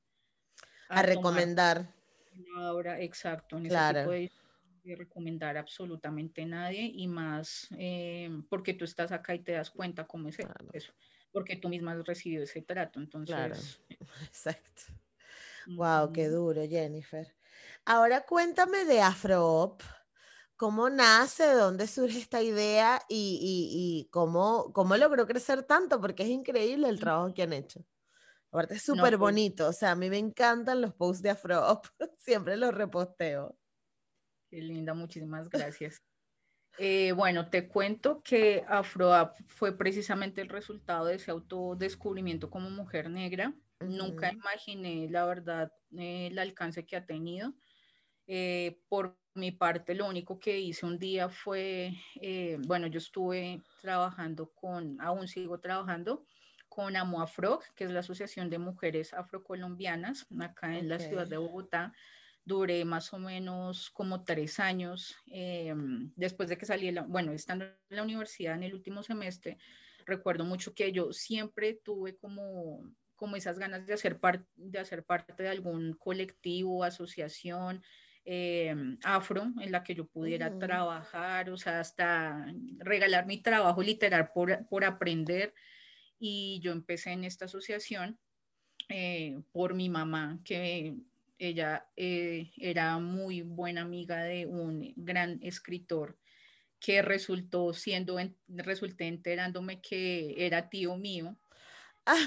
A, 0.89 1.03
recomendar. 1.03 1.89
Ahora, 2.57 3.01
exacto, 3.01 3.57
en 3.57 3.69
claro. 3.69 4.13
ese 4.13 4.29
tipo 4.29 4.33
de, 4.85 4.97
recomendar 4.97 5.57
absolutamente 5.57 6.45
nadie 6.45 6.83
y 6.83 7.07
más 7.07 7.69
eh, 7.79 8.29
porque 8.51 8.75
tú 8.75 8.85
estás 8.85 9.13
acá 9.13 9.37
y 9.37 9.39
te 9.39 9.53
das 9.53 9.71
cuenta 9.71 10.05
cómo 10.05 10.29
es 10.29 10.39
eso, 10.73 10.93
porque 11.31 11.55
tú 11.55 11.69
misma 11.69 11.93
has 11.93 12.05
recibido 12.05 12.43
ese 12.43 12.63
trato, 12.63 12.99
entonces... 12.99 13.37
Claro, 13.37 13.55
exacto. 14.27 14.83
Wow, 15.69 16.13
qué 16.13 16.27
duro, 16.27 16.67
Jennifer. 16.69 17.33
Ahora 17.85 18.23
cuéntame 18.23 18.85
de 18.85 19.01
Afroop. 19.01 19.83
¿Cómo 20.57 20.89
nace? 20.89 21.45
¿De 21.45 21.55
dónde 21.55 21.87
surge 21.87 22.19
esta 22.19 22.41
idea? 22.41 23.03
Y, 23.09 24.09
cómo, 24.13 24.73
cómo 24.73 24.97
logró 24.97 25.27
crecer 25.27 25.65
tanto? 25.65 26.01
Porque 26.01 26.23
es 26.23 26.29
increíble 26.29 26.89
el 26.89 27.01
trabajo 27.01 27.35
que 27.35 27.43
han 27.43 27.53
hecho. 27.53 27.85
Aparte 28.51 28.75
es 28.75 28.83
súper 28.83 29.19
pues 29.19 29.19
bonito. 29.19 29.69
O 29.69 29.73
sea, 29.73 29.93
a 29.93 29.97
mí 29.97 30.09
me 30.09 30.19
encantan 30.19 30.81
los 30.81 30.95
posts 30.95 31.23
de 31.23 31.31
Afroop. 31.31 31.87
Siempre 32.19 32.57
los 32.57 32.73
reposteo. 32.73 33.57
Qué 34.49 34.61
linda, 34.61 34.95
muchísimas 34.95 35.49
gracias. 35.49 36.03
Eh, 36.79 37.13
bueno, 37.13 37.49
te 37.49 37.69
cuento 37.69 38.23
que 38.23 38.65
Afroap 38.67 39.35
fue 39.47 39.77
precisamente 39.77 40.41
el 40.41 40.49
resultado 40.49 41.07
de 41.07 41.17
ese 41.17 41.31
autodescubrimiento 41.31 42.51
como 42.51 42.71
mujer 42.71 43.11
negra. 43.11 43.53
Nunca 43.81 44.33
imaginé, 44.33 45.09
la 45.11 45.27
verdad, 45.27 45.71
el 45.91 46.39
alcance 46.39 46.87
que 46.87 46.97
ha 46.97 47.05
tenido. 47.05 47.53
Eh, 48.27 48.79
por 48.89 49.17
mi 49.35 49.51
parte, 49.51 49.95
lo 49.95 50.09
único 50.09 50.39
que 50.39 50.59
hice 50.59 50.87
un 50.87 50.99
día 50.99 51.29
fue, 51.29 51.95
eh, 52.21 52.59
bueno, 52.67 52.87
yo 52.87 52.99
estuve 52.99 53.61
trabajando 53.81 54.51
con, 54.55 55.01
aún 55.01 55.27
sigo 55.27 55.59
trabajando 55.59 56.23
con 56.69 56.97
Amoafroc, 56.97 57.65
que 57.75 57.85
es 57.85 57.91
la 57.91 58.01
Asociación 58.01 58.49
de 58.51 58.59
Mujeres 58.59 59.13
Afrocolombianas, 59.13 60.27
acá 60.41 60.79
en 60.79 60.89
la 60.89 60.99
ciudad 60.99 61.27
de 61.27 61.37
Bogotá. 61.37 61.93
Duré 62.45 62.85
más 62.85 63.13
o 63.13 63.19
menos 63.19 63.91
como 63.91 64.23
tres 64.23 64.59
años 64.59 65.15
eh, 65.31 65.75
después 66.17 66.49
de 66.49 66.59
que 66.59 66.67
salí, 66.67 66.93
bueno, 67.07 67.33
estando 67.33 67.65
en 67.65 67.77
la 67.91 68.03
universidad 68.03 68.55
en 68.55 68.65
el 68.65 68.75
último 68.75 69.03
semestre, 69.03 69.59
recuerdo 70.07 70.45
mucho 70.45 70.75
que 70.75 70.93
yo 70.93 71.13
siempre 71.13 71.75
tuve 71.75 72.17
como 72.17 72.83
como 73.23 73.37
esas 73.37 73.57
ganas 73.57 73.87
de 73.87 73.95
hacer, 73.95 74.19
de 74.57 74.81
hacer 74.81 75.05
parte 75.05 75.33
de 75.41 75.49
algún 75.49 75.93
colectivo, 75.93 76.83
asociación, 76.83 77.81
Em, 78.25 78.97
afro 79.03 79.53
en 79.61 79.73
la 79.73 79.83
que 79.83 79.97
yo 79.97 80.07
pudiera 80.07 80.57
trabajar, 80.57 81.51
o 81.51 81.57
sea, 81.57 81.81
hasta 81.81 82.47
regalar 82.79 83.27
mi 83.27 83.43
trabajo 83.43 83.83
literal 83.83 84.29
por, 84.33 84.65
por 84.69 84.85
aprender. 84.85 85.53
Y 86.21 86.61
yo 86.63 86.71
empecé 86.71 87.11
en 87.11 87.25
esta 87.25 87.47
asociación 87.47 88.17
eh, 88.89 89.43
por 89.51 89.75
mi 89.75 89.89
mamá, 89.89 90.39
que 90.45 90.95
ella 91.39 91.83
eh, 91.97 92.53
era 92.57 92.99
muy 93.01 93.43
buena 93.43 93.83
amiga 93.83 94.23
de 94.23 94.47
un 94.47 94.93
gran 94.97 95.41
escritor 95.43 96.17
que 96.79 97.03
resultó 97.03 97.73
siendo, 97.75 98.19
resulté 98.47 99.09
enterándome 99.09 99.81
que 99.81 100.35
era 100.47 100.69
tío 100.69 100.97
mío. 100.97 101.37
Ah, 102.07 102.25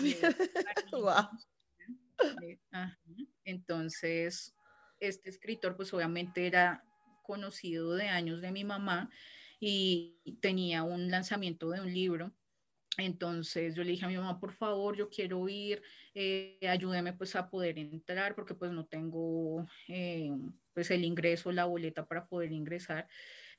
eh, 2.41 2.59
Entonces, 3.45 4.53
este 4.99 5.29
escritor 5.29 5.75
pues 5.75 5.93
obviamente 5.93 6.47
era 6.47 6.83
conocido 7.23 7.95
de 7.95 8.07
años 8.07 8.41
de 8.41 8.51
mi 8.51 8.63
mamá 8.63 9.09
y 9.59 10.15
tenía 10.41 10.83
un 10.83 11.09
lanzamiento 11.09 11.69
de 11.69 11.81
un 11.81 11.93
libro. 11.93 12.31
Entonces 12.97 13.75
yo 13.75 13.83
le 13.83 13.91
dije 13.91 14.05
a 14.05 14.07
mi 14.07 14.15
mamá, 14.15 14.39
por 14.39 14.53
favor, 14.53 14.95
yo 14.95 15.09
quiero 15.09 15.49
ir, 15.49 15.81
eh, 16.13 16.59
ayúdeme 16.69 17.13
pues 17.13 17.35
a 17.35 17.49
poder 17.49 17.77
entrar 17.77 18.35
porque 18.35 18.53
pues 18.53 18.71
no 18.71 18.85
tengo 18.85 19.67
eh, 19.87 20.31
pues 20.73 20.91
el 20.91 21.03
ingreso, 21.03 21.51
la 21.51 21.65
boleta 21.65 22.05
para 22.05 22.25
poder 22.25 22.51
ingresar. 22.51 23.07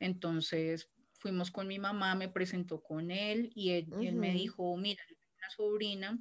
Entonces 0.00 0.88
fuimos 1.18 1.50
con 1.50 1.66
mi 1.66 1.78
mamá, 1.78 2.14
me 2.14 2.28
presentó 2.28 2.80
con 2.82 3.10
él 3.10 3.50
y 3.54 3.70
él, 3.72 3.86
me 4.14 4.32
dijo, 4.32 4.76
mira, 4.76 5.02
una 5.38 5.50
sobrina 5.50 6.18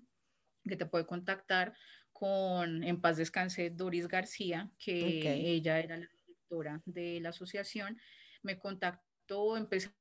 que 0.63 0.75
te 0.75 0.85
puede 0.85 1.05
contactar 1.05 1.73
con, 2.15 2.81
en 2.85 3.01
paz 3.01 3.17
descanse, 3.17 3.71
Doris 3.71 4.07
García, 4.07 4.71
que 4.79 5.51
ella 5.51 5.79
era 5.79 5.97
la 5.97 6.07
directora 6.07 6.81
de 6.85 7.19
la 7.19 7.29
asociación, 7.29 7.99
me 8.41 8.57
contactó, 8.57 9.57
empecé 9.57 9.91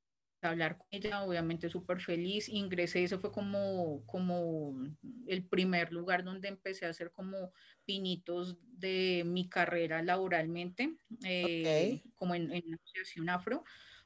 a 0.41 0.49
hablar 0.49 0.77
con 0.77 0.87
ella, 0.91 1.23
obviamente 1.23 1.69
súper 1.69 1.99
feliz, 1.99 2.47
ingresé, 2.47 3.03
ese 3.03 3.17
fue 3.17 3.33
como, 3.33 4.01
como 4.05 4.73
el 5.27 5.43
primer 5.43 5.91
lugar 5.91 6.23
donde 6.23 6.47
empecé 6.47 6.85
a 6.85 6.91
hacer 6.91 7.11
como 7.11 7.51
pinitos 7.83 8.59
de 8.79 9.23
mi 9.25 9.49
carrera 9.49 10.01
laboralmente, 10.01 10.95
eh, 11.25 12.01
como 12.15 12.33
en, 12.33 12.43
en 12.53 12.63
la 12.71 12.77
asociación 12.77 13.27
afro 13.27 13.65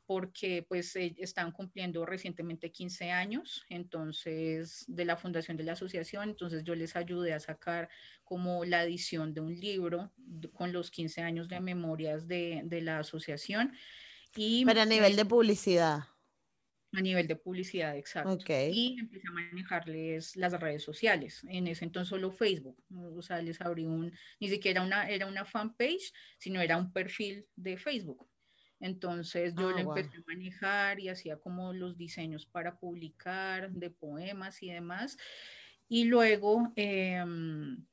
porque 0.10 0.66
pues 0.68 0.96
eh, 0.96 1.14
están 1.20 1.52
cumpliendo 1.52 2.04
recientemente 2.04 2.72
15 2.72 3.12
años, 3.12 3.64
entonces, 3.70 4.84
de 4.88 5.06
la 5.06 5.16
fundación 5.16 5.56
de 5.56 5.64
la 5.64 5.74
asociación, 5.74 6.30
entonces 6.30 6.64
yo 6.64 6.74
les 6.74 6.96
ayudé 6.96 7.34
a 7.34 7.40
sacar 7.40 7.90
como 8.24 8.66
la 8.66 8.84
edición 8.84 9.36
de 9.36 9.42
un 9.42 9.54
libro 9.54 10.12
con 10.54 10.74
los 10.74 10.90
15 10.90 11.22
años 11.22 11.48
de 11.48 11.60
memorias 11.60 12.28
de, 12.28 12.62
de 12.66 12.82
la 12.82 12.98
asociación. 12.98 13.72
Y, 14.36 14.66
Pero 14.66 14.82
a 14.82 14.86
nivel 14.86 15.16
de 15.16 15.26
publicidad. 15.26 16.00
A 16.92 17.02
nivel 17.02 17.28
de 17.28 17.36
publicidad, 17.36 17.96
exacto. 17.96 18.40
Y 18.50 18.98
empecé 19.00 19.28
a 19.28 19.32
manejarles 19.32 20.36
las 20.36 20.60
redes 20.60 20.82
sociales. 20.82 21.42
En 21.48 21.68
ese 21.68 21.86
entonces 21.86 22.10
solo 22.10 22.32
Facebook. 22.32 22.84
O 23.16 23.22
sea, 23.22 23.44
les 23.44 23.62
abrí 23.62 23.86
un, 23.86 24.12
ni 24.40 24.50
siquiera 24.50 24.82
una, 24.82 25.08
era 25.08 25.28
una 25.28 25.46
fanpage, 25.46 26.12
sino 26.40 26.62
era 26.62 26.78
un 26.78 26.92
perfil 26.92 27.46
de 27.56 27.78
Facebook. 27.78 28.28
Entonces 28.80 29.54
yo 29.56 29.70
ah, 29.70 29.72
lo 29.72 29.80
empecé 29.80 30.18
a 30.18 30.24
manejar 30.28 31.00
y 31.00 31.10
hacía 31.10 31.38
como 31.38 31.74
los 31.74 31.98
diseños 31.98 32.46
para 32.46 32.78
publicar 32.78 33.72
de 33.72 33.90
poemas 33.90 34.62
y 34.64 34.72
demás. 34.72 35.18
Y 35.88 36.06
luego, 36.06 36.72
em, 36.76 37.86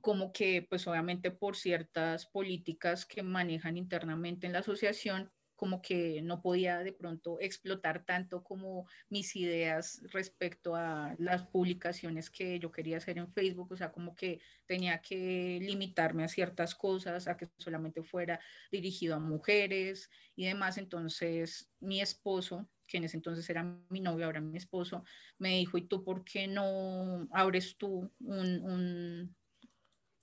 como 0.00 0.32
que 0.32 0.66
pues 0.68 0.86
obviamente 0.86 1.30
por 1.30 1.56
ciertas 1.56 2.26
políticas 2.26 3.06
que 3.06 3.22
manejan 3.22 3.76
internamente 3.76 4.46
en 4.46 4.52
la 4.52 4.60
asociación, 4.60 5.28
como 5.56 5.80
que 5.80 6.20
no 6.22 6.42
podía 6.42 6.78
de 6.80 6.92
pronto 6.92 7.38
explotar 7.40 8.04
tanto 8.04 8.42
como 8.42 8.88
mis 9.08 9.36
ideas 9.36 10.00
respecto 10.12 10.74
a 10.74 11.14
las 11.18 11.46
publicaciones 11.48 12.30
que 12.30 12.58
yo 12.58 12.72
quería 12.72 12.98
hacer 12.98 13.18
en 13.18 13.32
Facebook, 13.32 13.72
o 13.72 13.76
sea, 13.76 13.92
como 13.92 14.14
que 14.14 14.40
tenía 14.66 15.00
que 15.00 15.58
limitarme 15.62 16.24
a 16.24 16.28
ciertas 16.28 16.74
cosas, 16.74 17.28
a 17.28 17.36
que 17.36 17.48
solamente 17.58 18.02
fuera 18.02 18.40
dirigido 18.72 19.14
a 19.14 19.20
mujeres 19.20 20.10
y 20.36 20.46
demás. 20.46 20.78
Entonces, 20.78 21.76
mi 21.80 22.00
esposo, 22.00 22.68
que 22.86 22.96
en 22.96 23.04
ese 23.04 23.16
entonces 23.16 23.48
era 23.48 23.62
mi 23.90 24.00
novio, 24.00 24.26
ahora 24.26 24.40
mi 24.40 24.56
esposo, 24.56 25.04
me 25.38 25.58
dijo, 25.58 25.78
¿y 25.78 25.86
tú 25.86 26.02
por 26.02 26.24
qué 26.24 26.46
no 26.48 27.26
abres 27.30 27.76
tú 27.76 28.10
un, 28.20 28.60
un 28.62 29.36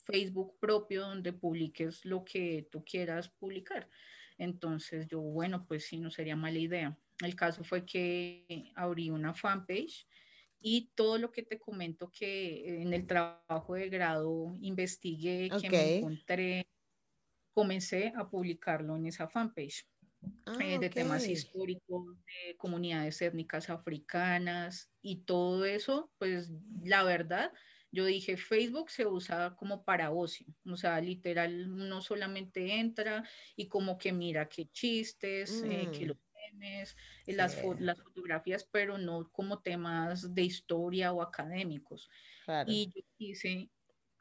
Facebook 0.03 0.59
propio 0.59 1.01
donde 1.01 1.31
publiques 1.31 2.03
lo 2.03 2.23
que 2.25 2.67
tú 2.71 2.83
quieras 2.83 3.29
publicar? 3.29 3.87
Entonces 4.41 5.07
yo, 5.07 5.21
bueno, 5.21 5.63
pues 5.67 5.85
sí, 5.85 5.99
no 5.99 6.09
sería 6.09 6.35
mala 6.35 6.57
idea. 6.57 6.97
El 7.23 7.35
caso 7.35 7.63
fue 7.63 7.85
que 7.85 8.71
abrí 8.75 9.11
una 9.11 9.35
fanpage 9.35 10.07
y 10.59 10.89
todo 10.95 11.19
lo 11.19 11.31
que 11.31 11.43
te 11.43 11.59
comento 11.59 12.09
que 12.09 12.81
en 12.81 12.91
el 12.91 13.05
trabajo 13.05 13.75
de 13.75 13.89
grado 13.89 14.57
investigué, 14.59 15.51
que 15.61 15.69
me 15.69 15.97
encontré, 15.97 16.65
comencé 17.53 18.13
a 18.15 18.27
publicarlo 18.27 18.95
en 18.97 19.05
esa 19.05 19.27
fanpage. 19.27 19.85
Ah, 20.47 20.57
eh, 20.59 20.79
de 20.79 20.89
temas 20.89 21.27
históricos, 21.27 22.17
de 22.25 22.57
comunidades 22.57 23.21
étnicas 23.21 23.69
africanas 23.69 24.89
y 25.03 25.23
todo 25.23 25.65
eso, 25.65 26.11
pues 26.17 26.49
la 26.83 27.03
verdad, 27.03 27.51
yo 27.91 28.05
dije, 28.05 28.37
Facebook 28.37 28.89
se 28.89 29.05
usa 29.05 29.53
como 29.55 29.83
para 29.83 30.11
ocio, 30.11 30.47
o 30.65 30.77
sea, 30.77 30.99
literal, 31.01 31.75
no 31.75 32.01
solamente 32.01 32.79
entra 32.79 33.23
y 33.55 33.67
como 33.67 33.97
que 33.97 34.13
mira 34.13 34.45
qué 34.45 34.69
chistes, 34.71 35.61
eh, 35.65 35.89
que 35.91 36.05
mm. 36.05 36.07
los 36.07 36.17
memes, 36.33 36.95
eh, 37.27 37.33
las, 37.33 37.57
las 37.79 38.01
fotografías, 38.01 38.63
pero 38.71 38.97
no 38.97 39.27
como 39.29 39.59
temas 39.59 40.33
de 40.33 40.43
historia 40.43 41.11
o 41.11 41.21
académicos. 41.21 42.09
Y 42.65 42.91
yo 42.95 43.01
quise 43.17 43.69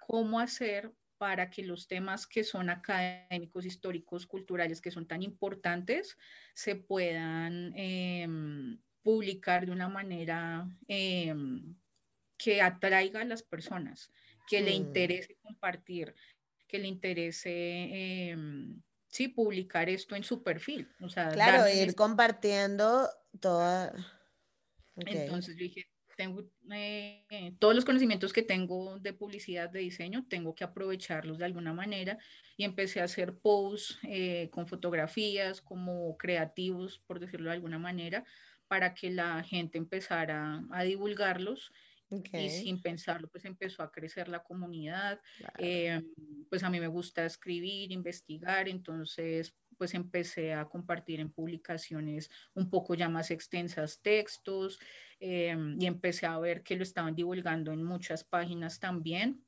cómo 0.07 0.41
hacer 0.41 0.91
para 1.21 1.51
que 1.51 1.62
los 1.62 1.87
temas 1.87 2.27
que 2.27 2.45
son 2.45 2.71
académicos, 2.71 3.66
históricos, 3.66 4.27
culturales, 4.27 4.81
que 4.81 4.91
son 4.91 5.07
tan 5.07 5.23
importantes, 5.23 6.16
se 6.55 6.77
puedan 6.77 7.73
em, 7.77 8.79
publicar 9.03 9.66
de 9.66 9.73
una 9.73 9.89
manera 9.89 10.66
em, 10.89 11.75
que 12.43 12.62
atraiga 12.62 13.20
a 13.20 13.24
las 13.24 13.43
personas, 13.43 14.11
que 14.49 14.62
le 14.62 14.70
mm. 14.70 14.74
interese 14.74 15.36
compartir, 15.43 16.14
que 16.66 16.78
le 16.78 16.88
interese, 16.88 18.30
em, 18.30 18.80
sí, 19.09 19.28
publicar 19.28 19.88
esto 19.91 20.16
en 20.16 20.24
su 20.24 20.43
perfil. 20.43 20.88
O 21.01 21.09
sea, 21.09 21.30
claro, 21.30 21.68
ir 21.68 21.95
compartiendo 21.95 23.09
toda... 23.41 23.93
Entonces 24.97 25.57
yo 25.57 25.64
dije, 25.64 25.86
tengo 26.16 26.45
eh, 26.70 27.24
todos 27.59 27.74
los 27.74 27.84
conocimientos 27.84 28.32
que 28.32 28.43
tengo 28.43 28.99
de 28.99 29.14
publicidad, 29.14 29.70
de 29.70 29.80
diseño, 29.80 30.26
tengo 30.28 30.55
que 30.55 30.64
aprovecharlos 30.64 31.38
de 31.38 31.47
alguna 31.47 31.72
manera 31.72 32.18
y 32.59 32.64
empecé 32.64 33.01
a 33.01 33.05
hacer 33.05 33.38
posts 33.38 33.99
eh, 34.03 34.51
con 34.51 34.66
fotografías 34.66 35.62
como 35.62 36.16
creativos, 36.18 36.99
por 37.07 37.20
decirlo 37.20 37.49
de 37.49 37.57
alguna 37.57 37.78
manera, 37.78 38.24
para 38.68 38.95
que 38.95 39.11
la 39.11 39.43
gente 39.43 39.78
empezara 39.78 40.61
a 40.70 40.82
divulgarlos 40.82 41.72
y 42.11 42.50
sin 42.50 42.80
pensarlo, 42.82 43.28
pues 43.28 43.44
empezó 43.44 43.82
a 43.82 43.90
crecer 43.90 44.28
la 44.28 44.42
comunidad. 44.42 45.20
Eh, 45.58 46.02
pues 46.48 46.62
a 46.64 46.70
mí 46.70 46.80
me 46.80 46.88
gusta 46.88 47.24
escribir, 47.24 47.92
investigar, 47.92 48.68
entonces 48.68 49.54
pues 49.78 49.94
empecé 49.94 50.52
a 50.52 50.64
compartir 50.64 51.20
en 51.20 51.30
publicaciones 51.30 52.30
un 52.54 52.68
poco 52.68 52.94
ya 52.94 53.08
más 53.08 53.30
extensas 53.30 54.00
textos 54.02 54.78
eh, 55.20 55.56
y 55.78 55.86
empecé 55.86 56.26
a 56.26 56.38
ver 56.38 56.62
que 56.62 56.76
lo 56.76 56.82
estaban 56.82 57.14
divulgando 57.14 57.72
en 57.72 57.84
muchas 57.84 58.24
páginas 58.24 58.80
también 58.80 59.40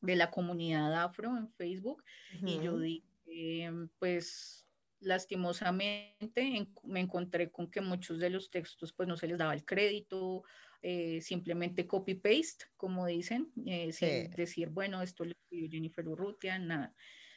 de 0.00 0.16
la 0.16 0.30
comunidad 0.30 0.94
afro 1.02 1.36
en 1.36 1.48
Facebook. 1.48 2.02
Y 2.44 2.60
yo 2.60 2.78
dije, 2.78 3.70
pues 3.98 4.69
lastimosamente 5.00 6.68
me 6.84 7.00
encontré 7.00 7.50
con 7.50 7.70
que 7.70 7.80
muchos 7.80 8.18
de 8.18 8.30
los 8.30 8.50
textos 8.50 8.92
pues 8.92 9.08
no 9.08 9.16
se 9.16 9.26
les 9.26 9.38
daba 9.38 9.54
el 9.54 9.64
crédito 9.64 10.42
eh, 10.82 11.20
simplemente 11.20 11.86
copy-paste, 11.86 12.64
como 12.78 13.04
dicen, 13.06 13.52
eh, 13.66 13.92
sin 13.92 14.30
decir, 14.30 14.70
bueno, 14.70 15.02
esto 15.02 15.26
lo 15.26 15.32
escribió 15.32 15.68
Jennifer 15.70 16.08
Urrutia, 16.08 16.58
nada. 16.58 16.90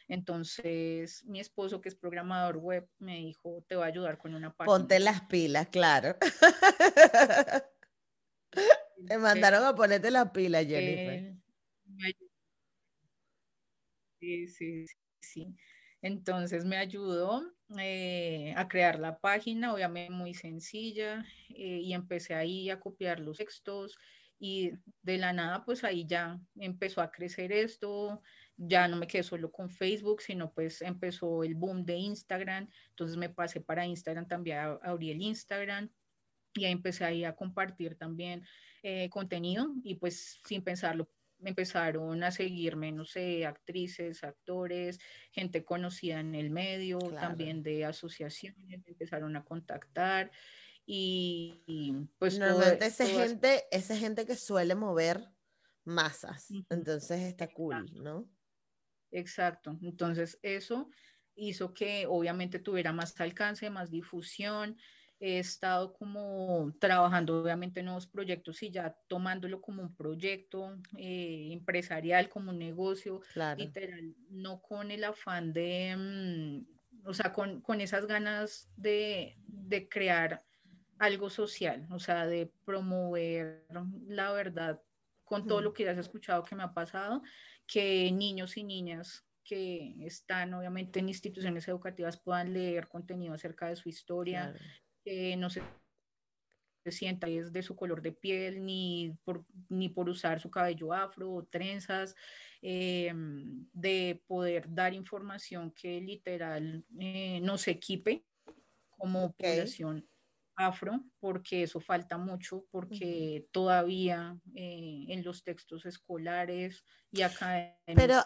Entonces, 0.08 1.26
mi 1.26 1.42
esposo, 1.42 1.82
que 1.82 1.90
es 1.90 1.96
programador 1.96 2.58
web, 2.58 2.88
me 3.00 3.18
dijo, 3.18 3.62
te 3.68 3.76
va 3.76 3.86
a 3.86 3.90
ayudar 3.90 4.18
con 4.18 4.34
una 4.34 4.54
página. 4.54 4.78
Ponte 4.78 4.98
las 5.00 5.24
pilas, 5.24 5.68
claro. 5.68 6.16
te 9.08 9.18
mandaron 9.18 9.66
a 9.66 9.76
ponerte 9.76 10.10
las 10.10 10.32
pilas, 10.32 10.66
Jennifer. 10.66 11.36
sí, 14.22 14.48
sí, 14.48 14.86
sí. 15.20 15.54
Entonces 16.04 16.66
me 16.66 16.76
ayudó 16.76 17.50
eh, 17.80 18.54
a 18.58 18.68
crear 18.68 19.00
la 19.00 19.18
página, 19.20 19.74
obviamente 19.74 20.12
muy 20.12 20.34
sencilla, 20.34 21.26
eh, 21.50 21.80
y 21.82 21.94
empecé 21.94 22.36
ahí 22.36 22.70
a 22.70 22.80
copiar 22.80 23.22
los 23.22 23.38
textos 23.38 23.98
y 24.38 24.72
de 25.02 25.18
la 25.18 25.32
nada 25.32 25.64
pues 25.64 25.86
ahí 25.86 26.06
ya 26.06 26.38
empezó 26.60 27.00
a 27.00 27.10
crecer 27.10 27.54
esto, 27.54 28.22
ya 28.58 28.90
no 28.90 28.98
me 28.98 29.08
quedé 29.08 29.24
solo 29.24 29.50
con 29.50 29.70
Facebook, 29.70 30.22
sino 30.22 30.52
pues 30.52 30.82
empezó 30.82 31.42
el 31.46 31.56
boom 31.56 31.86
de 31.86 31.96
Instagram, 31.96 32.68
entonces 32.90 33.16
me 33.16 33.30
pasé 33.30 33.62
para 33.62 33.86
Instagram 33.86 34.28
también, 34.28 34.58
abrí 34.82 35.10
el 35.10 35.22
Instagram 35.22 35.90
y 36.54 36.66
ahí 36.66 36.74
empecé 36.74 37.06
ahí 37.06 37.24
a 37.24 37.34
compartir 37.34 37.96
también 37.96 38.44
eh, 38.84 39.10
contenido 39.10 39.74
y 39.86 39.96
pues 39.96 40.42
sin 40.44 40.62
pensarlo 40.62 41.08
empezaron 41.46 42.24
a 42.24 42.32
seguirme, 42.32 42.92
no 42.92 43.06
sé, 43.06 43.46
actrices, 43.46 44.24
actores, 44.24 45.00
gente 45.32 45.64
conocida 45.64 46.20
en 46.20 46.36
el 46.36 46.50
medio, 46.50 47.00
también 47.00 47.64
de 47.64 47.86
asociaciones, 47.86 48.82
empezaron 48.86 49.36
a 49.36 49.44
contactar 49.44 50.32
y, 50.86 51.94
pues 52.20 52.38
normalmente 52.40 52.86
esa 52.86 53.06
gente, 53.06 53.64
esa 53.72 53.96
gente 53.96 54.26
que 54.26 54.36
suele 54.36 54.76
mover 54.76 55.26
masas, 55.86 56.48
entonces 56.70 57.22
está 57.22 57.48
cool, 57.54 57.86
¿no? 57.94 58.30
Exacto, 59.12 59.78
entonces 59.82 60.40
eso 60.42 60.90
hizo 61.36 61.74
que 61.74 62.06
obviamente 62.08 62.60
tuviera 62.60 62.92
más 62.94 63.20
alcance, 63.20 63.70
más 63.70 63.90
difusión, 63.90 64.78
he 65.26 65.40
estado 65.40 65.94
como 65.94 66.74
trabajando 66.82 67.42
obviamente 67.42 67.80
en 67.80 67.86
nuevos 67.86 68.08
proyectos 68.08 68.62
y 68.62 68.72
ya 68.72 68.94
tomándolo 69.08 69.62
como 69.62 69.82
un 69.82 69.96
proyecto 69.96 70.78
eh, 70.98 71.48
empresarial, 71.54 72.28
como 72.28 72.52
un 72.52 72.60
negocio, 72.60 73.22
literal, 73.56 74.14
no 74.30 74.62
con 74.62 74.92
el 74.92 75.06
afán 75.06 75.54
de, 75.54 75.96
mm, 75.98 77.08
o 77.08 77.14
sea, 77.14 77.32
con, 77.32 77.62
con 77.62 77.80
esas 77.80 78.06
ganas 78.06 78.68
de, 78.76 79.38
de, 79.48 79.88
crear 79.88 80.42
algo 81.00 81.30
social, 81.30 81.88
o 81.90 82.00
sea, 82.00 82.28
de 82.28 82.52
promover 82.66 83.66
la 84.10 84.34
verdad 84.34 84.82
con 85.24 85.48
todo 85.48 85.62
lo 85.62 85.74
que 85.74 85.86
ya 85.86 85.92
has 85.92 85.98
escuchado 86.00 86.44
que 86.44 86.56
me 86.56 86.64
ha 86.64 86.74
pasado, 86.74 87.22
que 87.66 88.12
niños 88.12 88.58
y 88.58 88.66
niñas 88.66 89.24
que 89.44 89.96
están 90.06 90.54
obviamente 90.54 91.00
en 91.00 91.10
instituciones 91.10 91.68
educativas 91.68 92.18
puedan 92.18 92.54
leer 92.54 92.88
contenido 92.88 93.34
acerca 93.34 93.68
de 93.68 93.76
su 93.76 93.90
historia, 93.90 94.54
que 95.04 95.36
no 95.38 95.50
se 95.50 95.62
sienta 96.92 97.28
es 97.28 97.54
de 97.54 97.64
su 97.64 97.76
color 97.76 98.02
de 98.02 98.12
piel, 98.12 98.66
ni 98.66 99.18
por, 99.24 99.44
ni 99.70 99.90
por 99.90 100.10
usar 100.10 100.40
su 100.40 100.50
cabello 100.50 100.94
afro 100.94 101.32
o 101.32 101.44
trenzas, 101.44 102.16
em, 102.62 103.66
de 103.74 104.22
poder 104.28 104.66
dar 104.74 104.94
información 104.94 105.72
que 105.72 106.02
literal 106.02 106.84
eh, 107.00 107.40
nos 107.42 107.68
equipe 107.68 108.26
como 108.98 109.32
población 109.34 110.08
afro, 110.56 111.02
porque 111.20 111.64
eso 111.64 111.80
falta 111.80 112.18
mucho, 112.18 112.64
porque 112.72 113.48
todavía 113.52 114.38
eh, 114.56 115.06
en 115.10 115.24
los 115.24 115.44
textos 115.44 115.86
escolares 115.86 116.84
y 117.12 117.22
académicos. 117.22 117.96
Pero 117.96 118.24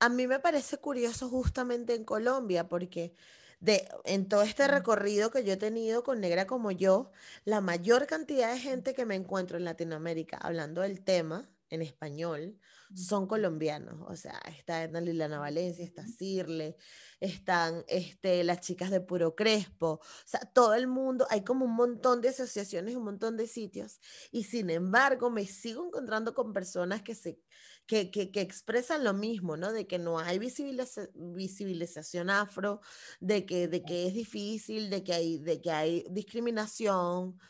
a, 0.00 0.08
mí 0.08 0.26
me 0.26 0.40
parece 0.40 0.78
curioso 0.78 1.28
justamente 1.28 1.94
en 1.94 2.04
Colombia, 2.04 2.68
porque 2.68 3.14
de, 3.60 3.88
en 4.04 4.28
todo 4.28 4.42
este 4.42 4.68
recorrido 4.68 5.30
que 5.30 5.44
yo 5.44 5.54
he 5.54 5.56
tenido 5.56 6.02
con 6.02 6.20
Negra 6.20 6.46
como 6.46 6.70
yo, 6.70 7.10
la 7.44 7.60
mayor 7.60 8.06
cantidad 8.06 8.52
de 8.52 8.60
gente 8.60 8.94
que 8.94 9.06
me 9.06 9.14
encuentro 9.14 9.56
en 9.56 9.64
Latinoamérica 9.64 10.36
hablando 10.38 10.82
del 10.82 11.02
tema 11.02 11.48
en 11.70 11.82
español 11.82 12.58
son 12.94 13.26
colombianos. 13.26 14.02
O 14.08 14.16
sea, 14.16 14.40
está 14.56 14.82
Edna 14.82 15.00
Liliana 15.00 15.38
Valencia, 15.38 15.84
está 15.84 16.06
Cirle, 16.06 16.76
están 17.20 17.84
este, 17.88 18.42
las 18.44 18.60
chicas 18.60 18.90
de 18.90 19.00
Puro 19.00 19.34
Crespo. 19.34 20.00
O 20.00 20.00
sea, 20.24 20.40
todo 20.40 20.74
el 20.74 20.86
mundo, 20.86 21.26
hay 21.30 21.42
como 21.44 21.64
un 21.64 21.74
montón 21.74 22.20
de 22.20 22.30
asociaciones, 22.30 22.96
un 22.96 23.04
montón 23.04 23.36
de 23.36 23.46
sitios. 23.46 24.00
Y 24.30 24.44
sin 24.44 24.70
embargo, 24.70 25.30
me 25.30 25.46
sigo 25.46 25.86
encontrando 25.86 26.34
con 26.34 26.52
personas 26.52 27.02
que 27.02 27.14
se 27.14 27.40
que, 27.88 28.10
que, 28.10 28.30
que, 28.30 28.42
expresan 28.42 29.02
lo 29.02 29.14
mismo, 29.14 29.56
¿no? 29.56 29.72
De 29.72 29.86
que 29.86 29.98
no 29.98 30.18
hay 30.18 30.38
visibilización 30.38 32.28
afro, 32.28 32.82
de 33.18 33.46
que, 33.46 33.66
de 33.66 33.82
que 33.82 34.06
es 34.06 34.14
difícil, 34.14 34.90
de 34.90 35.02
que 35.02 35.14
hay, 35.14 35.38
de 35.38 35.62
que 35.62 35.70
hay 35.70 36.04
discriminación. 36.10 37.40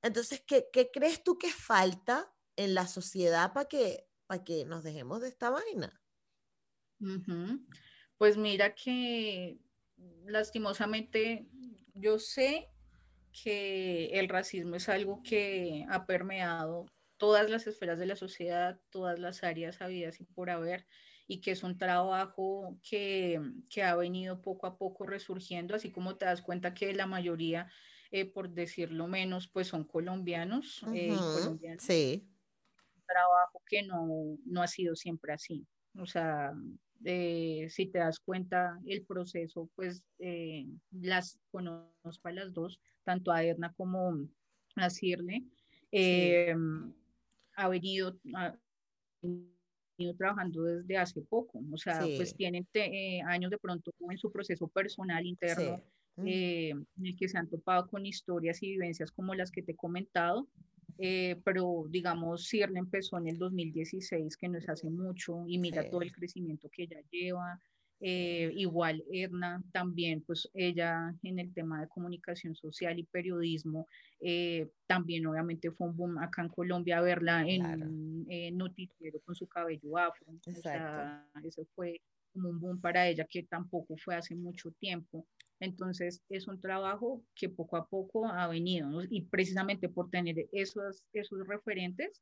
Entonces, 0.00 0.42
¿qué, 0.46 0.68
¿qué 0.72 0.90
crees 0.90 1.22
tú 1.22 1.36
que 1.38 1.52
falta 1.52 2.32
en 2.56 2.74
la 2.74 2.86
sociedad 2.86 3.52
para 3.52 3.68
que, 3.68 4.08
para 4.26 4.42
que 4.42 4.64
nos 4.64 4.82
dejemos 4.82 5.20
de 5.20 5.28
esta 5.28 5.50
vaina? 5.50 6.00
Pues 8.16 8.38
mira 8.38 8.74
que 8.74 9.58
lastimosamente 10.24 11.50
yo 11.92 12.18
sé 12.18 12.66
que 13.44 14.06
el 14.18 14.30
racismo 14.30 14.76
es 14.76 14.88
algo 14.88 15.20
que 15.22 15.84
ha 15.90 16.06
permeado 16.06 16.86
todas 17.22 17.48
las 17.48 17.68
esferas 17.68 18.00
de 18.00 18.06
la 18.06 18.16
sociedad, 18.16 18.80
todas 18.90 19.16
las 19.20 19.44
áreas 19.44 19.80
habidas 19.80 20.20
y 20.20 20.24
por 20.24 20.50
haber, 20.50 20.88
y 21.28 21.40
que 21.40 21.52
es 21.52 21.62
un 21.62 21.78
trabajo 21.78 22.76
que, 22.82 23.40
que 23.70 23.84
ha 23.84 23.94
venido 23.94 24.42
poco 24.42 24.66
a 24.66 24.76
poco 24.76 25.06
resurgiendo, 25.06 25.76
así 25.76 25.92
como 25.92 26.16
te 26.16 26.24
das 26.24 26.42
cuenta 26.42 26.74
que 26.74 26.92
la 26.92 27.06
mayoría, 27.06 27.70
eh, 28.10 28.24
por 28.24 28.50
decirlo 28.50 29.06
menos, 29.06 29.46
pues 29.46 29.68
son 29.68 29.84
colombianos. 29.84 30.84
Eh, 30.92 31.14
sí. 31.78 32.28
Un 32.96 33.04
trabajo 33.06 33.62
que 33.68 33.84
no, 33.84 34.36
no 34.44 34.60
ha 34.60 34.66
sido 34.66 34.96
siempre 34.96 35.32
así. 35.32 35.64
O 35.96 36.06
sea, 36.06 36.52
eh, 37.04 37.68
si 37.70 37.86
te 37.86 38.00
das 38.00 38.18
cuenta, 38.18 38.80
el 38.84 39.06
proceso, 39.06 39.70
pues 39.76 40.02
las 40.90 41.38
conozco 41.52 42.26
a 42.26 42.32
las 42.32 42.52
dos, 42.52 42.80
tanto 43.04 43.30
a 43.30 43.44
Edna 43.44 43.72
como 43.76 44.28
a 44.74 44.90
Cirle. 44.90 45.44
Em, 45.92 46.92
ha 47.56 47.68
venido, 47.68 48.16
trabajando 50.16 50.64
desde 50.64 50.96
hace 50.96 51.22
poco, 51.22 51.60
o 51.70 51.76
sea, 51.76 52.00
pues 52.00 52.34
tienen 52.34 52.66
eh, 52.74 53.20
años 53.22 53.50
de 53.50 53.58
pronto 53.58 53.92
en 54.10 54.18
su 54.18 54.32
proceso 54.32 54.68
personal 54.68 55.24
interno, 55.26 55.82
eh, 56.24 56.70
en 56.70 57.06
el 57.06 57.16
que 57.16 57.28
se 57.28 57.38
han 57.38 57.48
topado 57.48 57.88
con 57.88 58.04
historias 58.04 58.62
y 58.62 58.70
vivencias 58.70 59.10
como 59.12 59.34
las 59.34 59.50
que 59.50 59.62
te 59.62 59.72
he 59.72 59.76
comentado, 59.76 60.48
eh, 60.98 61.40
pero 61.44 61.86
digamos, 61.88 62.48
Cirle 62.48 62.78
empezó 62.78 63.18
en 63.18 63.28
el 63.28 63.38
2016, 63.38 64.36
que 64.36 64.48
no 64.48 64.58
es 64.58 64.68
hace 64.68 64.90
mucho, 64.90 65.44
y 65.46 65.58
mira 65.58 65.88
todo 65.88 66.02
el 66.02 66.12
crecimiento 66.12 66.68
que 66.70 66.84
ella 66.84 67.00
lleva, 67.10 67.60
eh, 68.04 68.50
igual 68.56 69.04
Edna 69.12 69.62
también, 69.70 70.22
pues 70.22 70.50
ella 70.54 71.14
en 71.22 71.38
el 71.38 71.54
tema 71.54 71.80
de 71.80 71.88
comunicación 71.88 72.56
social 72.56 72.98
y 72.98 73.04
periodismo, 73.04 73.86
eh, 74.18 74.68
también 74.88 75.24
obviamente 75.24 75.70
fue 75.70 75.86
un 75.86 75.96
boom 75.96 76.18
acá 76.18 76.42
en 76.42 76.48
Colombia 76.48 77.00
verla 77.00 77.44
en 77.46 78.56
noticiero 78.56 79.20
con 79.20 79.36
su 79.36 79.46
cabello 79.46 79.96
afro. 79.98 80.26
O 80.32 80.60
sea, 80.60 81.24
eso 81.44 81.64
fue 81.76 82.00
como 82.32 82.48
un 82.48 82.58
boom 82.58 82.80
para 82.80 83.06
ella 83.06 83.24
que 83.30 83.44
tampoco 83.44 83.96
fue 83.96 84.16
hace 84.16 84.34
mucho 84.34 84.72
tiempo. 84.72 85.24
Entonces 85.60 86.24
es 86.28 86.48
un 86.48 86.60
trabajo 86.60 87.22
que 87.36 87.48
poco 87.48 87.76
a 87.76 87.86
poco 87.86 88.26
ha 88.26 88.48
venido 88.48 89.04
y 89.08 89.22
precisamente 89.26 89.88
por 89.88 90.10
tener 90.10 90.48
esos, 90.50 91.04
esos 91.12 91.46
referentes, 91.46 92.20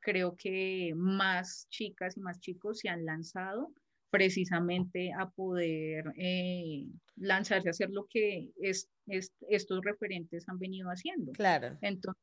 creo 0.00 0.34
que 0.38 0.94
más 0.96 1.68
chicas 1.68 2.16
y 2.16 2.20
más 2.20 2.40
chicos 2.40 2.78
se 2.78 2.88
han 2.88 3.04
lanzado 3.04 3.74
precisamente 4.10 5.12
a 5.12 5.28
poder 5.28 6.12
eh, 6.16 6.86
lanzarse 7.16 7.68
a 7.68 7.70
hacer 7.70 7.90
lo 7.90 8.06
que 8.08 8.50
es, 8.60 8.88
estos 9.06 9.84
referentes 9.84 10.48
han 10.48 10.58
venido 10.58 10.88
haciendo. 10.88 11.32
Claro. 11.32 11.78
Entonces, 11.82 12.22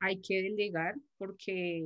hay 0.00 0.20
que 0.20 0.42
delegar 0.42 0.96
porque 1.18 1.84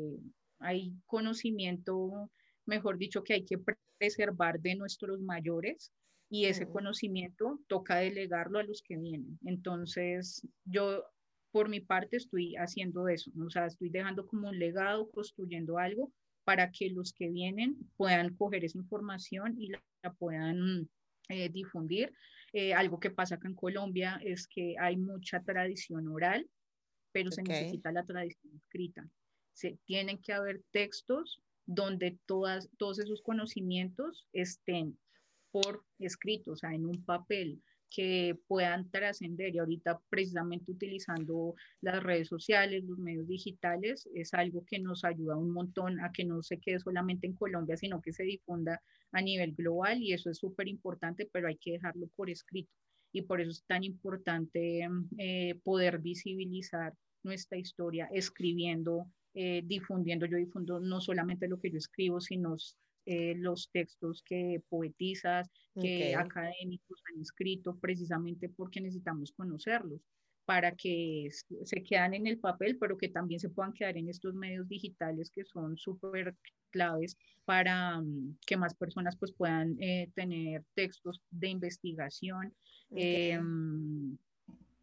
hay 0.60 0.94
conocimiento, 1.06 2.30
mejor 2.64 2.98
dicho, 2.98 3.22
que 3.22 3.34
hay 3.34 3.44
que 3.44 3.58
preservar 3.98 4.60
de 4.60 4.76
nuestros 4.76 5.20
mayores 5.20 5.92
y 6.28 6.46
ese 6.46 6.66
conocimiento 6.66 7.60
toca 7.68 7.96
delegarlo 7.96 8.58
a 8.58 8.64
los 8.64 8.82
que 8.82 8.96
vienen. 8.96 9.38
Entonces, 9.44 10.46
yo 10.64 11.04
por 11.52 11.68
mi 11.68 11.80
parte 11.80 12.16
estoy 12.16 12.54
haciendo 12.56 13.08
eso, 13.08 13.30
o 13.44 13.50
sea, 13.50 13.66
estoy 13.66 13.90
dejando 13.90 14.26
como 14.26 14.48
un 14.48 14.58
legado, 14.58 15.08
construyendo 15.10 15.78
algo 15.78 16.12
para 16.46 16.70
que 16.70 16.90
los 16.90 17.12
que 17.12 17.28
vienen 17.28 17.76
puedan 17.96 18.36
coger 18.36 18.64
esa 18.64 18.78
información 18.78 19.56
y 19.58 19.70
la, 19.70 19.82
puedan 20.16 20.88
eh, 21.28 21.48
difundir. 21.48 22.12
Eh, 22.52 22.72
algo 22.72 23.00
que 23.00 23.10
pasa 23.10 23.34
acá 23.34 23.48
en 23.48 23.56
Colombia 23.56 24.20
es 24.22 24.46
que 24.46 24.76
hay 24.78 24.96
mucha 24.96 25.42
tradición 25.42 26.06
oral, 26.06 26.48
pero 27.10 27.32
se 27.32 27.42
necesita 27.42 27.90
la 27.90 28.06
tradición 28.06 28.54
escrita. 28.54 29.10
Se, 29.54 29.76
tienen 29.86 30.18
que 30.18 30.32
haber 30.32 30.62
textos 30.70 31.42
donde 31.64 32.16
todas, 32.26 32.68
todos 32.78 33.00
esos 33.00 33.22
conocimientos 33.22 34.28
estén 34.32 34.96
por 35.50 35.84
escrito, 35.98 36.52
o 36.52 36.56
sea, 36.56 36.72
en 36.72 36.86
un 36.86 37.04
papel 37.04 37.60
que 37.90 38.38
puedan 38.46 38.90
trascender 38.90 39.54
y 39.54 39.58
ahorita 39.58 40.00
precisamente 40.08 40.70
utilizando 40.70 41.54
las 41.80 42.02
redes 42.02 42.28
sociales, 42.28 42.84
los 42.84 42.98
medios 42.98 43.26
digitales, 43.26 44.08
es 44.14 44.34
algo 44.34 44.64
que 44.66 44.78
nos 44.78 45.04
ayuda 45.04 45.36
un 45.36 45.52
montón 45.52 46.00
a 46.00 46.12
que 46.12 46.24
no 46.24 46.42
se 46.42 46.58
quede 46.58 46.80
solamente 46.80 47.26
en 47.26 47.34
Colombia, 47.34 47.76
sino 47.76 48.00
que 48.00 48.12
se 48.12 48.24
difunda 48.24 48.80
a 49.12 49.22
nivel 49.22 49.54
global 49.54 50.02
y 50.02 50.12
eso 50.12 50.30
es 50.30 50.38
súper 50.38 50.68
importante, 50.68 51.28
pero 51.32 51.48
hay 51.48 51.56
que 51.56 51.72
dejarlo 51.72 52.08
por 52.16 52.30
escrito 52.30 52.72
y 53.12 53.22
por 53.22 53.40
eso 53.40 53.50
es 53.50 53.64
tan 53.66 53.82
importante 53.84 54.86
eh, 55.18 55.54
poder 55.64 55.98
visibilizar 56.00 56.92
nuestra 57.22 57.58
historia 57.58 58.08
escribiendo, 58.12 59.06
eh, 59.34 59.62
difundiendo. 59.64 60.26
Yo 60.26 60.36
difundo 60.36 60.80
no 60.80 61.00
solamente 61.00 61.48
lo 61.48 61.58
que 61.58 61.70
yo 61.70 61.78
escribo, 61.78 62.20
sino 62.20 62.56
eh, 63.06 63.34
los 63.36 63.70
textos 63.70 64.22
que 64.22 64.62
poetizas, 64.68 65.48
que 65.80 66.14
académicos 66.14 67.02
han 67.08 67.20
escrito, 67.20 67.78
precisamente 67.78 68.48
porque 68.48 68.80
necesitamos 68.80 69.32
conocerlos 69.32 70.00
para 70.46 70.72
que 70.72 71.28
se 71.64 71.82
quedan 71.82 72.14
en 72.14 72.26
el 72.26 72.38
papel, 72.38 72.78
pero 72.78 72.96
que 72.96 73.08
también 73.08 73.40
se 73.40 73.50
puedan 73.50 73.72
quedar 73.72 73.96
en 73.96 74.08
estos 74.08 74.32
medios 74.34 74.68
digitales 74.68 75.30
que 75.30 75.44
son 75.44 75.76
súper 75.76 76.36
claves 76.70 77.16
para 77.44 78.00
mm, 78.00 78.38
que 78.46 78.56
más 78.56 78.74
personas 78.74 79.16
pues 79.16 79.32
puedan 79.32 79.76
eh, 79.80 80.10
tener 80.14 80.64
textos 80.74 81.20
de 81.30 81.48
investigación. 81.48 82.54
Em, 82.90 84.16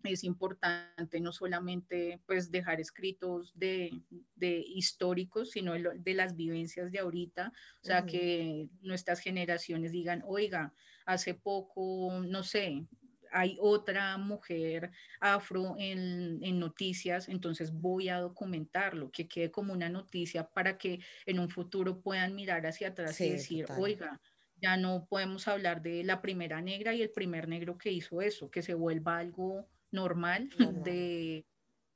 es 0.04 0.24
importante 0.24 1.20
no 1.20 1.32
solamente 1.32 2.20
pues 2.26 2.51
dejar 2.51 2.82
escritos 2.82 3.51
de, 3.56 3.91
de 4.36 4.58
históricos, 4.58 5.51
sino 5.51 5.74
de 5.74 6.14
las 6.14 6.36
vivencias 6.36 6.91
de 6.91 6.99
ahorita, 6.99 7.54
o 7.82 7.86
sea, 7.86 8.06
que 8.06 8.68
nuestras 8.82 9.20
generaciones 9.20 9.91
digan, 9.91 10.24
oiga, 10.26 10.74
hace 11.06 11.34
poco, 11.34 12.22
no 12.28 12.43
sé, 12.43 12.86
hay 13.32 13.58
otra 13.60 14.18
mujer 14.18 14.91
afro 15.20 15.76
en, 15.80 16.39
en, 16.43 16.60
noticias, 16.60 17.28
entonces 17.30 17.72
voy 17.72 18.10
a 18.10 18.20
documentarlo, 18.20 19.10
que 19.12 19.28
quede 19.28 19.51
como 19.51 19.74
una 19.74 19.89
noticia 19.89 20.47
para 20.47 20.78
que 20.78 20.99
en 21.26 21.39
un 21.39 21.49
futuro 21.49 21.99
puedan 21.99 22.36
mirar 22.36 22.66
hacia 22.66 22.89
atrás 22.89 23.20
y 23.22 23.32
decir, 23.32 23.66
oiga, 23.78 24.22
ya 24.64 24.78
no 24.78 25.06
podemos 25.06 25.47
hablar 25.47 25.82
de 25.82 26.04
la 26.04 26.22
primera 26.22 26.62
negra 26.62 26.93
y 26.93 27.01
el 27.01 27.10
primer 27.10 27.49
negro 27.49 27.78
que 27.78 27.91
hizo 27.91 28.22
eso, 28.22 28.49
que 28.49 28.62
se 28.62 28.74
vuelva 28.74 29.18
algo 29.18 29.68
normal, 29.94 30.50
de 30.84 31.46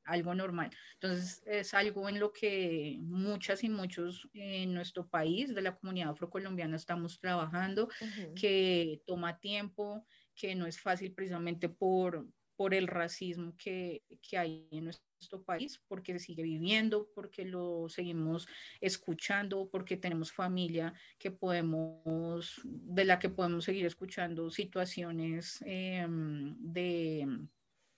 algo 0.08 0.34
normal. 0.34 0.72
Entonces, 0.95 1.41
es 1.45 1.74
algo 1.74 2.10
en 2.10 2.20
lo 2.20 2.32
que 2.32 2.98
muchas 3.00 3.64
y 3.64 3.70
muchos 3.70 4.28
en 4.34 4.74
nuestro 4.74 5.06
país, 5.06 5.54
de 5.54 5.62
la 5.62 5.76
comunidad 5.76 6.10
afrocolombiana, 6.10 6.78
estamos 6.78 7.20
trabajando, 7.20 7.89
que 8.36 9.02
toma 9.06 9.39
tiempo, 9.39 10.06
que 10.34 10.56
no 10.56 10.66
es 10.66 10.80
fácil 10.80 11.14
precisamente 11.14 11.68
por, 11.68 12.26
por 12.56 12.74
el 12.74 12.88
racismo 12.88 13.56
que, 13.58 14.04
que 14.22 14.38
hay 14.38 14.68
en 14.72 14.86
nuestro 14.86 15.43
país, 15.43 15.82
porque 15.88 16.14
se 16.14 16.20
sigue 16.20 16.43
viviendo, 16.43 17.10
porque 17.14 17.43
lo 17.43 17.89
seguimos 17.89 18.48
escuchando, 18.80 19.68
porque 19.70 19.98
tenemos 19.98 20.32
familia 20.32 20.93
que 21.20 21.32
podemos, 21.32 22.62
de 22.64 23.06
la 23.06 23.20
que 23.20 23.30
podemos 23.30 23.66
seguir 23.66 23.86
escuchando 23.86 24.50
situaciones 24.52 25.62
em, 25.66 26.56
de 26.60 27.48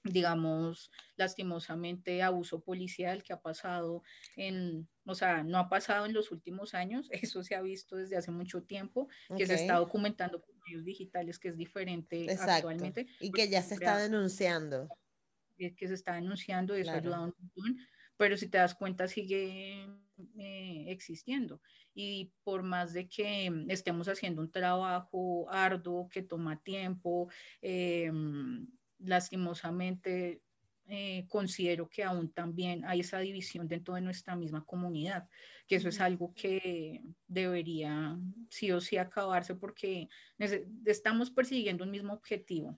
digamos, 0.04 0.92
lastimosamente 1.16 2.22
abuso 2.22 2.62
policial 2.62 3.24
que 3.24 3.34
ha 3.34 3.42
pasado 3.42 4.04
en, 4.36 4.88
o 5.06 5.16
sea, 5.16 5.44
no 5.44 5.58
ha 5.58 5.70
pasado 5.70 6.06
en 6.06 6.14
los 6.14 6.32
últimos 6.32 6.74
años, 6.74 7.10
eso 7.12 7.44
se 7.44 7.56
ha 7.56 7.62
visto 7.62 7.96
desde 7.96 8.18
hace 8.18 8.32
mucho 8.32 8.64
tiempo, 8.64 9.08
que 9.38 9.46
se 9.46 9.56
está 9.56 9.76
documentando 9.76 10.42
por 10.42 10.56
medios 10.66 10.86
digitales, 10.86 11.40
que 11.40 11.50
es 11.50 11.58
diferente 11.58 12.28
actualmente. 12.40 13.08
Y 13.20 13.32
que 13.32 13.50
ya 13.50 13.62
se 13.62 13.76
está 13.76 13.98
denunciando. 13.98 14.88
Que 15.58 15.88
se 15.88 15.94
está 15.94 16.14
denunciando 16.14 16.78
y 16.78 16.82
eso 16.82 16.92
ha 16.92 16.96
ayudado 16.96 17.24
un 17.26 17.34
montón, 17.38 17.78
pero 18.16 18.38
si 18.38 18.48
te 18.48 18.58
das 18.58 18.76
cuenta 18.76 19.10
sigue 19.10 19.90
eh, 20.38 20.86
existiendo. 20.88 21.62
Y 21.94 22.32
por 22.44 22.64
más 22.64 22.94
de 22.94 23.10
que 23.10 23.52
estemos 23.68 24.08
haciendo 24.08 24.42
un 24.42 24.52
trabajo 24.52 25.50
arduo 25.50 26.08
que 26.08 26.22
toma 26.22 26.62
tiempo, 26.62 27.30
eh, 27.62 28.10
lastimosamente 29.00 30.40
eh, 30.88 31.26
considero 31.28 31.88
que 31.88 32.04
aún 32.04 32.32
también 32.32 32.84
hay 32.86 33.02
esa 33.02 33.20
división 33.20 33.68
dentro 33.68 33.94
de 33.94 34.02
nuestra 34.02 34.36
misma 34.36 34.66
comunidad, 34.66 35.28
que 35.68 35.76
eso 35.76 35.90
es 35.90 36.02
algo 36.02 36.34
que 36.34 37.02
debería 37.28 38.18
sí 38.50 38.72
o 38.72 38.82
sí 38.82 38.98
acabarse 38.98 39.54
porque 39.54 40.10
estamos 40.86 41.30
persiguiendo 41.30 41.84
un 41.84 41.92
mismo 41.92 42.14
objetivo. 42.14 42.76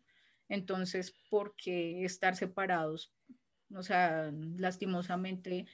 Entonces, 0.49 1.15
¿por 1.29 1.55
qué 1.55 2.03
estar 2.03 2.35
separados? 2.35 3.13
O 3.73 3.81
sea, 3.81 4.29
lastimosamente 4.57 5.65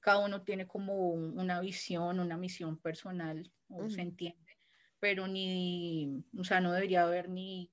cada 0.00 0.24
uno 0.24 0.40
tiene 0.40 0.66
como 0.66 1.10
una 1.10 1.60
visión, 1.60 2.18
una 2.18 2.38
misión 2.38 2.78
personal, 2.78 3.52
o 3.68 3.88
se 3.90 4.00
entiende, 4.00 4.58
pero 4.98 5.28
ni, 5.28 6.24
o 6.38 6.44
sea, 6.44 6.60
no 6.60 6.72
debería 6.72 7.02
haber 7.02 7.28
ni 7.28 7.70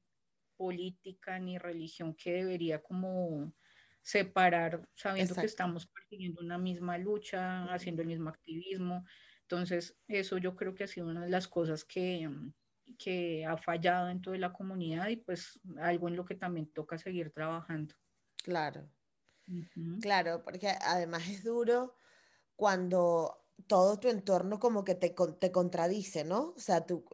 política 0.60 1.40
ni 1.40 1.58
religión 1.58 2.14
que 2.14 2.34
debería 2.34 2.84
como 2.84 3.54
separar, 4.02 4.82
sabiendo 4.94 5.34
que 5.34 5.46
estamos 5.46 5.88
persiguiendo 5.88 6.42
una 6.42 6.58
misma 6.58 6.98
lucha, 6.98 7.64
haciendo 7.74 8.02
el 8.02 8.10
mismo 8.10 8.30
activismo. 8.30 9.02
Entonces, 9.44 9.96
eso 10.10 10.38
yo 10.38 10.54
creo 10.56 10.76
que 10.76 10.84
ha 10.84 10.88
sido 10.88 11.08
una 11.08 11.24
de 11.24 11.30
las 11.30 11.48
cosas 11.48 11.86
que, 11.86 12.30
que 12.98 13.46
ha 13.46 13.56
fallado 13.56 14.08
dentro 14.08 14.34
de 14.34 14.40
la 14.40 14.52
comunidad 14.52 15.08
y 15.08 15.16
pues 15.16 15.62
algo 15.80 16.10
en 16.10 16.18
lo 16.18 16.26
que 16.26 16.36
también 16.36 16.68
toca 16.74 16.98
seguir 16.98 17.32
trabajando. 17.32 17.96
Claro. 18.44 18.92
Claro, 20.02 20.42
porque 20.44 20.68
además 20.82 21.28
es 21.30 21.46
duro 21.46 21.96
cuando 22.58 23.46
todo 23.68 24.00
tu 24.00 24.10
entorno 24.10 24.60
como 24.60 24.84
que 24.84 24.96
te, 24.96 25.14
te 25.40 25.52
contradice, 25.52 26.24
¿no? 26.24 26.54
O 26.56 26.60
sea, 26.60 26.86
tú, 26.86 27.06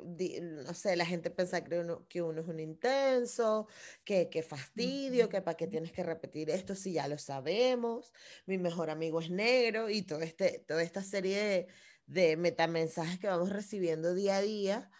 no 0.41 0.73
sé, 0.73 0.95
la 0.95 1.05
gente 1.05 1.31
piensa 1.31 1.63
que 1.63 1.79
uno, 1.79 2.07
que 2.07 2.21
uno 2.21 2.41
es 2.41 2.47
un 2.47 2.59
intenso, 2.59 3.67
que, 4.03 4.29
que 4.29 4.43
fastidio, 4.43 5.29
que 5.29 5.41
para 5.41 5.57
qué 5.57 5.67
tienes 5.67 5.91
que 5.91 6.03
repetir 6.03 6.49
esto 6.49 6.75
si 6.75 6.93
ya 6.93 7.07
lo 7.07 7.17
sabemos, 7.17 8.13
mi 8.45 8.57
mejor 8.57 8.89
amigo 8.89 9.19
es 9.19 9.29
negro 9.29 9.89
y 9.89 10.03
todo 10.03 10.21
este, 10.21 10.63
toda 10.67 10.83
esta 10.83 11.01
serie 11.01 11.43
de, 11.43 11.67
de 12.05 12.37
metamensajes 12.37 13.19
que 13.19 13.27
vamos 13.27 13.49
recibiendo 13.49 14.13
día 14.13 14.37
a 14.37 14.41
día, 14.41 14.91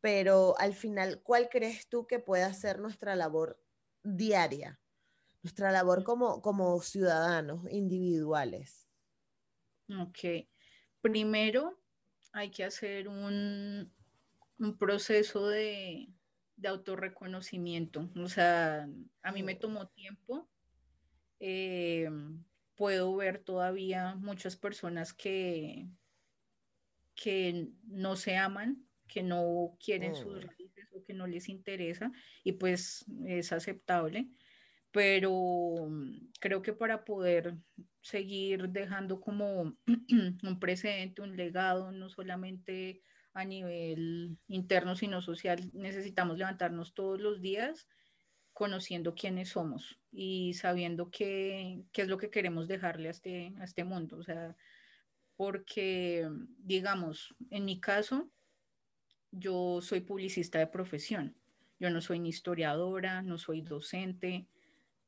pero 0.00 0.58
al 0.58 0.74
final, 0.74 1.22
¿cuál 1.22 1.48
crees 1.48 1.88
tú 1.88 2.06
que 2.06 2.18
pueda 2.18 2.52
ser 2.54 2.80
nuestra 2.80 3.16
labor 3.16 3.62
diaria? 4.02 4.80
Nuestra 5.42 5.72
labor 5.72 6.04
como, 6.04 6.40
como 6.42 6.80
ciudadanos 6.80 7.70
individuales. 7.70 8.88
Ok 9.88 10.46
primero 11.02 11.78
hay 12.32 12.50
que 12.50 12.64
hacer 12.64 13.08
un, 13.08 13.92
proceso 14.78 15.48
de, 15.48 16.08
autorreconocimiento. 16.64 18.08
O 18.16 18.28
sea, 18.28 18.88
a 19.22 19.32
mí 19.32 19.42
me 19.42 19.56
tomó 19.56 19.88
tiempo. 19.88 20.48
Eh, 21.40 22.08
puedo 22.76 23.14
ver 23.16 23.42
todavía 23.42 24.14
muchas 24.14 24.56
personas 24.56 25.12
que, 25.12 25.88
que 27.16 27.68
no 27.88 28.16
se 28.16 28.36
aman, 28.36 28.76
que 29.08 29.22
no 29.22 29.76
quieren 29.84 30.14
sus 30.14 30.36
mm. 30.36 30.46
raíces 30.46 30.88
o 30.94 31.02
que 31.02 31.14
no 31.14 31.26
les 31.26 31.48
interesa 31.48 32.12
y 32.44 32.52
pues 32.52 33.04
es 33.26 33.52
aceptable 33.52 34.30
pero 34.92 35.88
creo 36.38 36.62
que 36.62 36.74
para 36.74 37.04
poder 37.04 37.54
seguir 38.02 38.68
dejando 38.68 39.20
como 39.20 39.72
un 40.42 40.60
precedente, 40.60 41.22
un 41.22 41.36
legado, 41.36 41.92
no 41.92 42.10
solamente 42.10 43.02
a 43.32 43.44
nivel 43.44 44.38
interno, 44.48 44.94
sino 44.94 45.22
social, 45.22 45.70
necesitamos 45.72 46.36
levantarnos 46.36 46.92
todos 46.94 47.20
los 47.20 47.40
días 47.40 47.88
conociendo 48.52 49.14
quiénes 49.14 49.48
somos 49.48 49.96
y 50.10 50.52
sabiendo 50.54 51.10
qué, 51.10 51.82
qué 51.92 52.02
es 52.02 52.08
lo 52.08 52.18
que 52.18 52.28
queremos 52.28 52.68
dejarle 52.68 53.08
a 53.08 53.12
este, 53.12 53.54
a 53.58 53.64
este 53.64 53.84
mundo. 53.84 54.18
O 54.18 54.22
sea, 54.22 54.54
porque, 55.36 56.28
digamos, 56.58 57.34
en 57.50 57.64
mi 57.64 57.80
caso, 57.80 58.28
yo 59.30 59.80
soy 59.80 60.00
publicista 60.00 60.58
de 60.58 60.66
profesión. 60.66 61.34
Yo 61.80 61.88
no 61.88 62.02
soy 62.02 62.18
ni 62.18 62.28
historiadora, 62.28 63.22
no 63.22 63.38
soy 63.38 63.62
docente, 63.62 64.46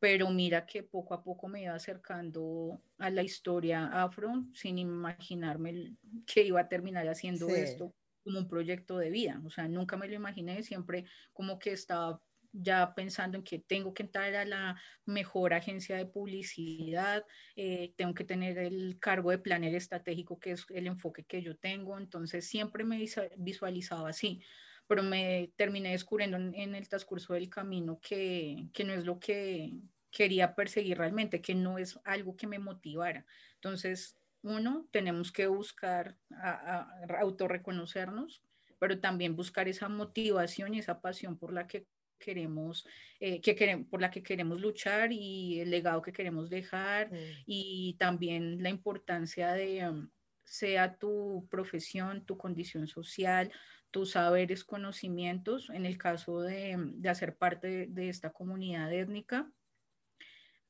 pero 0.05 0.28
mira 0.28 0.66
que 0.66 0.82
poco 0.82 1.14
a 1.14 1.22
poco 1.22 1.48
me 1.48 1.62
iba 1.62 1.74
acercando 1.74 2.78
a 2.98 3.09
la 3.09 3.22
historia 3.22 3.86
afro 3.86 4.34
sin 4.52 4.76
imaginarme 4.76 5.94
que 6.26 6.42
iba 6.42 6.61
a 6.61 6.68
terminar 6.68 7.09
haciendo 7.09 7.48
esto 7.48 7.94
como 8.22 8.40
un 8.40 8.46
proyecto 8.46 8.98
de 8.98 9.09
vida. 9.09 9.40
O 9.46 9.48
sea, 9.48 9.66
nunca 9.66 9.96
me 9.96 10.07
lo 10.07 10.12
imaginé, 10.12 10.62
siempre 10.62 11.07
como 11.32 11.59
que 11.59 11.72
estaba 11.72 12.20
ya 12.52 12.92
pensando 12.92 13.38
en 13.38 13.44
que 13.44 13.61
tengo 13.61 13.94
que 13.94 14.02
entrar 14.02 14.34
a 14.34 14.44
la 14.44 14.78
mejor 15.07 15.55
agencia 15.55 15.96
de 15.96 16.05
publicidad, 16.05 17.24
eh, 17.57 17.94
tengo 17.96 18.12
que 18.12 18.24
tener 18.24 18.59
el 18.59 18.98
cargo 19.00 19.30
de 19.30 19.38
planer 19.38 19.74
estratégico, 19.74 20.38
que 20.38 20.50
es 20.50 20.66
el 20.68 20.86
enfoque 20.86 21.24
que 21.24 21.40
yo 21.40 21.57
tengo, 21.57 21.96
entonces 21.96 22.46
siempre 22.46 22.84
me 22.84 23.02
visualizaba 23.38 24.11
así, 24.11 24.42
pero 24.86 25.02
me 25.02 25.50
terminé 25.57 25.92
descubriendo 25.92 26.36
en, 26.36 26.55
en 26.55 26.74
el 26.74 26.90
transcurso 26.90 27.32
del 27.32 27.48
camino 27.48 27.98
que, 28.02 28.68
que 28.74 28.84
no 28.84 28.92
es 28.92 29.07
lo 29.07 29.18
que, 29.18 29.70
quería 30.15 30.55
perseguir 30.55 30.97
realmente, 30.97 31.43
que 31.43 31.55
no 31.55 31.77
es 31.77 31.99
algo 32.05 32.37
que 32.37 32.47
me 32.47 32.61
motivara. 32.61 33.27
Entonces, 33.57 34.17
uno, 34.43 34.87
tenemos 34.93 35.33
que 35.33 35.49
buscar 35.49 36.17
a, 36.31 36.87
autorreconocernos, 37.21 38.43
pero 38.79 39.01
también 39.01 39.35
buscar 39.35 39.67
esa 39.69 39.89
motivación 39.89 40.73
y 40.73 40.79
esa 40.79 41.01
pasión 41.01 41.37
por 41.37 41.53
la 41.53 41.67
que 41.67 41.87
queremos, 42.19 42.87
eh, 43.19 43.41
que 43.41 43.57
queremos, 43.57 43.89
por 43.89 44.01
la 44.01 44.11
que 44.11 44.23
queremos 44.23 44.61
luchar 44.61 45.12
y 45.12 45.61
el 45.61 45.71
legado 45.71 46.01
que 46.01 46.12
queremos 46.12 46.49
dejar 46.49 47.12
mm. 47.12 47.17
y 47.47 47.97
también 47.99 48.62
la 48.62 48.71
importancia 48.71 49.53
de, 49.53 49.89
um, 49.89 50.09
sea 50.45 50.97
tu 50.97 51.45
profesión, 51.51 52.25
tu 52.25 52.37
condición 52.37 52.87
social, 52.87 53.51
tus 53.91 54.12
saberes, 54.12 54.62
conocimientos, 54.62 55.71
en 55.71 55.87
el 55.87 55.99
caso 55.99 56.41
de, 56.41 56.77
de 56.79 57.09
hacer 57.09 57.37
parte 57.37 57.87
de 57.89 58.09
esta 58.09 58.31
comunidad 58.31 58.93
étnica, 58.93 59.51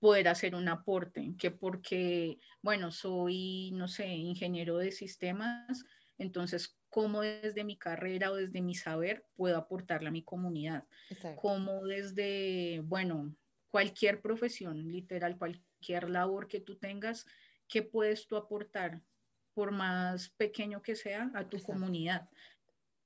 poder 0.05 0.29
hacer 0.29 0.55
un 0.55 0.69
aporte, 0.69 1.33
que 1.39 1.51
porque, 1.51 2.39
bueno, 2.61 2.91
soy, 2.91 3.71
no 3.73 3.89
sé, 3.89 4.07
ingeniero 4.07 4.77
de 4.77 4.93
sistemas, 4.93 5.83
entonces, 6.19 6.79
¿cómo 6.91 7.23
desde 7.23 7.65
mi 7.65 7.79
carrera 7.79 8.31
o 8.31 8.35
desde 8.35 8.61
mi 8.61 8.75
saber 8.75 9.25
puedo 9.35 9.57
aportarle 9.57 10.09
a 10.09 10.13
mi 10.13 10.23
comunidad? 10.23 10.85
¿Cómo 11.37 11.87
desde, 11.87 12.83
bueno, 12.85 13.35
cualquier 13.71 14.21
profesión, 14.21 14.93
literal, 14.93 15.39
cualquier 15.39 16.11
labor 16.11 16.49
que 16.49 16.61
tú 16.61 16.77
tengas, 16.77 17.25
qué 17.67 17.81
puedes 17.83 18.27
tú 18.27 18.37
aportar, 18.37 19.01
por 19.55 19.71
más 19.71 20.29
pequeño 20.37 20.83
que 20.83 20.97
sea, 20.97 21.31
a 21.33 21.45
tu 21.45 21.63
comunidad? 21.63 22.29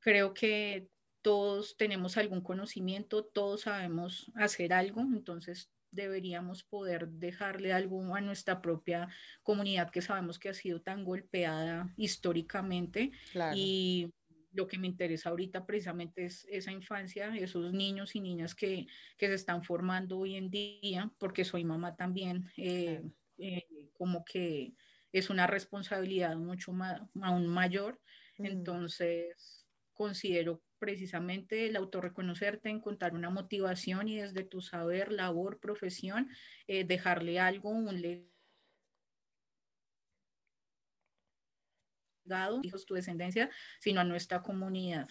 Creo 0.01 0.35
que 0.35 0.89
todos 1.23 1.77
tenemos 1.77 2.17
algún 2.17 2.41
conocimiento, 2.41 3.25
todos 3.25 3.61
sabemos 3.61 4.33
hacer 4.35 4.73
algo, 4.73 5.03
entonces 5.03 5.71
deberíamos 5.91 6.65
poder 6.65 7.09
dejarle 7.09 7.73
algo 7.73 8.15
a 8.15 8.21
nuestra 8.21 8.61
propia 8.61 9.09
comunidad 9.43 9.91
que 9.91 10.03
sabemos 10.03 10.39
que 10.39 10.49
ha 10.49 10.55
sido 10.55 10.81
tan 10.81 11.05
golpeada 11.05 11.91
históricamente 11.97 13.11
y 13.55 14.13
lo 14.53 14.67
que 14.67 14.79
me 14.79 14.87
interesa 14.87 15.31
ahorita 15.31 15.67
precisamente 15.67 16.25
es 16.25 16.47
esa 16.51 16.73
infancia, 16.73 17.35
esos 17.37 17.73
niños 17.73 18.17
y 18.17 18.21
niñas 18.21 18.55
que, 18.55 18.87
se 19.19 19.35
están 19.35 19.63
formando 19.63 20.19
hoy 20.19 20.37
en 20.37 20.51
día, 20.51 21.11
porque 21.19 21.45
soy 21.45 21.65
mamá 21.65 21.95
también, 21.95 22.45
eh, 22.57 23.03
eh, 23.39 23.91
como 23.93 24.25
que 24.25 24.73
es 25.13 25.31
una 25.31 25.47
responsabilidad 25.47 26.37
mucho 26.37 26.73
más, 26.73 27.01
aún 27.23 27.47
mayor. 27.47 28.01
Mm. 28.39 28.47
Entonces, 28.47 29.67
considero 29.99 30.63
precisamente 30.79 31.67
el 31.67 31.75
autorreconocerte, 31.75 32.71
encontrar 32.71 33.15
una 33.15 33.31
motivación 33.31 34.09
y 34.09 34.21
desde 34.21 34.45
tu 34.45 34.61
saber, 34.63 35.11
labor, 35.11 35.59
profesión, 35.59 36.31
eh, 36.69 36.85
dejarle 36.85 37.41
algo, 37.41 37.71
un 37.71 38.01
legado, 42.25 42.61
hijos, 42.63 42.87
tu 42.87 42.95
descendencia, 42.95 43.51
sino 43.81 44.01
a 44.01 44.05
nuestra 44.05 44.41
comunidad, 44.41 45.09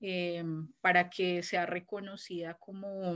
eh, 0.00 0.42
para 0.80 1.08
que 1.08 1.44
sea 1.44 1.64
reconocida 1.64 2.54
como 2.54 3.14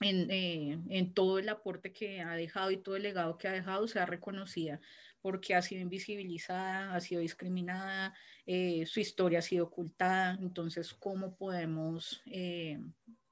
en, 0.00 0.30
eh, 0.30 0.78
en, 0.90 1.14
todo 1.14 1.38
el 1.38 1.48
aporte 1.48 1.92
que 1.92 2.22
ha 2.22 2.34
dejado 2.34 2.72
y 2.72 2.82
todo 2.82 2.96
el 2.96 3.04
legado 3.04 3.38
que 3.38 3.46
ha 3.46 3.52
dejado 3.52 3.86
sea 3.86 4.04
reconocida 4.04 4.80
porque 5.20 5.54
ha 5.54 5.62
sido 5.62 5.82
invisibilizada, 5.82 6.94
ha 6.94 7.00
sido 7.00 7.20
discriminada, 7.20 8.14
eh, 8.46 8.86
su 8.86 9.00
historia 9.00 9.40
ha 9.40 9.42
sido 9.42 9.66
ocultada. 9.66 10.38
Entonces, 10.40 10.94
¿cómo 10.94 11.36
podemos 11.36 12.22
eh, 12.26 12.78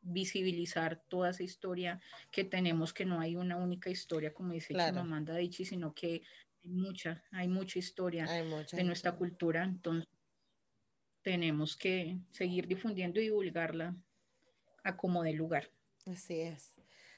visibilizar 0.02 1.00
toda 1.08 1.30
esa 1.30 1.42
historia 1.42 2.00
que 2.30 2.44
tenemos, 2.44 2.92
que 2.92 3.04
no 3.04 3.20
hay 3.20 3.36
una 3.36 3.56
única 3.56 3.90
historia, 3.90 4.32
como 4.32 4.52
dice 4.52 4.74
claro. 4.74 4.92
Chimamanda 4.92 5.34
Adichie, 5.34 5.66
sino 5.66 5.94
que 5.94 6.22
hay 6.64 6.70
mucha, 6.70 7.22
hay 7.32 7.48
mucha 7.48 7.78
historia 7.78 8.26
de 8.26 8.84
nuestra 8.84 9.12
cultura. 9.12 9.64
Entonces, 9.64 10.08
tenemos 11.22 11.76
que 11.76 12.18
seguir 12.30 12.68
difundiendo 12.68 13.20
y 13.20 13.24
divulgarla 13.24 13.96
a 14.84 14.96
como 14.96 15.22
de 15.24 15.32
lugar. 15.32 15.68
Así 16.06 16.40
es. 16.40 16.75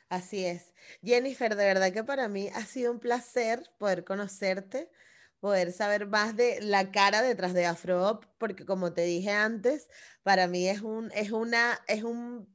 Así 0.09 0.45
es. 0.47 0.73
Jennifer, 1.03 1.55
de 1.55 1.65
verdad 1.67 1.93
que 1.93 2.03
para 2.05 2.29
mí 2.29 2.49
ha 2.55 2.65
sido 2.65 2.93
un 2.93 2.99
placer 2.99 3.63
poder 3.79 4.05
conocerte, 4.05 4.91
poder 5.39 5.71
saber 5.73 6.07
más 6.07 6.35
de 6.37 6.61
la 6.63 6.91
cara 6.91 7.21
detrás 7.23 7.53
de 7.53 7.67
Afro, 7.67 8.21
porque 8.39 8.65
como 8.65 8.93
te 8.95 9.03
dije 9.03 9.31
antes, 9.33 9.89
para 10.23 10.47
mí 10.49 10.67
es 10.69 10.81
un, 10.81 11.11
es 11.13 11.31
una, 11.31 11.79
es 11.89 12.05
un, 12.05 12.51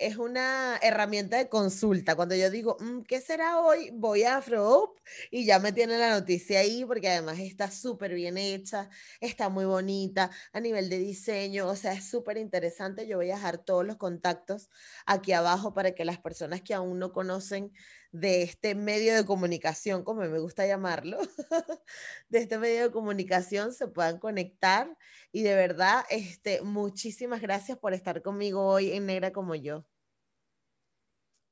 es 0.00 0.16
una 0.16 0.78
herramienta 0.82 1.36
de 1.36 1.48
consulta. 1.48 2.16
Cuando 2.16 2.34
yo 2.34 2.50
digo, 2.50 2.76
mm, 2.80 3.02
¿qué 3.02 3.20
será 3.20 3.60
hoy? 3.60 3.90
Voy 3.92 4.22
a 4.24 4.38
Afro 4.38 4.94
y 5.30 5.44
ya 5.44 5.58
me 5.58 5.72
tiene 5.72 5.98
la 5.98 6.10
noticia 6.10 6.60
ahí 6.60 6.84
porque 6.86 7.10
además 7.10 7.38
está 7.38 7.70
súper 7.70 8.14
bien 8.14 8.38
hecha, 8.38 8.88
está 9.20 9.50
muy 9.50 9.66
bonita 9.66 10.30
a 10.52 10.60
nivel 10.60 10.88
de 10.88 10.98
diseño, 10.98 11.68
o 11.68 11.76
sea, 11.76 11.92
es 11.92 12.08
súper 12.08 12.38
interesante. 12.38 13.06
Yo 13.06 13.18
voy 13.18 13.30
a 13.30 13.34
dejar 13.36 13.58
todos 13.58 13.86
los 13.86 13.96
contactos 13.96 14.70
aquí 15.06 15.32
abajo 15.32 15.74
para 15.74 15.92
que 15.94 16.04
las 16.06 16.18
personas 16.18 16.62
que 16.62 16.74
aún 16.74 16.98
no 16.98 17.12
conocen 17.12 17.72
de 18.12 18.42
este 18.42 18.74
medio 18.74 19.14
de 19.14 19.24
comunicación, 19.24 20.02
como 20.04 20.22
me 20.22 20.38
gusta 20.38 20.66
llamarlo, 20.66 21.18
de 22.28 22.38
este 22.40 22.58
medio 22.58 22.84
de 22.84 22.90
comunicación 22.90 23.72
se 23.74 23.86
puedan 23.88 24.18
conectar. 24.18 24.96
Y 25.32 25.42
de 25.42 25.54
verdad, 25.54 26.04
este, 26.10 26.62
muchísimas 26.62 27.40
gracias 27.40 27.78
por 27.78 27.94
estar 27.94 28.22
conmigo 28.22 28.66
hoy 28.66 28.92
en 28.92 29.06
Negra 29.06 29.32
como 29.32 29.54
yo. 29.54 29.84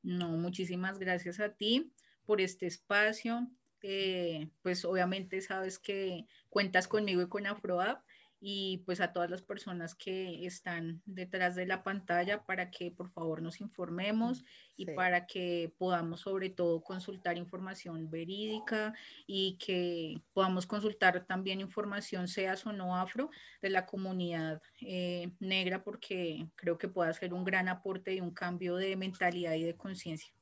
No, 0.02 0.28
muchísimas 0.30 0.98
gracias 0.98 1.40
a 1.40 1.50
ti 1.50 1.92
por 2.24 2.40
este 2.40 2.66
espacio. 2.66 3.48
Eh, 3.82 4.50
pues 4.62 4.84
obviamente 4.84 5.40
sabes 5.40 5.78
que 5.78 6.26
cuentas 6.48 6.88
conmigo 6.88 7.22
y 7.22 7.28
con 7.28 7.46
AfroApp 7.46 8.02
y 8.40 8.78
pues 8.86 9.00
a 9.00 9.12
todas 9.12 9.30
las 9.30 9.42
personas 9.42 9.94
que 9.94 10.46
están 10.46 11.02
detrás 11.06 11.54
de 11.56 11.66
la 11.66 11.82
pantalla 11.82 12.44
para 12.44 12.70
que 12.70 12.90
por 12.90 13.10
favor 13.10 13.42
nos 13.42 13.60
informemos 13.60 14.44
y 14.76 14.86
para 14.86 15.26
que 15.26 15.72
podamos 15.76 16.20
sobre 16.20 16.50
todo 16.50 16.82
consultar 16.82 17.36
información 17.36 18.08
verídica 18.10 18.94
y 19.26 19.56
que 19.58 20.20
podamos 20.32 20.66
consultar 20.66 21.24
también 21.24 21.60
información, 21.60 22.28
seas 22.28 22.64
o 22.66 22.72
no 22.72 22.96
afro, 22.96 23.30
de 23.60 23.70
la 23.70 23.86
comunidad 23.86 24.62
eh, 24.80 25.30
negra 25.40 25.82
porque 25.82 26.46
creo 26.54 26.78
que 26.78 26.88
puede 26.88 27.12
ser 27.14 27.34
un 27.34 27.44
gran 27.44 27.68
aporte 27.68 28.14
y 28.14 28.20
un 28.20 28.30
cambio 28.30 28.76
de 28.76 28.96
mentalidad 28.96 29.54
y 29.54 29.64
de 29.64 29.74
conciencia. 29.74 30.37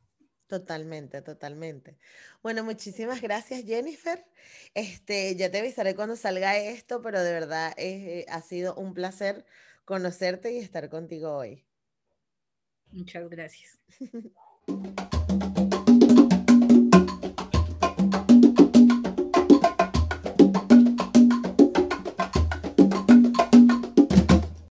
Totalmente, 0.47 1.23
totalmente. 1.23 1.99
Bueno, 2.43 2.63
muchísimas 2.63 3.21
gracias, 3.21 3.65
Jennifer. 3.65 4.25
Este, 4.75 5.35
ya 5.35 5.51
te 5.51 5.59
avisaré 5.59 5.97
cuando 5.97 6.15
salga 6.15 6.57
esto, 6.57 7.03
pero 7.03 7.21
de 7.23 7.33
verdad 7.33 7.75
eh, 7.77 8.27
ha 8.29 8.41
sido 8.43 8.75
un 8.77 8.95
placer 8.95 9.45
conocerte 9.85 10.53
y 10.53 10.59
estar 10.59 10.89
contigo 10.89 11.37
hoy. 11.37 11.65
Muchas 12.93 13.29
gracias. 13.29 13.79